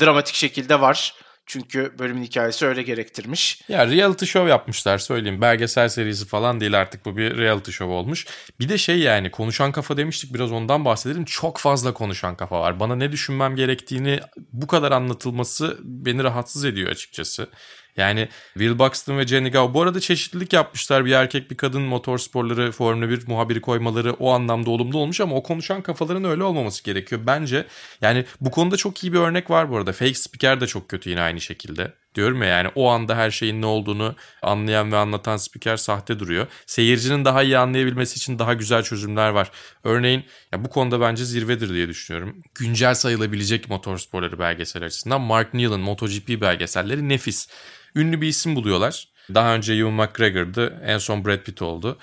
dramatik 0.00 0.34
şekilde 0.34 0.80
var. 0.80 1.14
Çünkü 1.46 1.98
bölümün 1.98 2.22
hikayesi 2.22 2.66
öyle 2.66 2.82
gerektirmiş. 2.82 3.62
Ya 3.68 3.86
reality 3.86 4.24
show 4.24 4.50
yapmışlar 4.50 4.98
söyleyeyim. 4.98 5.40
Belgesel 5.40 5.88
serisi 5.88 6.26
falan 6.26 6.60
değil 6.60 6.80
artık 6.80 7.04
bu 7.04 7.16
bir 7.16 7.36
reality 7.38 7.70
show 7.70 7.94
olmuş. 7.94 8.26
Bir 8.60 8.68
de 8.68 8.78
şey 8.78 8.98
yani 8.98 9.30
konuşan 9.30 9.72
kafa 9.72 9.96
demiştik 9.96 10.34
biraz 10.34 10.52
ondan 10.52 10.84
bahsedelim. 10.84 11.24
Çok 11.24 11.58
fazla 11.58 11.94
konuşan 11.94 12.36
kafa 12.36 12.60
var. 12.60 12.80
Bana 12.80 12.96
ne 12.96 13.12
düşünmem 13.12 13.56
gerektiğini 13.56 14.20
bu 14.52 14.66
kadar 14.66 14.92
anlatılması 14.92 15.78
beni 15.82 16.24
rahatsız 16.24 16.64
ediyor 16.64 16.90
açıkçası. 16.90 17.48
Yani 17.96 18.28
Will 18.54 18.78
Buxton 18.78 19.18
ve 19.18 19.26
Jenny 19.26 19.50
Gow 19.50 19.74
bu 19.74 19.82
arada 19.82 20.00
çeşitlilik 20.00 20.52
yapmışlar. 20.52 21.04
Bir 21.04 21.12
erkek 21.12 21.50
bir 21.50 21.56
kadın 21.56 21.82
motorsporları 21.82 22.72
Formula 22.72 23.08
1 23.08 23.28
muhabiri 23.28 23.60
koymaları 23.60 24.12
o 24.12 24.30
anlamda 24.30 24.70
olumlu 24.70 24.98
olmuş 24.98 25.20
ama 25.20 25.36
o 25.36 25.42
konuşan 25.42 25.82
kafaların 25.82 26.24
öyle 26.24 26.42
olmaması 26.42 26.84
gerekiyor 26.84 27.20
bence. 27.26 27.66
Yani 28.00 28.24
bu 28.40 28.50
konuda 28.50 28.76
çok 28.76 29.04
iyi 29.04 29.12
bir 29.12 29.18
örnek 29.18 29.50
var 29.50 29.70
bu 29.70 29.76
arada. 29.76 29.92
Fake 29.92 30.14
Speaker 30.14 30.60
de 30.60 30.66
çok 30.66 30.88
kötü 30.88 31.10
yine 31.10 31.20
aynı 31.20 31.40
şekilde. 31.40 31.92
Diyorum 32.14 32.42
ya 32.42 32.48
yani 32.48 32.68
o 32.74 32.88
anda 32.90 33.16
her 33.16 33.30
şeyin 33.30 33.62
ne 33.62 33.66
olduğunu 33.66 34.14
anlayan 34.42 34.92
ve 34.92 34.96
anlatan 34.96 35.36
spiker 35.36 35.76
sahte 35.76 36.18
duruyor. 36.18 36.46
Seyircinin 36.66 37.24
daha 37.24 37.42
iyi 37.42 37.58
anlayabilmesi 37.58 38.16
için 38.16 38.38
daha 38.38 38.54
güzel 38.54 38.82
çözümler 38.82 39.28
var. 39.28 39.50
Örneğin 39.84 40.24
ya 40.52 40.64
bu 40.64 40.70
konuda 40.70 41.00
bence 41.00 41.24
zirvedir 41.24 41.68
diye 41.68 41.88
düşünüyorum. 41.88 42.42
Güncel 42.54 42.94
sayılabilecek 42.94 43.68
motorsporları 43.68 44.38
belgesel 44.38 44.84
açısından 44.84 45.20
Mark 45.20 45.54
Neal'ın 45.54 45.80
MotoGP 45.80 46.40
belgeselleri 46.40 47.08
nefis 47.08 47.48
ünlü 47.96 48.20
bir 48.20 48.28
isim 48.28 48.56
buluyorlar. 48.56 49.08
Daha 49.34 49.54
önce 49.54 49.72
Ewan 49.72 49.92
McGregor'dı. 49.92 50.82
En 50.86 50.98
son 50.98 51.24
Brad 51.24 51.42
Pitt 51.42 51.62
oldu. 51.62 51.98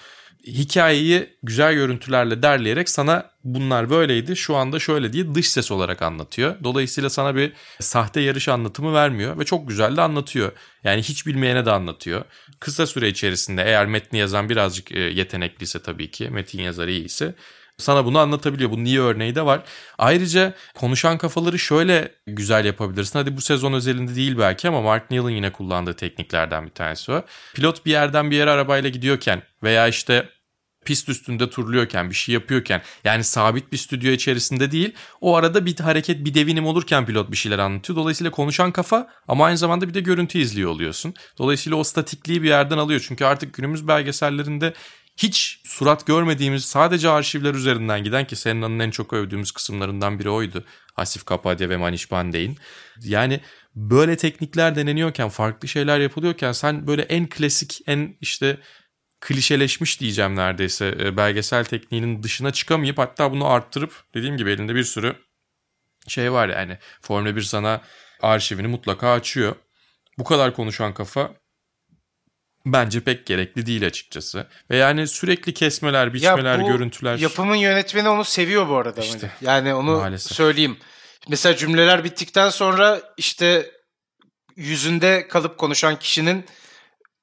Hikayeyi 0.47 1.29
güzel 1.43 1.73
görüntülerle 1.73 2.43
derleyerek 2.43 2.89
sana 2.89 3.31
bunlar 3.43 3.89
böyleydi 3.89 4.35
şu 4.35 4.55
anda 4.55 4.79
şöyle 4.79 5.13
diye 5.13 5.35
dış 5.35 5.49
ses 5.49 5.71
olarak 5.71 6.01
anlatıyor. 6.01 6.55
Dolayısıyla 6.63 7.09
sana 7.09 7.35
bir 7.35 7.53
sahte 7.79 8.21
yarış 8.21 8.47
anlatımı 8.47 8.93
vermiyor 8.93 9.39
ve 9.39 9.45
çok 9.45 9.67
güzel 9.67 9.97
de 9.97 10.01
anlatıyor. 10.01 10.51
Yani 10.83 11.01
hiç 11.01 11.27
bilmeyene 11.27 11.65
de 11.65 11.71
anlatıyor. 11.71 12.23
Kısa 12.59 12.87
süre 12.87 13.09
içerisinde 13.09 13.63
eğer 13.63 13.85
metni 13.85 14.19
yazan 14.19 14.49
birazcık 14.49 14.91
e, 14.91 14.99
yetenekliyse 14.99 15.81
tabii 15.81 16.11
ki 16.11 16.29
metin 16.29 16.61
yazarı 16.61 16.91
iyiyse 16.91 17.35
sana 17.79 18.05
bunu 18.05 18.19
anlatabiliyor. 18.19 18.71
Bunun 18.71 18.85
iyi 18.85 18.99
örneği 18.99 19.35
de 19.35 19.45
var. 19.45 19.63
Ayrıca 19.97 20.53
konuşan 20.75 21.17
kafaları 21.17 21.59
şöyle 21.59 22.11
güzel 22.27 22.65
yapabilirsin. 22.65 23.19
Hadi 23.19 23.37
bu 23.37 23.41
sezon 23.41 23.73
özelinde 23.73 24.15
değil 24.15 24.37
belki 24.37 24.67
ama 24.67 24.81
Mark 24.81 25.11
Neal'ın 25.11 25.29
yine 25.29 25.51
kullandığı 25.51 25.93
tekniklerden 25.93 26.65
bir 26.65 26.71
tanesi 26.71 27.11
o. 27.11 27.25
Pilot 27.55 27.85
bir 27.85 27.91
yerden 27.91 28.31
bir 28.31 28.35
yere 28.35 28.51
arabayla 28.51 28.89
gidiyorken 28.89 29.41
veya 29.63 29.87
işte 29.87 30.29
pist 30.85 31.09
üstünde 31.09 31.49
turluyorken 31.49 32.09
bir 32.09 32.15
şey 32.15 32.33
yapıyorken 32.33 32.81
yani 33.03 33.23
sabit 33.23 33.71
bir 33.71 33.77
stüdyo 33.77 34.11
içerisinde 34.11 34.71
değil 34.71 34.93
o 35.21 35.35
arada 35.35 35.65
bir 35.65 35.79
hareket 35.79 36.25
bir 36.25 36.33
devinim 36.33 36.65
olurken 36.65 37.05
pilot 37.05 37.31
bir 37.31 37.37
şeyler 37.37 37.59
anlatıyor. 37.59 37.97
Dolayısıyla 37.97 38.31
konuşan 38.31 38.71
kafa 38.71 39.07
ama 39.27 39.45
aynı 39.45 39.57
zamanda 39.57 39.87
bir 39.87 39.93
de 39.93 39.99
görüntü 39.99 40.39
izliyor 40.39 40.69
oluyorsun. 40.69 41.13
Dolayısıyla 41.37 41.77
o 41.77 41.83
statikliği 41.83 42.43
bir 42.43 42.47
yerden 42.47 42.77
alıyor. 42.77 43.05
Çünkü 43.07 43.25
artık 43.25 43.53
günümüz 43.53 43.87
belgesellerinde 43.87 44.73
hiç 45.23 45.61
surat 45.63 46.07
görmediğimiz 46.07 46.65
sadece 46.65 47.09
arşivler 47.09 47.53
üzerinden 47.53 48.03
giden 48.03 48.27
ki 48.27 48.35
Senna'nın 48.35 48.79
en 48.79 48.91
çok 48.91 49.13
övdüğümüz 49.13 49.51
kısımlarından 49.51 50.19
biri 50.19 50.29
oydu. 50.29 50.65
Hasif 50.93 51.25
Kapadya 51.25 51.69
ve 51.69 51.77
Manish 51.77 52.09
Pandey'in. 52.09 52.57
Yani 53.03 53.39
böyle 53.75 54.17
teknikler 54.17 54.75
deneniyorken, 54.75 55.29
farklı 55.29 55.67
şeyler 55.67 55.99
yapılıyorken 55.99 56.51
sen 56.51 56.87
böyle 56.87 57.01
en 57.01 57.29
klasik, 57.29 57.81
en 57.87 58.17
işte 58.21 58.57
klişeleşmiş 59.21 60.01
diyeceğim 60.01 60.35
neredeyse 60.35 60.95
e, 60.99 61.17
belgesel 61.17 61.65
tekniğinin 61.65 62.23
dışına 62.23 62.51
çıkamayıp 62.51 62.97
hatta 62.97 63.31
bunu 63.31 63.47
arttırıp 63.47 64.03
dediğim 64.13 64.37
gibi 64.37 64.51
elinde 64.51 64.75
bir 64.75 64.83
sürü 64.83 65.15
şey 66.07 66.31
var 66.31 66.49
yani 66.49 66.77
Formula 67.01 67.35
1 67.35 67.41
sana 67.41 67.81
arşivini 68.21 68.67
mutlaka 68.67 69.11
açıyor. 69.11 69.55
bu 70.17 70.23
kadar 70.23 70.53
konuşan 70.53 70.93
kafa 70.93 71.33
bence 72.65 72.99
pek 72.99 73.25
gerekli 73.25 73.65
değil 73.65 73.85
açıkçası. 73.85 74.47
Ve 74.69 74.77
yani 74.77 75.07
sürekli 75.07 75.53
kesmeler, 75.53 76.13
biçmeler, 76.13 76.61
bu 76.61 76.67
görüntüler. 76.67 77.17
Yapımın 77.17 77.55
yönetmeni 77.55 78.09
onu 78.09 78.25
seviyor 78.25 78.69
bu 78.69 78.77
arada. 78.77 79.01
İşte, 79.01 79.13
bence. 79.15 79.51
yani 79.51 79.73
onu 79.73 79.97
maalesef. 79.97 80.31
söyleyeyim. 80.31 80.77
Mesela 81.27 81.55
cümleler 81.55 82.03
bittikten 82.03 82.49
sonra 82.49 83.01
işte 83.17 83.71
yüzünde 84.55 85.27
kalıp 85.27 85.57
konuşan 85.57 85.99
kişinin 85.99 86.45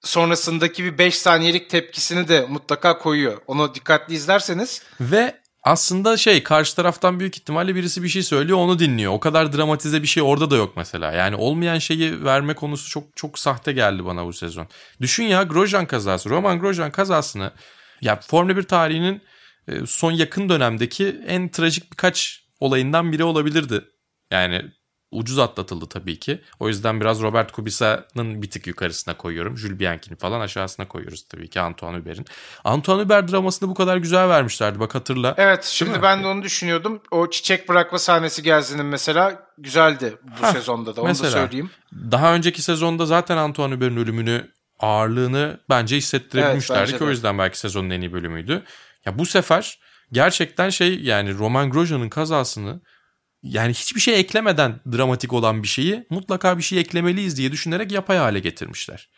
sonrasındaki 0.02 0.84
bir 0.84 0.98
5 0.98 1.18
saniyelik 1.18 1.70
tepkisini 1.70 2.28
de 2.28 2.46
mutlaka 2.48 2.98
koyuyor. 2.98 3.40
Onu 3.46 3.74
dikkatli 3.74 4.14
izlerseniz 4.14 4.82
Ve 5.00 5.40
aslında 5.66 6.16
şey 6.16 6.42
karşı 6.42 6.76
taraftan 6.76 7.20
büyük 7.20 7.36
ihtimalle 7.36 7.74
birisi 7.74 8.02
bir 8.02 8.08
şey 8.08 8.22
söylüyor 8.22 8.58
onu 8.58 8.78
dinliyor. 8.78 9.12
O 9.12 9.20
kadar 9.20 9.52
dramatize 9.52 10.02
bir 10.02 10.06
şey 10.06 10.22
orada 10.22 10.50
da 10.50 10.56
yok 10.56 10.72
mesela. 10.76 11.12
Yani 11.12 11.36
olmayan 11.36 11.78
şeyi 11.78 12.24
verme 12.24 12.54
konusu 12.54 12.90
çok 12.90 13.16
çok 13.16 13.38
sahte 13.38 13.72
geldi 13.72 14.04
bana 14.04 14.26
bu 14.26 14.32
sezon. 14.32 14.68
Düşün 15.00 15.24
ya 15.24 15.42
Grosjean 15.42 15.86
kazası. 15.86 16.30
Roman 16.30 16.60
Grosjean 16.60 16.90
kazasını 16.90 17.52
ya 18.00 18.20
Formula 18.20 18.56
1 18.56 18.62
tarihinin 18.62 19.22
e, 19.68 19.86
son 19.86 20.12
yakın 20.12 20.48
dönemdeki 20.48 21.20
en 21.26 21.48
trajik 21.48 21.92
birkaç 21.92 22.44
olayından 22.60 23.12
biri 23.12 23.24
olabilirdi. 23.24 23.84
Yani 24.30 24.62
ucuz 25.16 25.38
atlatıldı 25.38 25.86
tabii 25.88 26.18
ki. 26.18 26.40
O 26.60 26.68
yüzden 26.68 27.00
biraz 27.00 27.22
Robert 27.22 27.52
Kubica'nın 27.52 28.42
bir 28.42 28.50
tık 28.50 28.66
yukarısına 28.66 29.16
koyuyorum. 29.16 29.58
Jules 29.58 29.78
Bianchi'ni 29.80 30.16
falan 30.18 30.40
aşağısına 30.40 30.88
koyuyoruz 30.88 31.22
tabii 31.28 31.50
ki 31.50 31.60
Antoine 31.60 31.98
Hubert'in. 31.98 32.26
Antoine 32.64 33.02
Hubert 33.02 33.32
dramasını 33.32 33.68
bu 33.68 33.74
kadar 33.74 33.96
güzel 33.96 34.28
vermişlerdi 34.28 34.80
bak 34.80 34.94
hatırla. 34.94 35.34
Evet 35.36 35.64
şimdi 35.64 35.90
mi? 35.90 36.02
ben 36.02 36.22
de 36.22 36.26
onu 36.26 36.42
düşünüyordum. 36.42 37.00
O 37.10 37.30
çiçek 37.30 37.68
bırakma 37.68 37.98
sahnesi 37.98 38.42
Gelsin'in 38.42 38.86
mesela 38.86 39.42
güzeldi 39.58 40.18
bu 40.22 40.42
Hah, 40.46 40.52
sezonda 40.52 40.96
da 40.96 41.00
onu 41.00 41.08
mesela. 41.08 41.32
da 41.32 41.36
söyleyeyim. 41.36 41.70
Daha 41.92 42.34
önceki 42.34 42.62
sezonda 42.62 43.06
zaten 43.06 43.36
Antoine 43.36 43.74
Hubert'in 43.74 43.96
ölümünü 43.96 44.50
ağırlığını 44.80 45.60
bence 45.70 45.96
hissettirebilmişlerdi 45.96 46.78
Evet, 46.78 46.88
bence 46.88 46.98
ki 46.98 47.04
o 47.04 47.06
de. 47.06 47.10
yüzden 47.10 47.38
belki 47.38 47.58
sezonun 47.58 47.90
en 47.90 48.00
iyi 48.00 48.12
bölümüydü. 48.12 48.62
Ya 49.06 49.18
bu 49.18 49.26
sefer 49.26 49.78
gerçekten 50.12 50.70
şey 50.70 51.00
yani 51.02 51.34
Roman 51.38 51.70
Grosjean'ın 51.70 52.08
kazasını 52.08 52.80
yani 53.48 53.72
hiçbir 53.72 54.00
şey 54.00 54.20
eklemeden 54.20 54.80
dramatik 54.92 55.32
olan 55.32 55.62
bir 55.62 55.68
şeyi 55.68 56.06
mutlaka 56.10 56.58
bir 56.58 56.62
şey 56.62 56.80
eklemeliyiz 56.80 57.36
diye 57.36 57.52
düşünerek 57.52 57.92
yapay 57.92 58.16
hale 58.18 58.38
getirmişler. 58.38 59.08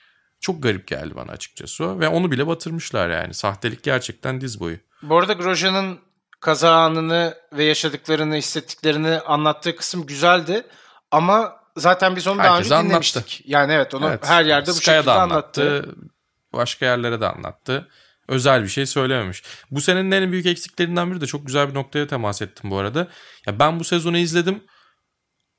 Çok 0.40 0.62
garip 0.62 0.86
geldi 0.86 1.14
bana 1.16 1.32
açıkçası 1.32 1.84
o 1.84 2.00
ve 2.00 2.08
onu 2.08 2.30
bile 2.30 2.46
batırmışlar 2.46 3.10
yani. 3.10 3.34
Sahtelik 3.34 3.82
gerçekten 3.82 4.40
diz 4.40 4.60
boyu. 4.60 4.76
Bu 5.02 5.18
arada 5.18 5.32
Grosjean'ın 5.32 5.98
kaza 6.40 6.76
anını 6.76 7.34
ve 7.52 7.64
yaşadıklarını, 7.64 8.36
hissettiklerini 8.36 9.20
anlattığı 9.20 9.76
kısım 9.76 10.06
güzeldi. 10.06 10.66
Ama 11.10 11.56
zaten 11.76 12.16
biz 12.16 12.26
onu 12.26 12.38
daha 12.38 12.46
Herkese 12.46 12.66
önce 12.66 12.74
anlattı. 12.74 12.88
dinlemiştik. 12.88 13.42
Yani 13.46 13.72
evet 13.72 13.94
onu 13.94 14.08
Evet, 14.08 14.26
her 14.26 14.44
yerde 14.44 14.70
bu 14.70 14.74
şekilde 14.74 15.06
da 15.06 15.20
anlattı. 15.22 15.94
Başka 16.52 16.86
yerlere 16.86 17.20
de 17.20 17.26
anlattı. 17.26 17.88
Özel 18.28 18.62
bir 18.62 18.68
şey 18.68 18.86
söylememiş. 18.86 19.42
Bu 19.70 19.80
senenin 19.80 20.10
en 20.10 20.32
büyük 20.32 20.46
eksiklerinden 20.46 21.10
biri 21.10 21.20
de 21.20 21.26
çok 21.26 21.46
güzel 21.46 21.68
bir 21.68 21.74
noktaya 21.74 22.06
temas 22.06 22.42
ettim 22.42 22.70
bu 22.70 22.78
arada. 22.78 23.08
Ya 23.46 23.58
ben 23.58 23.80
bu 23.80 23.84
sezonu 23.84 24.18
izledim 24.18 24.62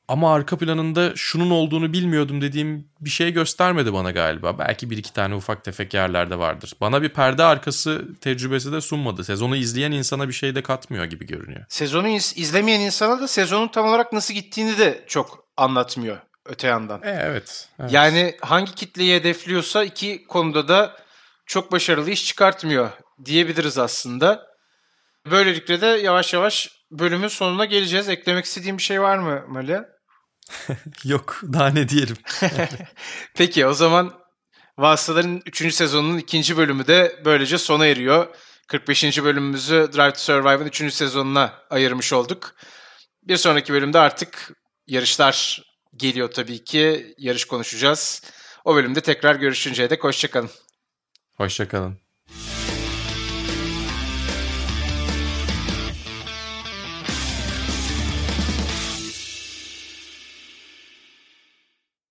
ama 0.07 0.34
arka 0.34 0.57
planında 0.57 1.11
şunun 1.15 1.49
olduğunu 1.49 1.93
bilmiyordum 1.93 2.41
dediğim 2.41 2.88
bir 3.01 3.09
şey 3.09 3.32
göstermedi 3.34 3.93
bana 3.93 4.11
galiba. 4.11 4.59
Belki 4.59 4.89
bir 4.89 4.97
iki 4.97 5.13
tane 5.13 5.36
ufak 5.36 5.63
tefek 5.63 5.93
yerlerde 5.93 6.39
vardır. 6.39 6.74
Bana 6.82 7.01
bir 7.01 7.09
perde 7.09 7.43
arkası 7.43 8.05
tecrübesi 8.22 8.72
de 8.72 8.82
sunmadı. 8.82 9.24
Sezonu 9.24 9.55
izleyen 9.55 9.91
insana 9.91 10.28
bir 10.28 10.34
şey 10.34 10.55
de 10.55 10.63
katmıyor 10.63 11.05
gibi 11.05 11.26
görünüyor. 11.26 11.65
Sezonu 11.70 12.07
iz- 12.07 12.34
izlemeyen 12.38 12.80
insana 12.80 13.20
da 13.20 13.28
sezonun 13.28 13.67
tam 13.67 13.86
olarak 13.86 14.13
nasıl 14.13 14.34
gittiğini 14.34 14.78
de 14.78 15.03
çok 15.07 15.45
anlatmıyor 15.57 16.17
öte 16.45 16.67
yandan. 16.67 17.01
E, 17.03 17.09
evet. 17.09 17.70
evet. 17.80 17.91
Yani 17.91 18.36
hangi 18.41 18.76
kitleyi 18.76 19.15
hedefliyorsa 19.15 19.84
iki 19.84 20.28
konuda 20.28 20.67
da 20.67 20.95
çok 21.49 21.71
başarılı 21.71 22.11
iş 22.11 22.25
çıkartmıyor 22.25 22.91
diyebiliriz 23.25 23.77
aslında. 23.77 24.47
Böylelikle 25.31 25.81
de 25.81 25.85
yavaş 25.85 26.33
yavaş 26.33 26.69
bölümün 26.91 27.27
sonuna 27.27 27.65
geleceğiz. 27.65 28.09
Eklemek 28.09 28.45
istediğim 28.45 28.77
bir 28.77 28.83
şey 28.83 29.01
var 29.01 29.17
mı 29.17 29.45
Mali? 29.47 29.81
Yok 31.03 31.41
daha 31.53 31.69
ne 31.69 31.89
diyelim. 31.89 32.17
Peki 33.35 33.65
o 33.65 33.73
zaman 33.73 34.13
Vasıtaların 34.77 35.41
3. 35.45 35.73
sezonunun 35.73 36.17
ikinci 36.17 36.57
bölümü 36.57 36.87
de 36.87 37.21
böylece 37.25 37.57
sona 37.57 37.85
eriyor. 37.85 38.35
45. 38.67 39.23
bölümümüzü 39.23 39.89
Drive 39.93 40.13
to 40.13 40.19
Survive'ın 40.19 40.65
3. 40.65 40.93
sezonuna 40.93 41.53
ayırmış 41.69 42.13
olduk. 42.13 42.55
Bir 43.23 43.37
sonraki 43.37 43.73
bölümde 43.73 43.99
artık 43.99 44.51
yarışlar 44.87 45.63
geliyor 45.95 46.31
tabii 46.31 46.63
ki. 46.63 47.13
Yarış 47.17 47.45
konuşacağız. 47.45 48.23
O 48.65 48.75
bölümde 48.75 49.01
tekrar 49.01 49.35
görüşünceye 49.35 49.89
dek 49.89 50.03
hoşçakalın. 50.03 50.49
Hoşçakalın. 51.39 51.97